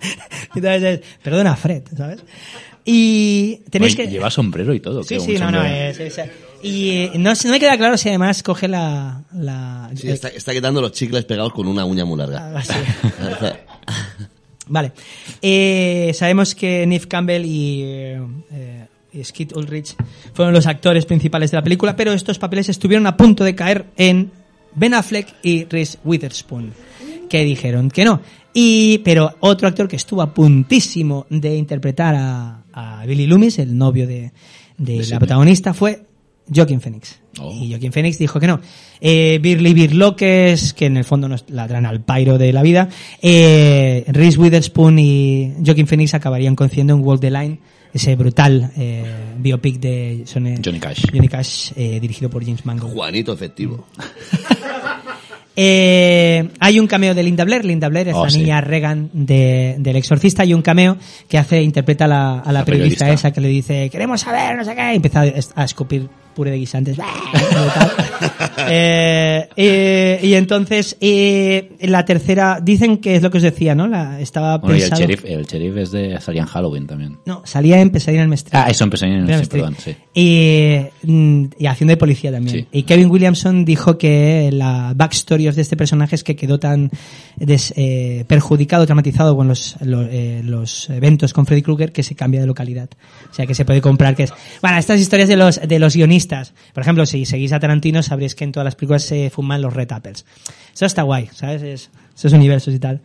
Entonces 0.54 0.82
es, 0.82 1.00
perdona, 1.22 1.56
Fred, 1.56 1.82
¿sabes? 1.96 2.20
Y 2.84 3.60
tenéis 3.70 3.94
Oye, 3.94 4.04
que... 4.04 4.10
Lleva 4.10 4.30
sombrero 4.30 4.72
y 4.74 4.80
todo. 4.80 5.02
Sí, 5.02 5.14
que 5.16 5.20
sí, 5.20 5.32
no, 5.34 5.50
no, 5.50 5.58
sombrero. 5.58 5.90
es, 5.90 6.00
es- 6.00 6.20
y 6.62 6.90
eh, 6.90 7.10
no, 7.14 7.32
no 7.32 7.50
me 7.50 7.58
queda 7.60 7.76
claro 7.78 7.96
si 7.96 8.08
además 8.10 8.42
coge 8.42 8.68
la... 8.68 9.22
la 9.32 9.90
Sí, 9.94 10.08
está, 10.10 10.28
está 10.28 10.52
quitando 10.52 10.80
los 10.82 10.92
chicles 10.92 11.24
pegados 11.24 11.52
con 11.54 11.66
una 11.66 11.84
uña 11.84 12.04
muy 12.04 12.18
larga. 12.18 12.52
Ah, 12.56 12.62
sí. 12.62 12.72
Vale. 14.66 14.92
Eh, 15.42 16.12
sabemos 16.14 16.54
que 16.54 16.86
Neve 16.86 17.08
Campbell 17.08 17.44
y, 17.44 17.82
eh, 17.82 18.20
eh, 18.52 18.86
y 19.12 19.24
Skid 19.24 19.56
Ulrich 19.56 19.96
fueron 20.32 20.54
los 20.54 20.66
actores 20.66 21.06
principales 21.06 21.50
de 21.50 21.56
la 21.56 21.62
película, 21.62 21.96
pero 21.96 22.12
estos 22.12 22.38
papeles 22.38 22.68
estuvieron 22.68 23.06
a 23.06 23.16
punto 23.16 23.42
de 23.42 23.54
caer 23.54 23.86
en 23.96 24.30
Ben 24.74 24.94
Affleck 24.94 25.26
y 25.42 25.64
Reese 25.64 25.98
Witherspoon, 26.04 26.72
que 27.28 27.42
dijeron 27.44 27.90
que 27.90 28.04
no. 28.04 28.20
Y, 28.52 28.98
pero 28.98 29.36
otro 29.40 29.68
actor 29.68 29.88
que 29.88 29.96
estuvo 29.96 30.22
a 30.22 30.34
puntísimo 30.34 31.26
de 31.30 31.56
interpretar 31.56 32.14
a, 32.16 32.64
a 32.72 33.06
Billy 33.06 33.26
Loomis, 33.26 33.58
el 33.58 33.76
novio 33.76 34.06
de, 34.06 34.32
de 34.76 35.06
la 35.06 35.18
protagonista, 35.18 35.74
fue 35.74 36.04
Joaquin 36.52 36.80
Phoenix. 36.80 37.20
Oh. 37.38 37.52
Y 37.52 37.70
Joaquin 37.70 37.92
Phoenix 37.92 38.18
dijo 38.18 38.40
que 38.40 38.46
no. 38.46 38.60
Eh, 39.00 39.38
Birly 39.40 39.72
Birloques, 39.72 40.72
que 40.72 40.86
en 40.86 40.96
el 40.96 41.04
fondo 41.04 41.28
nos 41.28 41.48
ladran 41.48 41.86
al 41.86 42.00
pairo 42.02 42.38
de 42.38 42.52
la 42.52 42.62
vida, 42.62 42.88
eh, 43.22 44.04
Reese 44.08 44.38
Witherspoon 44.38 44.98
y 44.98 45.54
Joaquin 45.64 45.86
Phoenix 45.86 46.14
acabarían 46.14 46.56
concediendo 46.56 46.96
un 46.96 47.02
Walk 47.02 47.20
the 47.20 47.30
Line, 47.30 47.60
ese 47.92 48.16
brutal 48.16 48.72
eh, 48.76 49.04
biopic 49.38 49.78
de 49.80 50.24
Johnny, 50.32 50.56
Johnny 50.64 50.80
Cash. 50.80 51.06
Johnny 51.12 51.28
Cash, 51.28 51.72
eh, 51.76 51.98
dirigido 52.00 52.28
por 52.28 52.44
James 52.44 52.64
Mangold. 52.66 52.94
Juanito 52.94 53.32
efectivo. 53.32 53.86
Eh, 55.56 56.48
hay 56.60 56.78
un 56.80 56.86
cameo 56.86 57.14
de 57.14 57.22
Linda 57.22 57.44
Blair. 57.44 57.64
Linda 57.64 57.88
Blair 57.88 58.08
es 58.08 58.14
Oh, 58.14 58.24
la 58.24 58.30
sí. 58.30 58.38
niña 58.38 58.60
Regan 58.60 59.10
de, 59.12 59.76
del 59.78 59.96
exorcista. 59.96 60.42
Hay 60.42 60.54
un 60.54 60.62
cameo 60.62 60.96
que 61.28 61.38
hace, 61.38 61.62
interpreta 61.62 62.04
a 62.04 62.08
la, 62.08 62.38
a 62.38 62.46
la 62.52 62.60
La 62.60 62.64
periodista, 62.64 63.04
periodista. 63.04 63.28
esa 63.28 63.32
que 63.34 63.40
le 63.40 63.48
dice, 63.48 63.90
queremos 63.90 64.20
saber, 64.20 64.56
no 64.56 64.64
sé 64.64 64.74
qué, 64.74 64.92
y 64.92 64.96
empieza 64.96 65.22
a, 65.22 65.62
a 65.62 65.64
escupir 65.64 66.08
puré 66.40 66.50
de 66.52 66.56
guisantes. 66.58 66.96
Eh, 68.72 69.48
eh, 69.56 70.20
y 70.22 70.34
entonces, 70.34 70.96
eh, 71.00 71.72
la 71.80 72.04
tercera, 72.04 72.60
dicen 72.62 72.98
que 72.98 73.16
es 73.16 73.22
lo 73.22 73.30
que 73.30 73.38
os 73.38 73.42
decía, 73.42 73.74
¿no? 73.74 73.86
La, 73.88 74.20
estaba 74.20 74.58
Bueno, 74.58 74.76
y 74.76 74.82
el 74.82 74.90
pensado- 74.90 75.00
sheriff, 75.00 75.24
el 75.24 75.44
sheriff 75.46 75.76
es 75.78 75.90
de, 75.90 76.20
salía 76.20 76.42
en 76.42 76.48
Halloween 76.48 76.86
también. 76.86 77.18
No, 77.24 77.42
salía 77.44 77.80
en 77.80 77.90
Pesadilla 77.90 78.20
en 78.20 78.24
el 78.24 78.28
Mestre. 78.28 78.50
Ah, 78.56 78.66
eso 78.70 78.84
empezó 78.84 79.06
en 79.06 79.28
el 79.28 79.40
sí, 79.42 79.46
perdón, 79.50 79.76
sí. 79.78 79.96
Y, 80.14 80.76
mm, 81.10 81.44
y 81.58 81.66
haciendo 81.66 81.92
de 81.92 81.96
policía 81.96 82.30
también. 82.30 82.58
Sí. 82.58 82.66
Y 82.70 82.82
Kevin 82.84 83.10
Williamson 83.10 83.64
dijo 83.64 83.96
que 83.98 84.50
la 84.52 84.92
backstory 84.94 85.50
de 85.50 85.62
este 85.62 85.76
personaje 85.76 86.14
es 86.14 86.22
que 86.22 86.36
quedó 86.36 86.60
tan 86.60 86.90
des- 87.36 87.72
eh, 87.76 88.24
perjudicado, 88.28 88.84
traumatizado 88.86 89.36
con 89.36 89.48
los, 89.48 89.76
lo- 89.80 90.02
eh, 90.02 90.42
los 90.44 90.90
eventos 90.90 91.32
con 91.32 91.46
Freddy 91.46 91.62
Krueger 91.62 91.92
que 91.92 92.02
se 92.02 92.14
cambia 92.14 92.40
de 92.40 92.46
localidad. 92.46 92.90
O 93.30 93.34
sea 93.34 93.46
que 93.46 93.54
se 93.54 93.64
puede 93.64 93.80
comprar 93.80 94.14
que 94.14 94.24
es... 94.24 94.32
Bueno, 94.60 94.76
estas 94.78 95.00
historias 95.00 95.28
de 95.28 95.36
los, 95.36 95.60
de 95.66 95.78
los 95.78 95.96
guionistas. 95.96 96.20
Por 96.72 96.82
ejemplo, 96.82 97.06
si 97.06 97.24
seguís 97.24 97.52
a 97.52 97.60
Tarantino 97.60 98.02
sabréis 98.02 98.34
que 98.34 98.44
en 98.44 98.52
todas 98.52 98.64
las 98.64 98.74
películas 98.76 99.02
se 99.02 99.30
fuman 99.30 99.62
los 99.62 99.74
red 99.74 99.90
apples. 99.92 100.24
Eso 100.74 100.86
está 100.86 101.02
guay, 101.02 101.28
¿sabes? 101.32 101.62
Es, 101.62 101.90
esos 102.16 102.32
universos 102.32 102.74
y 102.74 102.78
tal. 102.78 103.00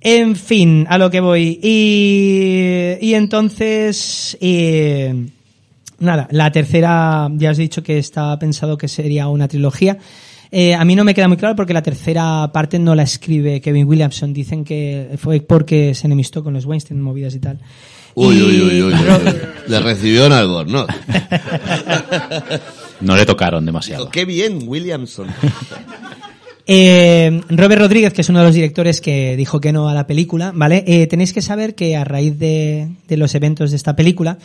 En 0.00 0.34
fin, 0.34 0.86
a 0.88 0.98
lo 0.98 1.10
que 1.10 1.20
voy. 1.20 1.60
Y, 1.62 3.14
entonces... 3.14 4.36
eh, 4.40 5.26
Nada, 6.02 6.26
la 6.32 6.50
tercera, 6.50 7.30
ya 7.36 7.52
os 7.52 7.58
he 7.60 7.62
dicho 7.62 7.84
que 7.84 7.96
estaba 7.96 8.36
pensado 8.36 8.76
que 8.76 8.88
sería 8.88 9.28
una 9.28 9.46
trilogía. 9.46 9.98
Eh, 10.50 10.74
a 10.74 10.84
mí 10.84 10.96
no 10.96 11.04
me 11.04 11.14
queda 11.14 11.28
muy 11.28 11.36
claro 11.36 11.54
porque 11.54 11.72
la 11.72 11.82
tercera 11.82 12.50
parte 12.52 12.80
no 12.80 12.96
la 12.96 13.04
escribe 13.04 13.60
Kevin 13.60 13.86
Williamson. 13.86 14.32
Dicen 14.32 14.64
que 14.64 15.10
fue 15.16 15.40
porque 15.40 15.94
se 15.94 16.08
enemistó 16.08 16.42
con 16.42 16.54
los 16.54 16.66
Weinstein, 16.66 17.00
movidas 17.00 17.36
y 17.36 17.38
tal. 17.38 17.60
Uy, 18.14 18.36
Y 18.36 18.42
uy, 18.42 18.60
uy, 18.60 18.82
uy, 18.82 18.94
uy. 18.94 18.94
Le 19.68 19.80
recibió 19.80 20.26
en 20.26 20.32
Albornoz. 20.32 20.86
No 23.02 23.16
le 23.16 23.26
tocaron 23.26 23.66
demasiado. 23.66 24.08
Qué 24.10 24.24
bien, 24.24 24.60
Williamson. 24.66 25.28
Eh, 26.64 27.40
Robert 27.48 27.82
Rodríguez, 27.82 28.12
que 28.12 28.20
es 28.20 28.28
uno 28.28 28.38
de 28.38 28.44
los 28.44 28.54
directores 28.54 29.00
que 29.00 29.36
dijo 29.36 29.60
que 29.60 29.72
no 29.72 29.88
a 29.88 29.94
la 29.94 30.06
película, 30.06 30.52
¿vale? 30.54 30.84
Eh, 30.86 31.08
tenéis 31.08 31.32
que 31.32 31.42
saber 31.42 31.74
que 31.74 31.96
a 31.96 32.04
raíz 32.04 32.38
de, 32.38 32.88
de 33.08 33.16
los 33.16 33.34
eventos 33.34 33.72
de 33.72 33.76
esta 33.76 33.96
película, 33.96 34.38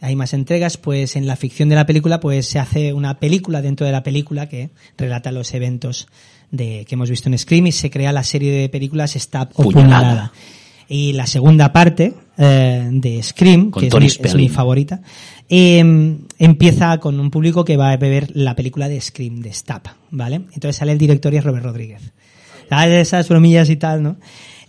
hay 0.00 0.14
más 0.14 0.32
entregas, 0.32 0.76
pues 0.76 1.16
en 1.16 1.26
la 1.26 1.34
ficción 1.34 1.68
de 1.68 1.74
la 1.74 1.84
película, 1.84 2.20
pues 2.20 2.46
se 2.46 2.60
hace 2.60 2.92
una 2.92 3.18
película 3.18 3.62
dentro 3.62 3.84
de 3.84 3.92
la 3.92 4.04
película 4.04 4.48
que 4.48 4.70
relata 4.96 5.32
los 5.32 5.52
eventos 5.54 6.06
de, 6.52 6.84
que 6.88 6.94
hemos 6.94 7.10
visto 7.10 7.28
en 7.28 7.36
Scream 7.36 7.66
y 7.66 7.72
se 7.72 7.90
crea 7.90 8.12
la 8.12 8.22
serie 8.22 8.52
de 8.52 8.68
películas 8.68 9.14
Stab 9.14 9.48
o 9.54 9.64
Puñalada. 9.64 9.98
Puñalada. 9.98 10.32
Y 10.88 11.14
la 11.14 11.26
segunda 11.26 11.72
parte 11.72 12.14
eh, 12.38 12.88
de 12.92 13.22
Scream, 13.22 13.70
Con 13.70 13.80
que 13.80 13.88
es 13.88 13.94
mi, 13.94 14.06
es 14.06 14.18
mi 14.20 14.28
Spelling. 14.28 14.50
favorita, 14.50 15.00
eh, 15.48 16.16
empieza 16.38 16.98
con 16.98 17.18
un 17.20 17.30
público 17.30 17.64
que 17.64 17.76
va 17.76 17.92
a 17.92 17.96
beber 17.96 18.30
la 18.34 18.54
película 18.56 18.88
de 18.88 19.00
Scream, 19.00 19.40
de 19.40 19.52
Stab, 19.52 19.82
¿vale? 20.10 20.36
Entonces 20.52 20.76
sale 20.76 20.92
el 20.92 20.98
director 20.98 21.32
y 21.32 21.36
es 21.38 21.44
Robert 21.44 21.64
Rodríguez. 21.64 22.12
¿Sabes? 22.68 23.08
Esas 23.08 23.28
bromillas 23.28 23.70
y 23.70 23.76
tal, 23.76 24.02
¿no? 24.02 24.16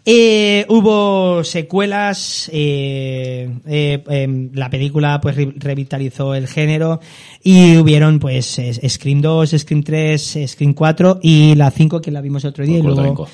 Eh, 0.10 0.66
hubo 0.70 1.44
secuelas, 1.44 2.50
eh, 2.54 3.50
eh, 3.68 4.04
em, 4.08 4.50
la 4.54 4.70
película 4.70 5.20
pues 5.20 5.36
re- 5.36 5.52
revitalizó 5.58 6.34
el 6.34 6.48
género 6.48 7.02
y 7.44 7.76
hubieron 7.76 8.18
pues 8.20 8.58
es- 8.60 8.80
Scream 8.88 9.20
2, 9.22 9.50
Scream 9.58 9.84
3, 9.84 10.40
Scream 10.48 10.74
4 10.74 11.20
y 11.22 11.56
la 11.56 11.72
5 11.72 12.00
que 12.02 12.12
la 12.12 12.22
vimos 12.22 12.44
el 12.46 12.52
otro 12.52 12.66
día 12.66 12.82
Por 12.82 12.96
luego. 12.96 13.28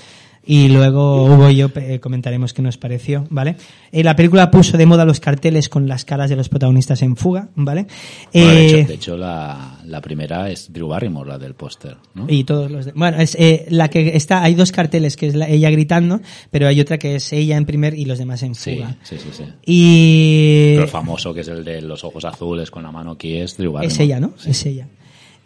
Y 0.45 0.67
luego 0.67 1.25
Hugo 1.25 1.49
y 1.49 1.55
yo 1.55 1.69
eh, 1.75 1.99
comentaremos 1.99 2.53
qué 2.53 2.61
nos 2.61 2.77
pareció, 2.77 3.25
¿vale? 3.29 3.55
Eh, 3.91 4.03
la 4.03 4.15
película 4.15 4.51
puso 4.51 4.77
de 4.77 4.85
moda 4.85 5.05
los 5.05 5.19
carteles 5.19 5.69
con 5.69 5.87
las 5.87 6.03
caras 6.05 6.29
de 6.29 6.35
los 6.35 6.49
protagonistas 6.49 7.01
en 7.01 7.15
fuga, 7.15 7.49
¿vale? 7.55 7.87
Bueno, 8.33 8.49
de 8.49 8.65
Eh, 8.65 8.65
hecho, 8.79 8.87
de 8.87 8.93
hecho, 8.93 9.17
la, 9.17 9.79
la 9.85 10.01
primera 10.01 10.49
es 10.49 10.71
Drew 10.73 10.87
Barrymore, 10.89 11.29
la 11.29 11.37
del 11.37 11.53
póster, 11.55 11.97
¿no? 12.13 12.25
y 12.27 12.43
todos 12.43 12.69
los 12.71 12.85
de- 12.85 12.91
bueno 12.93 13.17
es 13.19 13.35
eh, 13.39 13.65
la 13.69 13.89
que 13.89 14.15
está 14.17 14.43
hay 14.43 14.55
dos 14.55 14.71
carteles 14.71 15.15
que 15.17 15.27
es 15.27 15.35
la- 15.35 15.47
ella 15.47 15.69
gritando 15.69 16.19
pero 16.51 16.67
hay 16.67 16.79
otra 16.81 16.97
que 16.97 17.15
es 17.15 17.31
ella 17.33 17.57
en 17.57 17.65
primer 17.65 17.93
y 17.93 18.05
los 18.05 18.17
demás 18.19 18.43
en 18.43 18.55
Sí, 18.55 18.75
fuga 18.75 18.95
sí, 19.03 19.17
sí, 19.17 19.29
sí. 19.31 19.43
y 19.65 20.71
Pero 20.73 20.83
el 20.83 20.89
famoso, 20.89 21.33
que 21.33 21.41
es 21.41 21.47
el 21.47 21.63
de 21.63 21.81
los 21.81 22.03
ojos 22.03 22.25
azules 22.25 22.69
con 22.71 22.83
la 22.83 22.91
mano 22.91 23.11
aquí, 23.11 23.37
es 23.37 23.57
Drew 23.57 23.71
Barrymore. 23.71 23.93
es 23.93 23.99
ella 23.99 24.19
no 24.19 24.33
es 24.45 24.65
ella 24.65 24.87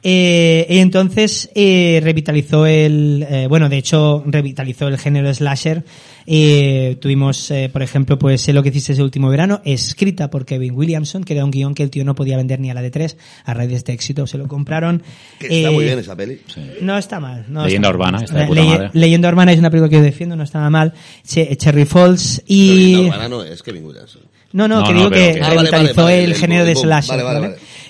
Eh, 0.04 0.68
y 0.70 0.78
entonces 0.78 1.50
eh, 1.56 2.00
revitalizó 2.04 2.68
el 2.68 3.26
eh, 3.28 3.48
bueno 3.48 3.68
de 3.68 3.78
hecho 3.78 4.24
revitalizó 4.28 4.88
el 4.88 4.98
género 5.00 5.34
slasher 5.34 5.84
Eh, 6.30 6.98
tuvimos 7.02 7.50
eh, 7.52 7.70
por 7.74 7.82
ejemplo 7.82 8.20
pues 8.20 8.42
sé 8.42 8.54
lo 8.54 8.62
que 8.62 8.70
hiciste 8.70 8.94
ese 8.94 9.02
último 9.02 9.28
verano 9.30 9.60
escrita 9.66 10.30
por 10.30 10.46
Kevin 10.46 10.74
Williamson 10.76 11.24
que 11.24 11.34
era 11.34 11.44
un 11.44 11.52
guion 11.52 11.74
que 11.74 11.82
el 11.84 11.90
tío 11.90 12.04
no 12.06 12.14
podía 12.16 12.38
vender 12.38 12.60
ni 12.60 12.70
a 12.70 12.74
la 12.76 12.82
de 12.82 12.92
tres 12.92 13.18
a 13.46 13.54
raíz 13.56 13.70
de 13.70 13.76
este 13.78 13.92
éxito 13.94 14.28
se 14.28 14.38
lo 14.38 14.48
compraron 14.48 15.02
Que 15.40 15.48
está 15.48 15.70
Eh, 15.70 15.74
muy 15.74 15.86
bien 15.86 15.98
esa 16.00 16.16
peli. 16.16 16.42
Sí. 16.54 16.62
no 16.82 16.96
está 16.98 17.20
mal. 17.20 17.46
No 17.50 17.64
Leyenda 17.66 17.88
está 17.90 17.98
mal. 17.98 18.12
Urbana, 18.12 18.24
está 18.24 18.38
de 18.38 18.44
Eh, 18.44 18.48
puta 18.48 18.64
madre. 18.64 18.90
Leyenda 18.94 19.30
Urbana 19.30 19.52
es 19.54 19.60
una 19.60 19.70
película 19.72 19.90
que 19.90 19.96
yo 19.96 20.02
defiendo, 20.04 20.36
no 20.36 20.44
está 20.44 20.60
nada 20.60 20.70
mal. 20.70 20.94
Che- 21.26 21.56
Cherry 21.58 21.86
Falls 21.86 22.44
y... 22.46 22.94
la 22.94 23.00
urbana 23.02 23.30
no 23.30 23.44
es 23.44 23.64
Kevin 23.64 23.86
Williamson. 23.86 24.22
No, 24.54 24.68
no, 24.68 24.80
No, 24.82 24.88
que 24.88 24.94
no, 24.94 24.98
digo 25.00 25.12
que 25.12 25.40
Ah, 25.42 25.48
vale, 25.50 25.62
revitalizó 25.72 26.04
vale, 26.04 26.16
vale, 26.16 26.24
el 26.24 26.32
el 26.32 26.38
género 26.38 26.66
de 26.66 26.76
slasher. 26.76 27.16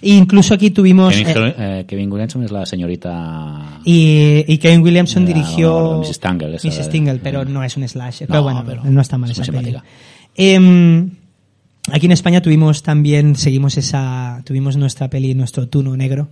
E 0.01 0.09
incluso 0.15 0.53
aquí 0.53 0.69
tuvimos... 0.71 1.15
Kevin, 1.15 1.37
eh, 1.37 1.55
eh, 1.57 1.85
Kevin 1.87 2.11
Williamson 2.11 2.43
es 2.43 2.51
la 2.51 2.65
señorita... 2.65 3.79
y, 3.83 4.43
y 4.47 4.57
Kevin 4.57 4.81
Williamson 4.81 5.23
La- 5.23 5.27
dirigió... 5.33 6.01
la 6.01 6.07
Mrs. 6.07 6.19
Tingle, 6.19 6.55
esa 6.55 6.67
Mrs. 6.67 6.77
de- 6.85 6.91
Tingle, 6.91 7.19
pero 7.23 7.41
eh. 7.41 7.45
no 7.45 7.63
es 7.63 7.75
un 7.77 7.87
slasher. 7.87 8.29
No, 8.29 8.33
pero 8.33 8.43
bueno, 8.43 8.63
pero 8.65 8.83
no 8.83 9.01
está 9.01 9.17
mal 9.17 9.31
es 9.31 9.39
esa 9.39 9.51
peli. 9.51 9.65
simpática. 9.65 9.83
Em, 10.35 11.09
aquí 11.91 12.05
en 12.05 12.11
España 12.11 12.41
tuvimos 12.41 12.83
también, 12.83 13.35
seguimos 13.35 13.77
esa, 13.77 14.41
tuvimos 14.45 14.77
nuestra 14.77 15.09
peli, 15.09 15.33
nuestro 15.33 15.67
tuno 15.67 15.95
negro. 15.97 16.29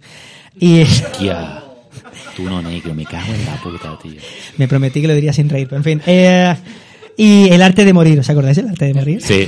Y 0.59 0.81
Hostia, 0.83 1.63
tú 2.37 2.43
no 2.43 2.61
negro, 2.61 2.93
me 2.93 3.05
cago 3.05 3.33
en 3.33 3.45
la 3.45 3.55
puta, 3.63 3.97
tío. 4.01 4.21
me 4.57 4.67
prometí 4.67 5.01
que 5.01 5.07
lo 5.07 5.15
diría 5.15 5.33
sin 5.33 5.49
reír, 5.49 5.67
pero 5.67 5.77
en 5.77 5.83
fin. 5.83 6.01
Eh, 6.05 6.55
y 7.17 7.49
el 7.49 7.61
arte 7.61 7.83
de 7.85 7.93
morir, 7.93 8.19
¿os 8.19 8.29
acordáis 8.29 8.57
del 8.57 8.67
arte 8.69 8.85
de 8.85 8.93
morir? 8.93 9.21
Sí, 9.21 9.47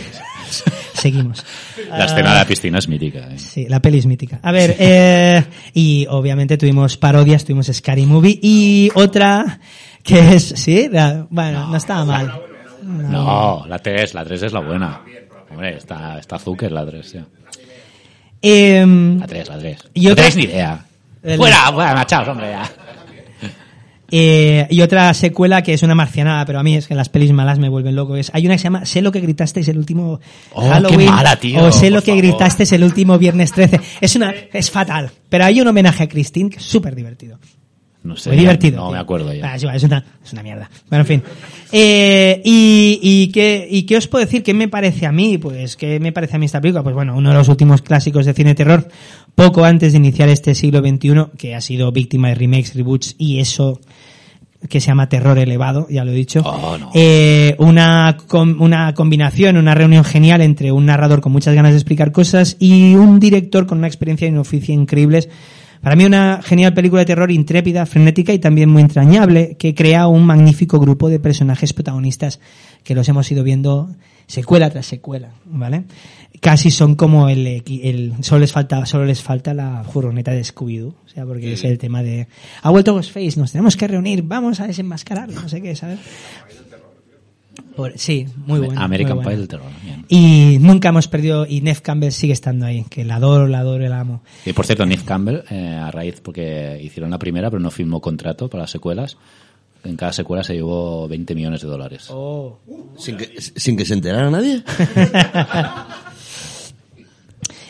Seguimos. 1.00 1.46
la 1.90 2.06
escena 2.06 2.32
de 2.34 2.40
la 2.40 2.46
piscina 2.46 2.80
es 2.80 2.88
mítica. 2.88 3.30
¿eh? 3.32 3.38
Sí, 3.40 3.66
la 3.70 3.80
peli 3.82 4.00
es 4.00 4.06
mítica. 4.06 4.40
A 4.42 4.52
ver, 4.52 4.76
eh, 4.80 5.44
y 5.74 6.06
obviamente 6.10 6.58
tuvimos 6.58 6.98
parodias, 6.98 7.44
tuvimos 7.46 7.68
Scary 7.68 8.06
Movie 8.06 8.40
y 8.42 8.90
otra 8.96 9.60
que 10.04 10.36
es, 10.36 10.44
sí, 10.56 10.88
la- 10.92 11.28
bueno, 11.30 11.68
no, 11.68 11.76
estaba 11.78 12.04
mal. 12.06 12.42
No, 12.84 13.66
la 13.68 13.80
3, 13.80 14.14
la 14.14 14.24
3 14.24 14.44
es 14.44 14.54
la 14.54 14.60
buena. 14.62 15.02
Hombre, 15.50 15.78
está, 15.78 16.18
está 16.20 16.38
Zucker 16.40 16.72
la 16.72 16.86
3, 16.86 17.12
tío. 17.12 17.26
Em, 18.42 19.20
La 19.20 19.28
3, 19.28 19.50
la 19.50 19.58
3. 19.58 19.78
Y 19.94 20.08
no 20.08 20.16
tenéis 20.16 20.36
ni 20.36 20.44
idea. 20.44 20.86
El- 21.24 21.38
Fuera, 21.38 21.72
fuera, 21.74 21.94
machaos, 21.94 22.28
hombre, 22.28 22.52
ya. 22.52 22.70
Eh, 24.12 24.68
y 24.70 24.82
otra 24.82 25.14
secuela 25.14 25.62
que 25.62 25.74
es 25.74 25.84
una 25.84 25.96
marcianada, 25.96 26.46
pero 26.46 26.60
a 26.60 26.64
mí 26.64 26.76
es 26.76 26.88
que 26.88 26.96
las 26.96 27.10
pelis 27.10 27.32
malas 27.34 27.60
me 27.60 27.70
vuelven 27.70 27.96
loco. 27.96 28.16
Es, 28.16 28.32
hay 28.34 28.46
una 28.46 28.56
que 28.56 28.60
se 28.60 28.64
llama 28.66 28.86
Sé 28.86 29.02
lo 29.02 29.12
que 29.12 29.20
gritasteis 29.20 29.68
el 29.68 29.78
último 29.78 30.20
Oh, 30.54 30.62
qué 30.62 30.68
Halloween. 30.70 31.10
mala, 31.12 31.36
tío, 31.38 31.64
o 31.64 31.72
Sé 31.72 31.90
lo 31.90 32.02
que 32.02 32.12
favor. 32.12 32.24
gritasteis 32.24 32.72
el 32.72 32.84
último 32.84 33.18
viernes 33.18 33.52
13. 33.52 33.80
Es 34.02 34.16
una, 34.16 34.34
es 34.54 34.72
fatal. 34.72 35.12
Pero 35.30 35.46
hay 35.46 35.60
un 35.62 35.68
homenaje 35.68 36.04
a 36.04 36.08
Christine 36.10 36.50
que 36.50 36.58
es 36.58 36.64
súper 36.64 36.96
divertido. 36.96 37.38
No 38.08 38.16
sé. 38.16 38.30
Muy 38.30 38.40
divertido. 38.40 38.78
No 38.78 38.84
tío. 38.86 38.92
me 38.94 39.00
acuerdo 39.00 39.34
ya. 39.34 39.52
Ah, 39.52 39.56
es, 39.56 39.64
una, 39.64 39.76
es 40.24 40.34
una 40.34 40.44
mierda. 40.44 40.70
Bueno, 40.90 41.02
en 41.04 41.06
fin. 41.08 41.24
Eh, 41.72 42.42
y, 42.46 43.00
y, 43.02 43.28
qué, 43.32 43.68
¿Y 43.70 43.84
qué 43.84 43.98
os 43.98 44.08
puedo 44.08 44.24
decir? 44.24 44.42
¿Qué 44.44 44.54
me 44.54 44.68
parece 44.70 45.06
a 45.06 45.12
mí? 45.12 45.38
Pues, 45.38 45.76
¿qué 45.76 46.00
me 46.00 46.12
parece 46.12 46.38
a 46.38 46.40
mí 46.40 46.46
esta 46.46 46.62
película? 46.62 46.84
Pues 46.84 46.96
bueno, 46.96 47.16
uno 47.18 47.30
de 47.30 47.36
los 47.36 47.50
últimos 47.50 47.82
clásicos 47.82 48.26
de 48.26 48.34
cine 48.34 48.56
terror, 48.56 48.88
poco 49.36 49.66
antes 49.66 49.92
de 49.92 49.98
iniciar 49.98 50.30
este 50.30 50.56
siglo 50.56 50.80
XXI, 50.80 51.38
que 51.38 51.56
ha 51.56 51.62
sido 51.62 51.92
víctima 51.92 52.30
de 52.30 52.36
remakes, 52.36 52.74
reboots 52.76 53.16
y 53.18 53.40
eso 53.40 53.80
que 54.70 54.82
se 54.82 54.88
llama 54.88 55.08
terror 55.08 55.38
elevado, 55.38 55.88
ya 55.90 56.04
lo 56.04 56.12
he 56.12 56.16
dicho. 56.16 56.42
Oh, 56.44 56.78
no. 56.80 56.90
Eh, 56.96 57.56
una, 57.60 58.18
com- 58.28 58.60
una 58.60 58.94
combinación, 58.96 59.56
una 59.56 59.76
reunión 59.76 60.04
genial 60.04 60.42
entre 60.42 60.72
un 60.72 60.86
narrador 60.88 61.22
con 61.22 61.32
muchas 61.32 61.54
ganas 61.54 61.74
de 61.74 61.78
explicar 61.78 62.12
cosas 62.12 62.58
y 62.60 62.96
un 62.96 63.20
director 63.20 63.68
con 63.68 63.78
una 63.78 63.88
experiencia 63.88 64.28
y 64.28 64.32
un 64.32 64.40
oficio 64.40 64.74
increíbles. 64.74 65.30
Para 65.82 65.96
mí 65.96 66.06
una 66.06 66.42
genial 66.44 66.74
película 66.74 67.02
de 67.02 67.06
terror 67.06 67.32
intrépida, 67.32 67.86
frenética 67.86 68.34
y 68.34 68.40
también 68.40 68.70
muy 68.70 68.82
entrañable, 68.82 69.56
que 69.58 69.76
crea 69.76 70.08
un 70.08 70.26
magnífico 70.26 70.80
grupo 70.80 71.10
de 71.10 71.20
personajes 71.20 71.74
protagonistas 71.74 72.40
que 72.84 72.96
los 72.96 73.08
hemos 73.10 73.32
ido 73.32 73.44
viendo 73.44 73.90
secuela 74.28 74.70
tras 74.70 74.86
secuela, 74.86 75.30
¿vale? 75.46 75.86
Casi 76.42 76.70
son 76.70 76.96
como 76.96 77.30
el, 77.30 77.64
el 77.66 78.14
solo 78.22 78.42
les 78.42 78.52
falta 78.52 78.86
solo 78.86 79.06
les 79.06 79.24
falta 79.24 79.54
la 79.54 79.84
furgoneta 79.84 80.32
de 80.32 80.44
Scooby-Doo, 80.44 80.94
o 81.06 81.10
sea, 81.10 81.26
porque 81.26 81.54
es 81.54 81.64
el 81.64 81.78
tema 81.78 82.04
de 82.04 82.28
ha 82.62 82.70
vuelto 82.70 82.94
Ghostface, 82.94 83.40
nos 83.40 83.52
tenemos 83.52 83.76
que 83.76 83.88
reunir, 83.88 84.22
vamos 84.24 84.60
a 84.60 84.68
desenmascarar, 84.68 85.30
no 85.30 85.48
sé 85.50 85.62
qué, 85.62 85.76
¿sabes? 85.76 86.00
Por- 87.76 87.98
sí, 87.98 88.26
muy 88.46 88.60
bueno. 88.60 88.80
American 88.82 89.18
muy 89.18 89.26
Pie 89.26 89.38
del 89.38 89.48
terror. 89.48 89.68
bien. 89.84 90.06
Y 90.10 90.58
nunca 90.60 90.90
hemos 90.90 91.08
perdido, 91.08 91.46
y 91.48 91.62
Neff 91.62 91.82
Campbell 91.82 92.12
sigue 92.12 92.34
estando 92.34 92.66
ahí, 92.66 92.86
que 92.90 93.04
la 93.06 93.16
adoro, 93.16 93.48
la 93.48 93.60
adoro, 93.60 93.88
la 93.88 94.00
amo. 94.00 94.22
Y 94.46 94.54
por 94.54 94.66
cierto, 94.66 94.86
Neve 94.86 95.04
Campbell, 95.06 95.42
eh, 95.50 95.76
a 95.76 95.92
raíz 95.92 96.22
porque 96.22 96.80
hicieron 96.82 97.12
la 97.12 97.20
primera, 97.20 97.50
pero 97.50 97.60
no 97.60 97.72
firmó 97.72 98.02
contrato 98.02 98.48
para 98.50 98.64
las 98.64 98.72
secuelas, 98.72 99.18
en 99.84 99.96
cada 99.96 100.12
secuela 100.12 100.44
se 100.44 100.54
llevó 100.56 101.08
20 101.08 101.36
millones 101.36 101.62
de 101.62 101.68
dólares. 101.68 102.10
Sin 102.98 103.16
que, 103.18 103.40
sin 103.40 103.78
que 103.78 103.86
se 103.86 103.94
enterara 103.94 104.30
nadie. 104.30 104.64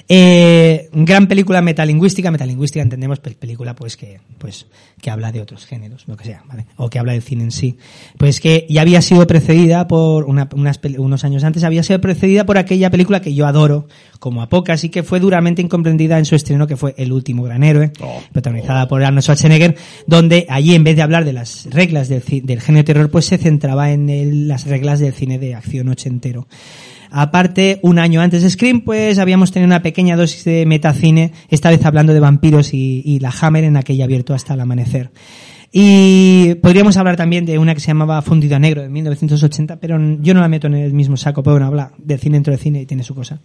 Eh, 0.10 0.90
gran 0.94 1.28
película 1.28 1.62
metalingüística, 1.62 2.32
metalingüística 2.32 2.82
entendemos 2.82 3.20
pues, 3.20 3.36
película 3.36 3.76
pues 3.76 3.98
que 3.98 4.22
pues 4.38 4.66
que 5.02 5.10
habla 5.12 5.34
de 5.34 5.42
otros 5.42 5.66
géneros, 5.66 6.06
lo 6.08 6.16
que 6.16 6.24
sea, 6.26 6.44
¿vale? 6.48 6.66
O 6.78 6.90
que 6.90 6.98
habla 6.98 7.12
del 7.12 7.22
cine 7.22 7.44
en 7.44 7.52
sí. 7.52 7.78
Pues 8.18 8.40
que 8.40 8.66
ya 8.70 8.82
había 8.82 9.02
sido 9.02 9.28
precedida 9.28 9.86
por 9.88 10.24
una- 10.24 10.48
unas 10.56 10.80
unos 10.98 11.26
años 11.26 11.44
antes 11.44 11.64
había 11.66 11.84
sido 11.84 12.00
precedida 12.00 12.46
por 12.46 12.58
aquella 12.58 12.90
película 12.90 13.22
que 13.22 13.34
yo 13.34 13.48
adoro 13.48 13.88
como 14.20 14.42
a 14.42 14.48
pocas 14.50 14.84
y 14.86 14.90
que 14.90 15.04
fue 15.04 15.20
duramente 15.20 15.62
incomprendida 15.62 16.18
en 16.18 16.26
su 16.26 16.36
estreno 16.36 16.68
que 16.68 16.78
fue 16.78 16.96
El 16.98 17.12
último 17.12 17.44
gran 17.44 17.64
héroe, 17.64 17.92
protagonizada 18.32 18.88
por 18.88 19.04
Arnold 19.04 19.24
Schwarzenegger, 19.24 19.76
donde 20.08 20.46
allí 20.50 20.74
en 20.74 20.86
vez 20.86 20.96
de 20.96 21.02
hablar 21.02 21.26
de 21.26 21.34
las 21.34 21.66
reglas 21.70 22.08
del, 22.08 22.24
del 22.44 22.62
género 22.62 22.84
de 22.84 22.94
terror 22.94 23.12
pues 23.12 23.26
se 23.26 23.38
centraba 23.38 23.92
en 23.92 24.10
el- 24.10 24.48
las 24.48 24.66
reglas 24.66 25.00
del 25.00 25.14
cine 25.14 25.38
de 25.38 25.54
acción 25.54 25.90
ochentero. 25.90 26.48
Aparte, 27.12 27.80
un 27.84 28.00
año 28.00 28.22
antes 28.22 28.44
de 28.44 28.50
Scream, 28.50 28.82
pues 28.82 29.20
habíamos 29.20 29.52
tenido 29.52 29.68
una 29.68 29.82
pequeña 29.82 30.16
dosis 30.16 30.44
de 30.44 30.66
metacine, 30.66 31.34
esta 31.50 31.70
vez 31.70 31.86
hablando 31.86 32.14
de 32.14 32.20
vampiros 32.20 32.74
y, 32.74 33.20
la 33.20 33.34
Hammer 33.42 33.64
en 33.64 33.78
aquella 33.78 34.06
abierto 34.06 34.34
hasta 34.34 34.54
el 34.54 34.60
amanecer. 34.60 35.12
Y 35.72 36.56
podríamos 36.56 36.98
hablar 36.98 37.18
también 37.18 37.46
de 37.46 37.58
una 37.58 37.74
que 37.74 37.82
se 37.82 37.88
llamaba 37.88 38.22
Fundido 38.22 38.58
Negro 38.58 38.82
de 38.82 38.90
1980, 38.90 39.80
pero 39.80 40.00
yo 40.22 40.34
no 40.34 40.42
la 40.42 40.48
meto 40.48 40.68
en 40.68 40.76
el 40.76 40.94
mismo 40.94 41.18
saco, 41.18 41.44
pero 41.44 41.56
bueno, 41.56 41.68
habla 41.68 41.92
del 41.98 42.20
cine 42.20 42.38
dentro 42.38 42.52
del 42.52 42.60
cine 42.60 42.82
y 42.82 42.86
tiene 42.86 43.04
su 43.04 43.14
cosa. 43.14 43.42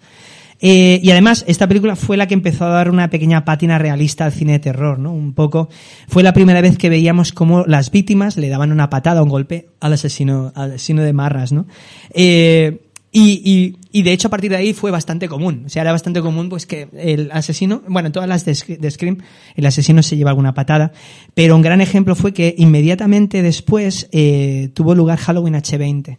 Eh, 0.65 1.01
y 1.03 1.11
además, 1.11 1.45
esta 1.49 1.67
película 1.67 1.97
fue 1.97 2.17
la 2.17 2.29
que 2.29 2.35
empezó 2.35 2.65
a 2.65 2.69
dar 2.69 2.89
una 2.89 3.11
pequeña 3.11 3.45
pátina 3.45 3.79
realista 3.79 4.25
al 4.25 4.33
cine 4.33 4.53
de 4.53 4.59
terror, 4.61 4.99
¿no? 4.99 5.13
Un 5.13 5.35
poco. 5.35 5.69
Fue 6.07 6.23
la 6.23 6.33
primera 6.33 6.61
vez 6.61 6.79
que 6.79 6.89
veíamos 6.89 7.33
cómo 7.33 7.65
las 7.67 7.91
víctimas 7.91 8.37
le 8.37 8.49
daban 8.49 8.71
una 8.71 8.89
patada, 8.89 9.25
un 9.25 9.29
golpe 9.29 9.71
al 9.81 9.95
asesino, 9.95 10.53
al 10.55 10.71
asesino 10.71 11.03
de 11.03 11.13
marras, 11.13 11.51
¿no? 11.51 11.67
Eh, 12.15 12.92
y, 13.15 13.43
y, 13.45 13.77
y 13.93 14.03
de 14.03 14.13
hecho 14.13 14.29
a 14.29 14.31
partir 14.31 14.51
de 14.51 14.57
ahí 14.57 14.73
fue 14.73 14.91
bastante 14.91 15.29
común. 15.29 15.65
O 15.67 15.69
sea, 15.69 15.83
era 15.83 15.93
bastante 15.93 16.23
común 16.23 16.49
pues 16.49 16.65
que 16.67 16.89
el 16.97 17.31
asesino, 17.31 17.83
bueno, 17.87 18.07
en 18.07 18.13
todas 18.13 18.29
las 18.29 18.45
de, 18.47 18.53
Sc- 18.53 18.79
de 18.79 18.91
Scream, 18.91 19.19
el 19.55 19.67
asesino 19.67 20.03
se 20.03 20.17
lleva 20.17 20.31
alguna 20.31 20.55
patada. 20.55 20.93
Pero 21.35 21.55
un 21.57 21.63
gran 21.63 21.81
ejemplo 21.83 22.15
fue 22.15 22.33
que 22.33 22.55
inmediatamente 22.57 23.43
después 23.43 24.09
eh, 24.13 24.71
tuvo 24.75 24.95
lugar 24.95 25.19
Halloween 25.19 25.55
H20. 25.55 26.17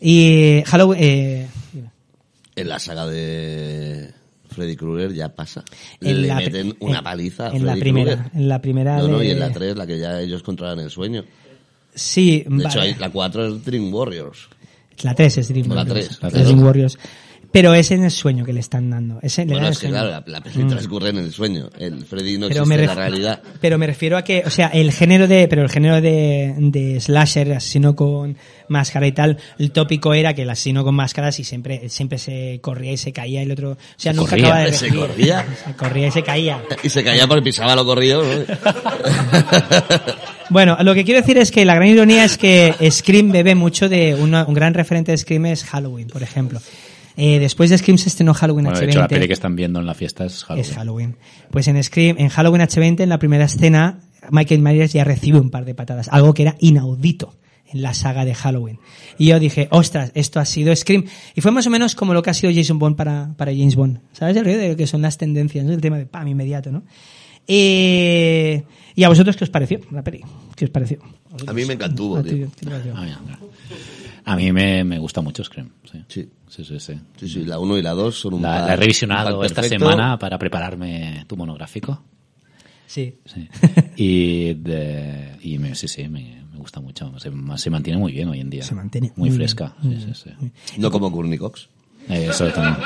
Y 0.00 0.62
Halloween, 0.66 1.00
eh, 1.02 1.46
En 2.56 2.68
la 2.68 2.78
saga 2.78 3.06
de 3.06 4.10
Freddy 4.50 4.76
Krueger 4.76 5.14
ya 5.14 5.30
pasa. 5.34 5.64
En 6.00 6.22
Le 6.22 6.34
meten 6.34 6.76
una 6.80 6.98
en- 6.98 7.04
paliza 7.04 7.48
a 7.48 7.56
en 7.56 7.64
la 7.64 7.74
primera, 7.76 8.14
Krueger. 8.16 8.32
en 8.40 8.48
la 8.48 8.60
primera 8.60 8.98
No, 8.98 9.08
no, 9.08 9.18
de- 9.18 9.26
y 9.26 9.30
en 9.30 9.38
la 9.40 9.50
3, 9.50 9.76
la 9.76 9.86
que 9.86 9.98
ya 9.98 10.20
ellos 10.20 10.42
controlan 10.42 10.78
el 10.80 10.90
sueño. 10.90 11.24
sí, 11.94 12.44
De 12.46 12.64
hecho, 12.64 12.80
hay- 12.80 12.94
la 12.96 13.10
4 13.10 13.46
es 13.46 13.64
Dream 13.64 13.92
Warriors. 13.92 14.48
La 15.02 15.14
3 15.14 15.38
es 15.38 15.48
Dream 15.48 15.68
No, 15.68 15.74
la 15.74 15.82
Warriors. 15.84 16.18
la 16.22 16.28
Es 16.28 16.34
tres. 16.34 16.46
Dream 16.46 16.62
Warriors. 16.62 16.98
Pero 17.58 17.74
es 17.74 17.90
en 17.90 18.04
el 18.04 18.10
sueño 18.12 18.44
que 18.44 18.52
le 18.52 18.60
están 18.60 18.88
dando. 18.88 19.18
Es 19.20 19.38
en- 19.38 19.48
Bueno, 19.48 19.68
es 19.68 19.78
que 19.78 19.88
claro, 19.88 20.10
la, 20.10 20.22
la 20.26 20.40
peli 20.40 20.64
transcurre 20.64 21.08
en 21.10 21.18
el 21.18 21.32
sueño. 21.32 21.68
El 21.78 22.04
Freddy 22.04 22.38
no 22.38 22.48
pero 22.48 22.62
existe 22.62 22.80
en 22.82 22.86
la 22.86 22.94
realidad. 22.94 23.42
pero 23.60 23.78
me 23.78 23.86
refiero 23.86 24.16
a 24.16 24.22
que, 24.22 24.42
o 24.46 24.50
sea, 24.50 24.68
el 24.68 24.92
género 24.92 25.26
de, 25.26 25.48
pero 25.48 25.62
el 25.62 25.68
género 25.70 26.00
de, 26.00 26.54
de 26.56 27.00
slasher, 27.00 27.52
asesino 27.52 27.96
con 27.96 28.36
máscara 28.68 29.06
y 29.06 29.12
tal, 29.12 29.38
el 29.58 29.72
tópico 29.72 30.14
era 30.14 30.34
que 30.34 30.42
el 30.42 30.50
asesino 30.50 30.84
con 30.84 30.94
máscaras 30.94 31.38
y 31.40 31.44
siempre, 31.44 31.88
siempre 31.88 32.18
se 32.18 32.60
corría 32.62 32.92
y 32.92 32.96
se 32.96 33.12
caía 33.12 33.40
y 33.42 33.46
el 33.46 33.52
otro, 33.52 33.72
o 33.72 33.76
sea, 33.96 34.12
nunca 34.12 34.30
corría, 34.30 34.46
acaba 34.48 34.64
de 34.66 34.72
se 34.72 34.88
corría. 34.94 35.46
Se 35.64 35.72
corría 35.74 36.06
y 36.06 36.10
se 36.10 36.22
caía. 36.22 36.62
Y 36.82 36.88
se 36.88 37.02
caía 37.02 37.26
porque 37.26 37.42
pisaba 37.42 37.74
lo 37.74 37.84
corrido. 37.84 38.22
¿no? 38.22 38.28
Bueno, 40.50 40.78
lo 40.82 40.94
que 40.94 41.04
quiero 41.04 41.20
decir 41.20 41.36
es 41.36 41.50
que 41.50 41.66
la 41.66 41.74
gran 41.74 41.88
ironía 41.88 42.24
es 42.24 42.38
que 42.38 42.74
Scream 42.90 43.30
bebe 43.32 43.54
mucho 43.54 43.88
de 43.90 44.14
una- 44.14 44.46
un 44.46 44.54
gran 44.54 44.72
referente 44.72 45.12
de 45.12 45.18
Scream 45.18 45.44
es 45.46 45.62
Halloween, 45.64 46.08
por 46.08 46.22
ejemplo. 46.22 46.58
Eh, 47.20 47.40
después 47.40 47.68
de 47.68 47.76
Scream 47.76 47.98
se 47.98 48.08
estrenó 48.08 48.32
Halloween 48.32 48.66
Bueno, 48.66 48.78
de 48.78 48.86
H20. 48.86 48.90
hecho, 48.90 49.00
la 49.00 49.08
peli 49.08 49.26
que 49.26 49.32
están 49.32 49.56
viendo 49.56 49.80
en 49.80 49.86
la 49.86 49.94
fiesta 49.94 50.24
es 50.24 50.44
Halloween. 50.44 50.70
Es 50.70 50.76
Halloween. 50.76 51.16
Pues 51.50 51.66
en 51.66 51.82
Scream, 51.82 52.16
en 52.18 52.28
Halloween 52.28 52.62
H20, 52.62 53.00
en 53.00 53.08
la 53.08 53.18
primera 53.18 53.44
escena, 53.44 53.98
Michael 54.30 54.62
Myers 54.62 54.92
ya 54.92 55.02
recibe 55.02 55.40
un 55.40 55.50
par 55.50 55.64
de 55.64 55.74
patadas, 55.74 56.08
algo 56.12 56.32
que 56.32 56.42
era 56.42 56.54
inaudito 56.60 57.34
en 57.66 57.82
la 57.82 57.92
saga 57.92 58.24
de 58.24 58.34
Halloween. 58.34 58.78
Y 59.18 59.26
yo 59.26 59.40
dije, 59.40 59.66
ostras, 59.72 60.12
esto 60.14 60.38
ha 60.38 60.44
sido 60.44 60.74
Scream. 60.74 61.06
Y 61.34 61.40
fue 61.40 61.50
más 61.50 61.66
o 61.66 61.70
menos 61.70 61.96
como 61.96 62.14
lo 62.14 62.22
que 62.22 62.30
ha 62.30 62.34
sido 62.34 62.52
Jason 62.54 62.78
Bond 62.78 62.96
para, 62.96 63.34
para 63.36 63.50
James 63.52 63.74
Bond. 63.74 64.00
¿Sabes 64.12 64.36
el 64.36 64.44
rollo 64.44 64.58
de 64.58 64.76
que 64.76 64.86
son 64.86 65.02
las 65.02 65.18
tendencias? 65.18 65.64
¿no? 65.64 65.72
El 65.72 65.80
tema 65.80 65.98
de 65.98 66.06
pam, 66.06 66.28
inmediato, 66.28 66.70
¿no? 66.70 66.84
Eh, 67.48 68.62
¿Y 68.94 69.04
a 69.04 69.08
vosotros 69.08 69.36
qué 69.36 69.44
os 69.44 69.50
pareció 69.50 69.80
la 69.90 70.02
peli? 70.04 70.20
¿Qué 70.54 70.66
os 70.66 70.70
pareció? 70.70 70.98
A 71.46 71.52
mí 71.52 71.64
me 71.64 71.74
encantó, 71.74 72.16
A. 72.16 72.20
Ah, 72.20 72.22
mira. 73.02 73.38
A 74.24 74.36
mí 74.36 74.52
me, 74.52 74.84
me 74.84 74.98
gusta 74.98 75.20
mucho 75.22 75.42
Scream. 75.42 75.70
Sí, 75.90 76.04
Sí. 76.08 76.28
sí, 76.48 76.64
sí. 76.64 76.78
sí. 76.80 76.94
Sí, 77.16 77.28
sí, 77.28 77.44
la 77.44 77.58
1 77.58 77.78
y 77.78 77.82
la 77.82 77.92
2 77.92 78.14
son 78.20 78.34
un 78.34 78.42
La, 78.42 78.48
par- 78.58 78.66
la 78.68 78.74
he 78.74 78.76
revisionado 78.76 79.42
esta 79.44 79.62
semana 79.62 80.18
para 80.18 80.38
prepararme 80.38 81.24
tu 81.26 81.36
monográfico. 81.36 82.02
Sí. 82.86 83.14
Sí. 83.24 83.48
Y, 83.96 84.54
de, 84.54 85.36
y 85.42 85.58
me, 85.58 85.74
sí, 85.74 85.88
sí, 85.88 86.08
me, 86.08 86.42
me 86.52 86.58
gusta 86.58 86.80
mucho. 86.80 87.12
Se, 87.18 87.30
se 87.56 87.70
mantiene 87.70 87.98
muy 87.98 88.12
bien 88.12 88.28
hoy 88.28 88.40
en 88.40 88.50
día. 88.50 88.62
Se 88.62 88.74
mantiene 88.74 89.12
muy, 89.16 89.30
muy 89.30 89.36
fresca. 89.38 89.74
bien, 89.82 90.00
Sí, 90.00 90.12
sí, 90.14 90.30
sí. 90.40 90.80
No 90.80 90.90
como 90.90 91.10
Courtney 91.12 91.38
Cox. 91.38 91.68
Eh, 92.08 92.28
Eso 92.30 92.46
también. 92.52 92.76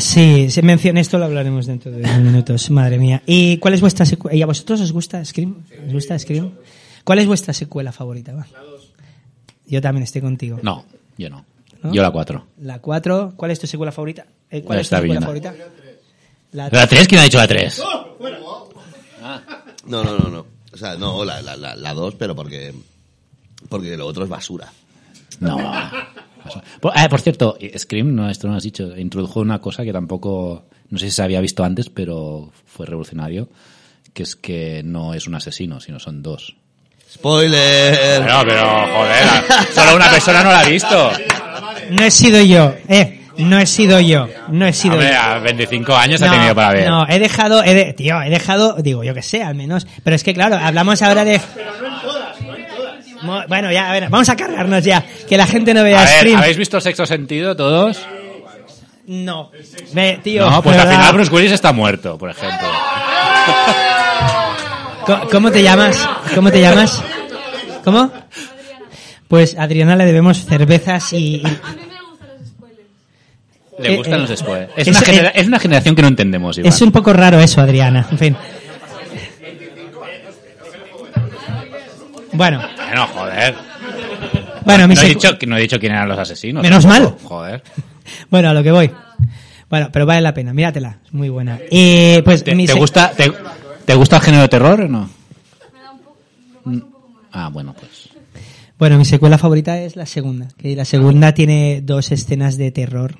Sí, 0.00 0.50
se 0.50 0.62
menciona 0.62 1.00
esto, 1.00 1.18
lo 1.18 1.26
hablaremos 1.26 1.66
dentro 1.66 1.90
de 1.92 1.98
unos 2.02 2.18
minutos, 2.20 2.70
madre 2.70 2.98
mía. 2.98 3.22
¿Y 3.26 3.58
cuál 3.58 3.74
es 3.74 3.80
vuestra 3.80 4.06
secuela? 4.06 4.36
¿Y 4.36 4.42
a 4.42 4.46
vosotros 4.46 4.80
os 4.80 4.92
gusta 4.92 5.22
Scream? 5.24 5.56
¿Os 5.86 5.92
gusta 5.92 6.18
Scream? 6.18 6.52
¿Cuál 7.04 7.18
es 7.18 7.26
vuestra 7.26 7.52
secuela 7.52 7.92
favorita? 7.92 8.32
Va. 8.32 8.46
Yo 9.66 9.80
también 9.80 10.04
estoy 10.04 10.20
contigo. 10.22 10.58
No, 10.62 10.84
yo 11.18 11.28
no. 11.30 11.44
¿No? 11.82 11.92
Yo 11.92 12.00
la 12.02 12.10
4. 12.10 12.46
La 12.62 12.78
4, 12.78 13.32
¿cuál 13.36 13.50
es 13.50 13.58
tu 13.58 13.66
secuela 13.66 13.90
favorita? 13.92 14.24
Eh, 14.50 14.62
¿Cuál 14.62 14.76
La 14.76 14.82
es 14.82 14.88
tu 14.88 14.94
está 14.94 15.02
secuela 15.02 15.20
viendo. 15.20 15.26
favorita? 15.26 15.54
La 16.52 16.68
¿La 16.70 16.86
3? 16.86 17.08
¿Quién 17.08 17.20
ha 17.20 17.24
dicho 17.24 17.38
la 17.38 17.48
3? 17.48 17.82
No, 19.86 20.04
no, 20.04 20.16
no, 20.18 20.28
no. 20.28 20.46
O 20.72 20.76
sea, 20.76 20.96
no, 20.96 21.24
la 21.24 21.36
2, 21.36 21.44
la, 21.44 21.56
la, 21.56 21.76
la 21.76 21.94
dos, 21.94 22.14
pero 22.14 22.34
porque, 22.36 22.72
porque 23.68 23.96
lo 23.96 24.06
otro 24.06 24.24
es 24.24 24.30
basura. 24.30 24.72
No. 25.40 25.58
Por, 26.80 26.92
ah, 26.94 27.08
por 27.08 27.20
cierto, 27.20 27.56
Scream, 27.76 28.14
no, 28.14 28.28
esto 28.30 28.46
no 28.46 28.52
lo 28.54 28.58
has 28.58 28.62
dicho, 28.64 28.96
introdujo 28.96 29.40
una 29.40 29.60
cosa 29.60 29.84
que 29.84 29.92
tampoco, 29.92 30.66
no 30.90 30.98
sé 30.98 31.06
si 31.06 31.12
se 31.12 31.22
había 31.22 31.40
visto 31.40 31.64
antes, 31.64 31.88
pero 31.90 32.50
fue 32.66 32.86
revolucionario, 32.86 33.48
que 34.14 34.22
es 34.24 34.36
que 34.36 34.82
no 34.84 35.14
es 35.14 35.26
un 35.26 35.34
asesino, 35.34 35.80
sino 35.80 35.98
son 35.98 36.22
dos. 36.22 36.56
¡Spoiler! 37.10 38.20
No, 38.26 38.40
pero 38.44 38.62
joder, 38.62 39.24
solo 39.74 39.96
una 39.96 40.10
persona 40.10 40.42
no 40.42 40.50
la 40.50 40.60
ha 40.60 40.64
visto. 40.68 41.10
No 41.90 42.02
he 42.04 42.10
sido 42.10 42.40
yo, 42.42 42.74
eh. 42.88 43.18
No 43.38 43.58
he 43.58 43.64
sido 43.66 43.98
yo. 43.98 44.28
No 44.48 44.66
he 44.66 44.72
sido 44.74 44.94
Hombre, 44.94 45.10
yo. 45.10 45.18
a 45.20 45.38
25 45.38 45.94
años 45.96 46.20
ha 46.22 46.30
tenido 46.30 46.54
para 46.54 46.72
ver. 46.74 46.88
No, 46.88 47.06
he 47.08 47.18
dejado, 47.18 47.64
he 47.64 47.72
de- 47.74 47.92
tío, 47.94 48.20
he 48.20 48.28
dejado, 48.28 48.76
digo, 48.82 49.02
yo 49.04 49.14
que 49.14 49.22
sé, 49.22 49.42
al 49.42 49.54
menos. 49.54 49.86
Pero 50.04 50.14
es 50.16 50.22
que 50.22 50.34
claro, 50.34 50.56
hablamos 50.56 51.00
ahora 51.00 51.24
de. 51.24 51.40
Mo- 53.22 53.42
Bueno, 53.48 53.70
ya, 53.72 53.88
a 53.90 53.92
ver, 53.92 54.08
vamos 54.08 54.28
a 54.28 54.36
cargarnos 54.36 54.84
ya. 54.84 55.04
Que 55.28 55.36
la 55.36 55.46
gente 55.46 55.72
no 55.74 55.82
vea 55.84 56.00
a 56.00 56.04
ver. 56.22 56.36
¿habéis 56.36 56.56
visto 56.56 56.80
Sexto 56.80 57.06
Sentido 57.06 57.54
todos? 57.56 58.00
No. 59.06 59.50
Tío. 60.22 60.48
No, 60.48 60.62
pues 60.62 60.76
al 60.78 60.88
final 60.88 61.12
Bruce 61.12 61.30
Willis 61.32 61.52
está 61.52 61.72
muerto, 61.72 62.16
por 62.18 62.30
ejemplo. 62.30 62.68
¿Cómo 65.30 65.50
te 65.50 65.62
llamas? 65.62 66.08
¿Cómo 66.34 66.50
te 66.50 66.60
llamas? 66.60 67.02
¿Cómo? 67.84 68.10
Pues 69.28 69.56
a 69.56 69.62
Adriana 69.64 69.96
le 69.96 70.04
debemos 70.04 70.44
cervezas 70.44 71.12
y... 71.12 71.36
y- 71.36 71.42
A 71.44 71.48
mí 71.48 71.82
me 71.88 72.00
gustan 72.08 72.28
los 72.38 72.48
spoilers. 72.48 72.88
Le 73.78 73.92
Eh, 73.92 73.96
gustan 73.96 74.14
eh, 74.14 74.18
los 74.28 74.38
spoilers. 74.38 74.72
Es, 74.76 74.88
es- 74.88 74.96
una 74.96 75.06
genera- 75.06 75.28
eh, 75.30 75.32
es 75.36 75.46
una 75.48 75.58
generación 75.58 75.94
que 75.96 76.02
no 76.02 76.08
entendemos, 76.08 76.58
Iván. 76.58 76.68
Es 76.72 76.80
un 76.82 76.92
poco 76.92 77.12
raro 77.12 77.40
eso, 77.40 77.60
Adriana. 77.60 78.06
En 78.10 78.18
fin. 78.18 78.36
Bueno, 82.32 82.60
Bueno, 82.76 83.06
joder. 83.08 83.54
bueno, 84.64 84.88
mi 84.88 84.94
No 84.94 85.02
he, 85.02 85.08
dicho, 85.08 85.36
no 85.46 85.56
he 85.56 85.60
dicho 85.60 85.78
quién 85.78 85.92
eran 85.92 86.08
los 86.08 86.18
asesinos. 86.18 86.62
Menos 86.62 86.86
mal. 86.86 87.14
Joder. 87.24 87.62
Bueno, 88.30 88.50
a 88.50 88.52
lo 88.54 88.64
que 88.64 88.72
voy. 88.72 88.90
Bueno, 89.70 89.88
pero 89.92 90.04
vale 90.04 90.20
la 90.20 90.34
pena, 90.34 90.52
míratela, 90.52 90.98
es 91.06 91.14
muy 91.14 91.28
buena. 91.28 91.58
Eh, 91.70 92.20
pues 92.24 92.42
¿Te, 92.42 92.52
mi 92.54 92.66
te 92.66 92.72
gusta, 92.74 93.12
te, 93.12 93.32
te 93.84 93.94
gusta 93.94 94.16
el 94.16 94.22
género 94.22 94.42
de 94.42 94.48
terror 94.48 94.80
o 94.80 94.88
no? 94.88 95.08
Me 95.72 95.80
da 95.80 95.92
un 95.92 95.98
poco, 96.00 96.16
me 96.40 96.40
pasa 96.40 96.68
un 96.68 96.80
poco 96.90 97.08
más. 97.10 97.22
Ah, 97.32 97.48
bueno, 97.48 97.74
pues. 97.78 98.08
Bueno, 98.76 98.98
mi 98.98 99.04
secuela 99.04 99.38
favorita 99.38 99.78
es 99.78 99.94
la 99.94 100.04
segunda, 100.06 100.48
que 100.58 100.74
la 100.74 100.84
segunda 100.84 101.32
tiene 101.32 101.80
dos 101.80 102.10
escenas 102.10 102.56
de 102.56 102.72
terror. 102.72 103.14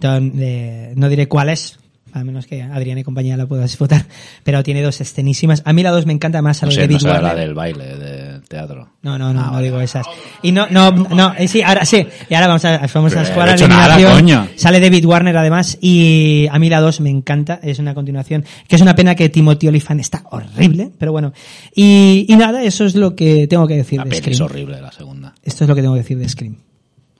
No 0.00 1.08
diré 1.10 1.28
cuáles, 1.28 1.78
a 2.14 2.24
menos 2.24 2.46
que 2.46 2.62
Adrián 2.62 2.96
y 2.98 3.04
compañía 3.04 3.36
la 3.36 3.46
puedas 3.46 3.70
disfrutar, 3.70 4.06
pero 4.42 4.62
tiene 4.62 4.82
dos 4.82 5.00
escenísimas. 5.02 5.62
A 5.66 5.72
mí 5.74 5.82
la 5.82 5.90
dos 5.90 6.06
me 6.06 6.14
encanta 6.14 6.40
más 6.40 6.62
a 6.62 6.66
No 6.66 6.70
la 6.72 6.74
sé, 6.76 6.88
de 6.88 6.94
no 6.94 7.00
David 7.00 7.22
la 7.22 7.34
del 7.34 7.54
baile, 7.54 7.84
de 7.96 8.27
teatro. 8.48 8.88
No, 9.02 9.18
no, 9.18 9.32
no, 9.32 9.54
ah, 9.54 9.60
digo 9.60 9.80
esas. 9.80 10.06
Y 10.42 10.52
no, 10.52 10.66
no, 10.70 10.90
no, 10.90 11.34
eh, 11.36 11.46
sí, 11.46 11.62
ahora 11.62 11.84
sí. 11.84 12.06
Y 12.28 12.34
ahora 12.34 12.48
vamos 12.48 12.64
a, 12.64 12.86
vamos 12.92 13.14
a 13.14 13.24
jugar 13.24 13.50
a 13.50 13.56
la 13.56 13.96
eliminación. 13.96 14.50
Sale 14.56 14.80
David 14.80 15.04
Warner 15.04 15.36
además 15.36 15.78
y 15.80 16.46
a 16.50 16.58
mí 16.58 16.68
la 16.68 16.80
2 16.80 17.00
me 17.02 17.10
encanta, 17.10 17.60
es 17.62 17.78
una 17.78 17.94
continuación. 17.94 18.44
Que 18.66 18.76
es 18.76 18.82
una 18.82 18.94
pena 18.94 19.14
que 19.14 19.28
Timothy 19.28 19.68
Olyphant 19.68 20.00
está 20.00 20.24
horrible, 20.30 20.90
pero 20.98 21.12
bueno. 21.12 21.32
Y, 21.74 22.26
y 22.28 22.36
nada, 22.36 22.62
eso 22.62 22.84
es 22.84 22.96
lo 22.96 23.14
que 23.14 23.46
tengo 23.46 23.66
que 23.68 23.76
decir 23.76 24.02
de 24.02 24.16
Scream. 24.16 24.32
es 24.32 24.40
horrible 24.40 24.80
la 24.80 24.92
segunda. 24.92 25.34
Esto 25.42 25.64
es 25.64 25.68
lo 25.68 25.74
que 25.74 25.82
tengo 25.82 25.94
que 25.94 26.00
decir 26.00 26.18
de 26.18 26.28
Scream. 26.28 26.56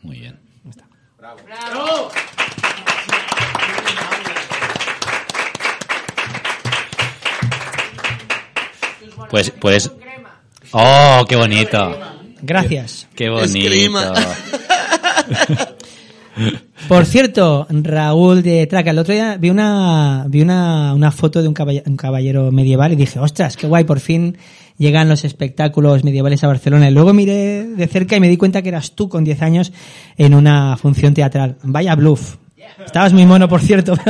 Muy 0.02 0.18
bien. 0.18 0.36
Está. 0.68 0.84
Bravo. 1.18 1.38
Bravo. 1.44 2.10
Pues, 9.30 9.52
pues, 9.60 9.90
¡Oh, 10.72 11.24
qué 11.28 11.36
bonito! 11.36 11.98
Gracias. 12.42 13.08
¡Qué 13.14 13.28
bonito! 13.30 14.00
Por 16.88 17.04
cierto, 17.04 17.66
Raúl 17.68 18.42
de 18.42 18.66
Traca, 18.66 18.90
el 18.90 18.98
otro 18.98 19.12
día 19.12 19.36
vi 19.38 19.50
una, 19.50 20.24
vi 20.28 20.40
una, 20.42 20.94
una 20.94 21.10
foto 21.10 21.42
de 21.42 21.48
un 21.48 21.54
caballero, 21.54 21.84
un 21.90 21.96
caballero 21.96 22.52
medieval 22.52 22.92
y 22.92 22.96
dije, 22.96 23.18
ostras, 23.18 23.56
qué 23.56 23.66
guay, 23.66 23.84
por 23.84 23.98
fin 24.00 24.36
llegan 24.78 25.08
los 25.08 25.24
espectáculos 25.24 26.04
medievales 26.04 26.44
a 26.44 26.46
Barcelona. 26.46 26.88
Y 26.88 26.92
luego 26.92 27.12
miré 27.12 27.64
de 27.64 27.86
cerca 27.88 28.16
y 28.16 28.20
me 28.20 28.28
di 28.28 28.36
cuenta 28.36 28.62
que 28.62 28.68
eras 28.68 28.92
tú 28.92 29.08
con 29.08 29.24
10 29.24 29.42
años 29.42 29.72
en 30.16 30.34
una 30.34 30.76
función 30.76 31.14
teatral. 31.14 31.56
Vaya 31.62 31.96
bluff. 31.96 32.36
Estabas 32.84 33.12
muy 33.12 33.26
mono, 33.26 33.48
por 33.48 33.60
cierto. 33.60 33.94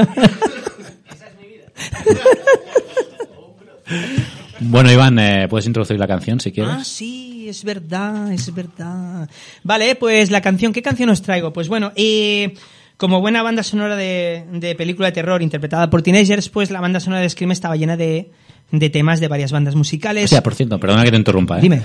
Bueno, 4.60 4.90
Iván, 4.92 5.18
eh, 5.18 5.46
puedes 5.48 5.66
introducir 5.66 5.98
la 5.98 6.06
canción 6.06 6.40
si 6.40 6.52
quieres. 6.52 6.74
Ah, 6.78 6.84
sí, 6.84 7.48
es 7.48 7.64
verdad, 7.64 8.32
es 8.32 8.52
verdad. 8.54 9.28
Vale, 9.62 9.94
pues 9.94 10.30
la 10.30 10.40
canción, 10.40 10.72
¿qué 10.72 10.82
canción 10.82 11.08
os 11.10 11.22
traigo? 11.22 11.52
Pues 11.52 11.68
bueno, 11.68 11.92
eh, 11.96 12.54
como 12.96 13.20
buena 13.20 13.42
banda 13.42 13.62
sonora 13.62 13.96
de, 13.96 14.44
de 14.52 14.74
película 14.74 15.08
de 15.08 15.12
terror 15.12 15.42
interpretada 15.42 15.88
por 15.88 16.02
teenagers, 16.02 16.48
pues 16.48 16.70
la 16.70 16.80
banda 16.80 17.00
sonora 17.00 17.22
de 17.22 17.30
Scream 17.30 17.52
estaba 17.52 17.76
llena 17.76 17.96
de, 17.96 18.30
de 18.70 18.90
temas 18.90 19.20
de 19.20 19.28
varias 19.28 19.52
bandas 19.52 19.74
musicales. 19.74 20.24
O 20.24 20.28
sea, 20.28 20.42
por 20.42 20.54
cierto, 20.54 20.78
perdona 20.78 21.04
que 21.04 21.10
te 21.10 21.16
interrumpa. 21.16 21.58
¿eh? 21.58 21.62
Dime. 21.62 21.82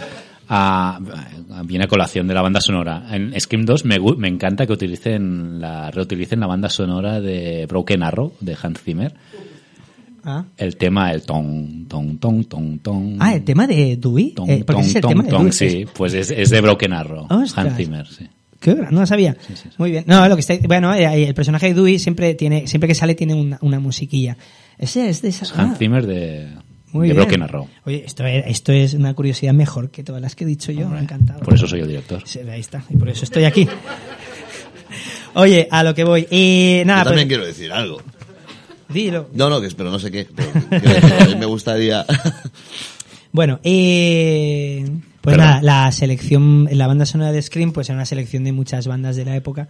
Ah, 0.50 1.00
viene 1.64 1.86
a 1.86 1.88
colación 1.88 2.28
de 2.28 2.34
la 2.34 2.42
banda 2.42 2.60
sonora. 2.60 3.06
En 3.12 3.40
Scream 3.40 3.66
2 3.66 3.86
me, 3.86 3.98
me 4.18 4.28
encanta 4.28 4.68
que 4.68 4.74
utilicen 4.74 5.62
la, 5.62 5.90
reutilicen 5.90 6.40
la 6.40 6.48
banda 6.48 6.70
sonora 6.70 7.22
de 7.22 7.66
Broken 7.68 8.04
Arrow 8.04 8.34
de 8.40 8.58
Hans 8.62 8.82
Zimmer. 8.82 9.14
Ah. 10.26 10.46
El 10.58 10.78
tema, 10.78 11.12
el 11.12 11.24
ton, 11.24 11.86
ton, 11.88 12.18
ton, 12.18 12.44
ton, 12.46 12.80
ton. 12.80 13.18
Ah, 13.20 13.36
el 13.36 13.44
tema 13.44 13.68
de 13.68 13.98
Dewey. 13.98 14.32
Ton, 14.32 14.50
Eh, 14.50 14.64
porque 14.66 14.82
ton, 14.82 14.90
es 14.90 14.96
el 14.96 15.02
ton, 15.02 15.10
tema 15.12 15.24
de 15.24 15.30
ton, 15.30 15.50
Dewey. 15.50 15.52
sí, 15.54 15.86
pues 15.94 16.14
es, 16.14 16.32
es 16.32 16.50
de 16.50 16.62
Broken 16.62 16.94
Arrow. 16.94 17.28
Ostras. 17.30 17.58
Hans 17.58 17.76
Zimmer, 17.78 18.08
sí. 18.08 18.28
Qué 18.60 18.74
gran, 18.74 18.94
no 18.94 19.02
lo 19.02 19.06
sabía. 19.06 19.36
sí, 19.46 19.54
sí. 19.56 19.70
Muy 19.78 19.92
bien. 19.92 20.06
No, 20.08 20.26
lo 20.30 20.36
que 20.36 20.40
está, 20.40 20.56
bueno, 20.66 20.94
eh, 20.94 21.28
el 21.28 21.34
personaje 21.34 21.68
de 21.68 21.74
Dewey 21.74 22.00
siempre 22.00 22.34
tiene, 22.36 22.68
siempre 22.68 22.88
que 22.88 22.96
sale 22.96 23.14
tiene 23.16 23.34
una, 23.34 23.58
una 23.62 23.80
musiquilla. 23.82 24.38
Ese 24.78 25.10
es 25.10 25.22
de 25.22 25.30
esa. 25.30 25.44
Es 25.44 25.52
Hans 25.52 25.74
ah, 25.74 25.78
Zimmer 25.78 26.08
de, 26.08 26.48
muy 26.94 27.10
de. 27.10 27.14
Broken 27.14 27.42
Arrow. 27.44 27.68
Oye, 27.86 28.04
esto 28.06 28.26
es, 28.26 28.46
esto 28.48 28.72
es 28.72 28.94
una 28.94 29.14
curiosidad 29.14 29.54
mejor 29.54 29.92
que 29.92 30.04
todas 30.04 30.22
las 30.22 30.36
que 30.36 30.46
he 30.46 30.48
dicho 30.48 30.72
yo. 30.72 30.88
Me 30.88 31.00
ha 31.00 31.02
encantado. 31.02 31.42
Por 31.42 31.54
eso 31.56 31.68
soy 31.68 31.82
el 31.82 31.88
director. 31.90 32.22
Sí, 32.26 32.40
ahí 32.40 32.62
está. 32.62 32.86
Y 32.90 32.96
por 32.96 33.10
eso 33.10 33.26
estoy 33.26 33.44
aquí. 33.44 33.68
Oye, 35.36 35.68
a 35.72 35.84
lo 35.84 35.96
que 35.96 36.04
voy. 36.04 36.28
Eh, 36.30 36.84
nada, 36.86 37.04
Yo 37.04 37.10
también 37.10 37.28
pues, 37.28 37.38
quiero 37.38 37.46
decir 37.46 37.72
algo. 37.72 38.02
Dilo. 38.90 39.30
No, 39.34 39.50
no, 39.50 39.60
que 39.62 39.68
espero, 39.68 39.92
no 39.92 40.00
sé 40.00 40.12
qué. 40.12 40.28
pero 40.70 41.18
a 41.22 41.26
mí 41.26 41.36
me 41.36 41.46
gustaría... 41.46 42.06
Bueno, 43.32 43.60
eh, 43.64 44.86
pues 45.22 45.36
Perdón. 45.36 45.48
nada, 45.50 45.62
la 45.64 45.92
selección, 45.92 46.68
la 46.72 46.86
banda 46.86 47.08
sonora 47.08 47.32
de 47.32 47.42
Scream, 47.42 47.72
pues 47.72 47.90
era 47.90 47.96
una 47.98 48.06
selección 48.06 48.44
de 48.44 48.52
muchas 48.52 48.86
bandas 48.86 49.16
de 49.16 49.26
la 49.26 49.36
época. 49.36 49.68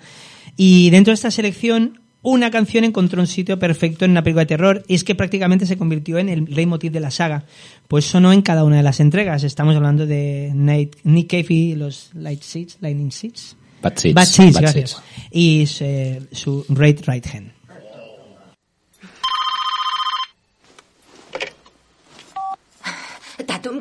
Y 0.58 0.90
dentro 0.90 1.12
de 1.12 1.16
esta 1.16 1.32
selección, 1.32 2.02
una 2.22 2.52
canción 2.52 2.84
encontró 2.84 3.22
un 3.22 3.28
sitio 3.28 3.60
perfecto 3.60 4.04
en 4.04 4.12
una 4.12 4.22
película 4.22 4.42
de 4.42 4.48
terror 4.48 4.84
y 4.90 4.96
es 4.96 5.06
que 5.06 5.16
prácticamente 5.16 5.66
se 5.66 5.78
convirtió 5.78 6.18
en 6.18 6.28
el 6.28 6.44
leitmotiv 6.50 6.92
de 6.92 7.00
la 7.00 7.10
saga. 7.10 7.46
Pues 7.88 8.04
sonó 8.04 8.34
en 8.34 8.42
cada 8.42 8.66
una 8.66 8.76
de 8.76 8.84
las 8.84 9.00
entregas. 9.00 9.44
Estamos 9.44 9.78
hablando 9.78 10.06
de 10.06 10.52
Nate- 10.54 10.98
Nick 11.06 11.30
Cave 11.32 11.46
y 11.54 11.76
los 11.76 12.10
Light 12.16 12.42
Seeds, 12.42 12.80
Lightning 12.82 13.14
Seeds. 13.14 13.56
Bad 13.82 13.96
Seeds. 13.96 14.16
Bad 14.16 14.26
Seeds, 14.26 14.54
Bad 14.56 14.62
gracias. 14.62 14.90
Seeds. 14.92 15.28
Y 15.32 15.66
eh, 15.80 16.22
su 16.34 16.66
Right 16.68 17.08
Right 17.08 17.26
Hand. 17.34 17.52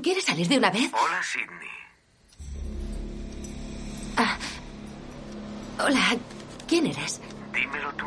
¿Quieres 0.03 0.25
salir 0.25 0.49
de 0.49 0.59
una 0.59 0.71
vez? 0.71 0.91
Hola, 0.93 1.23
Sidney. 1.23 1.73
Hola, 5.85 6.17
¿quién 6.69 6.87
eres? 6.87 7.21
Dímelo 7.53 7.93
tú. 7.95 8.07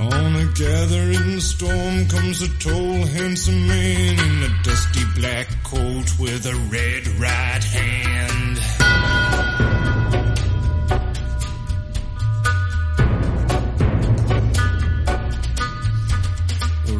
On 0.00 0.34
a 0.34 0.46
gathering 0.54 1.40
storm 1.40 2.08
comes 2.08 2.40
a 2.40 2.48
tall, 2.58 3.04
handsome 3.04 3.68
man 3.68 4.18
in 4.18 4.42
a 4.44 4.62
dusty 4.62 5.04
black 5.14 5.46
coat 5.62 6.18
with 6.18 6.46
a 6.46 6.54
red 6.72 7.06
right 7.20 7.62
hand. 7.62 8.58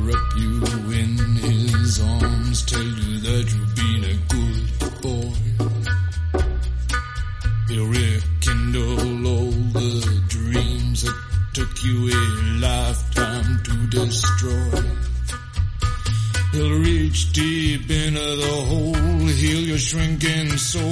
Wrap 0.05 0.37
you 0.37 0.63
in 0.93 1.17
his 1.37 2.03
arms, 2.03 2.67
tell 2.67 2.83
you 2.83 3.21
that 3.21 3.51
you've 3.51 3.75
been 3.77 4.05
a 4.05 4.17
good 4.29 4.69
boy. 5.01 5.33
He'll 7.69 7.87
rekindle 7.87 9.27
all 9.27 9.53
the 9.73 10.23
dreams 10.29 11.03
that 11.05 11.17
took 11.55 11.83
you 11.83 12.09
a 12.09 12.50
drinking 19.91 20.57
so 20.57 20.90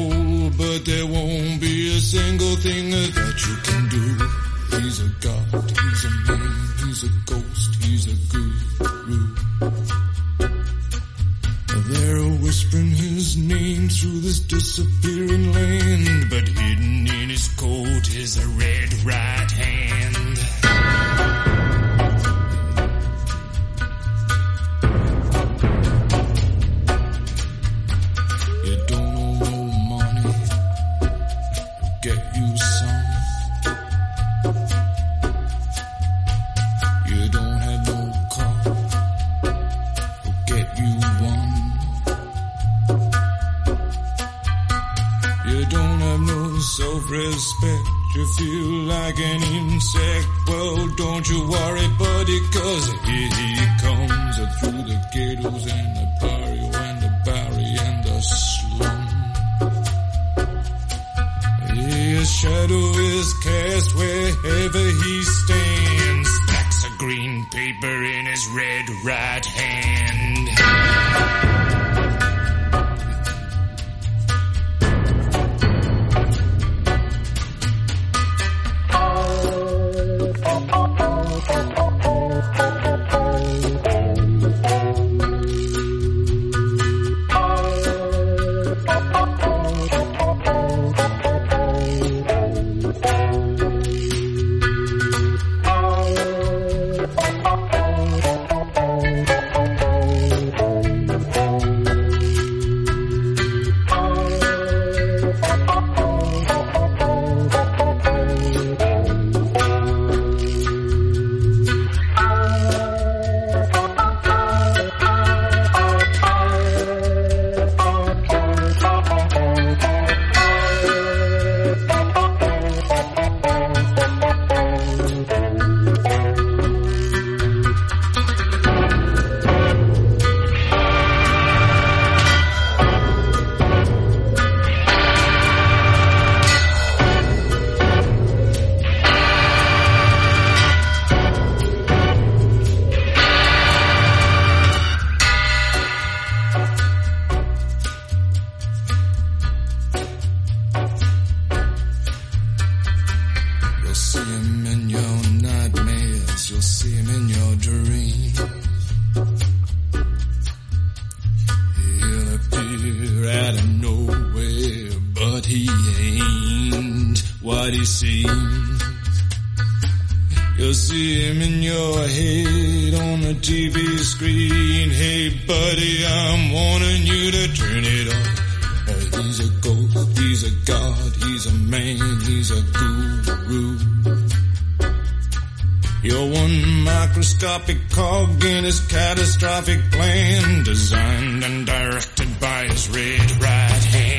You're 186.08 186.30
one 186.32 186.84
microscopic 186.84 187.90
cog 187.90 188.42
in 188.42 188.64
his 188.64 188.80
catastrophic 188.86 189.78
plan, 189.90 190.64
designed 190.64 191.44
and 191.44 191.66
directed 191.66 192.40
by 192.40 192.64
his 192.64 192.88
red 192.88 193.30
right 193.32 193.84
hand. 193.92 194.17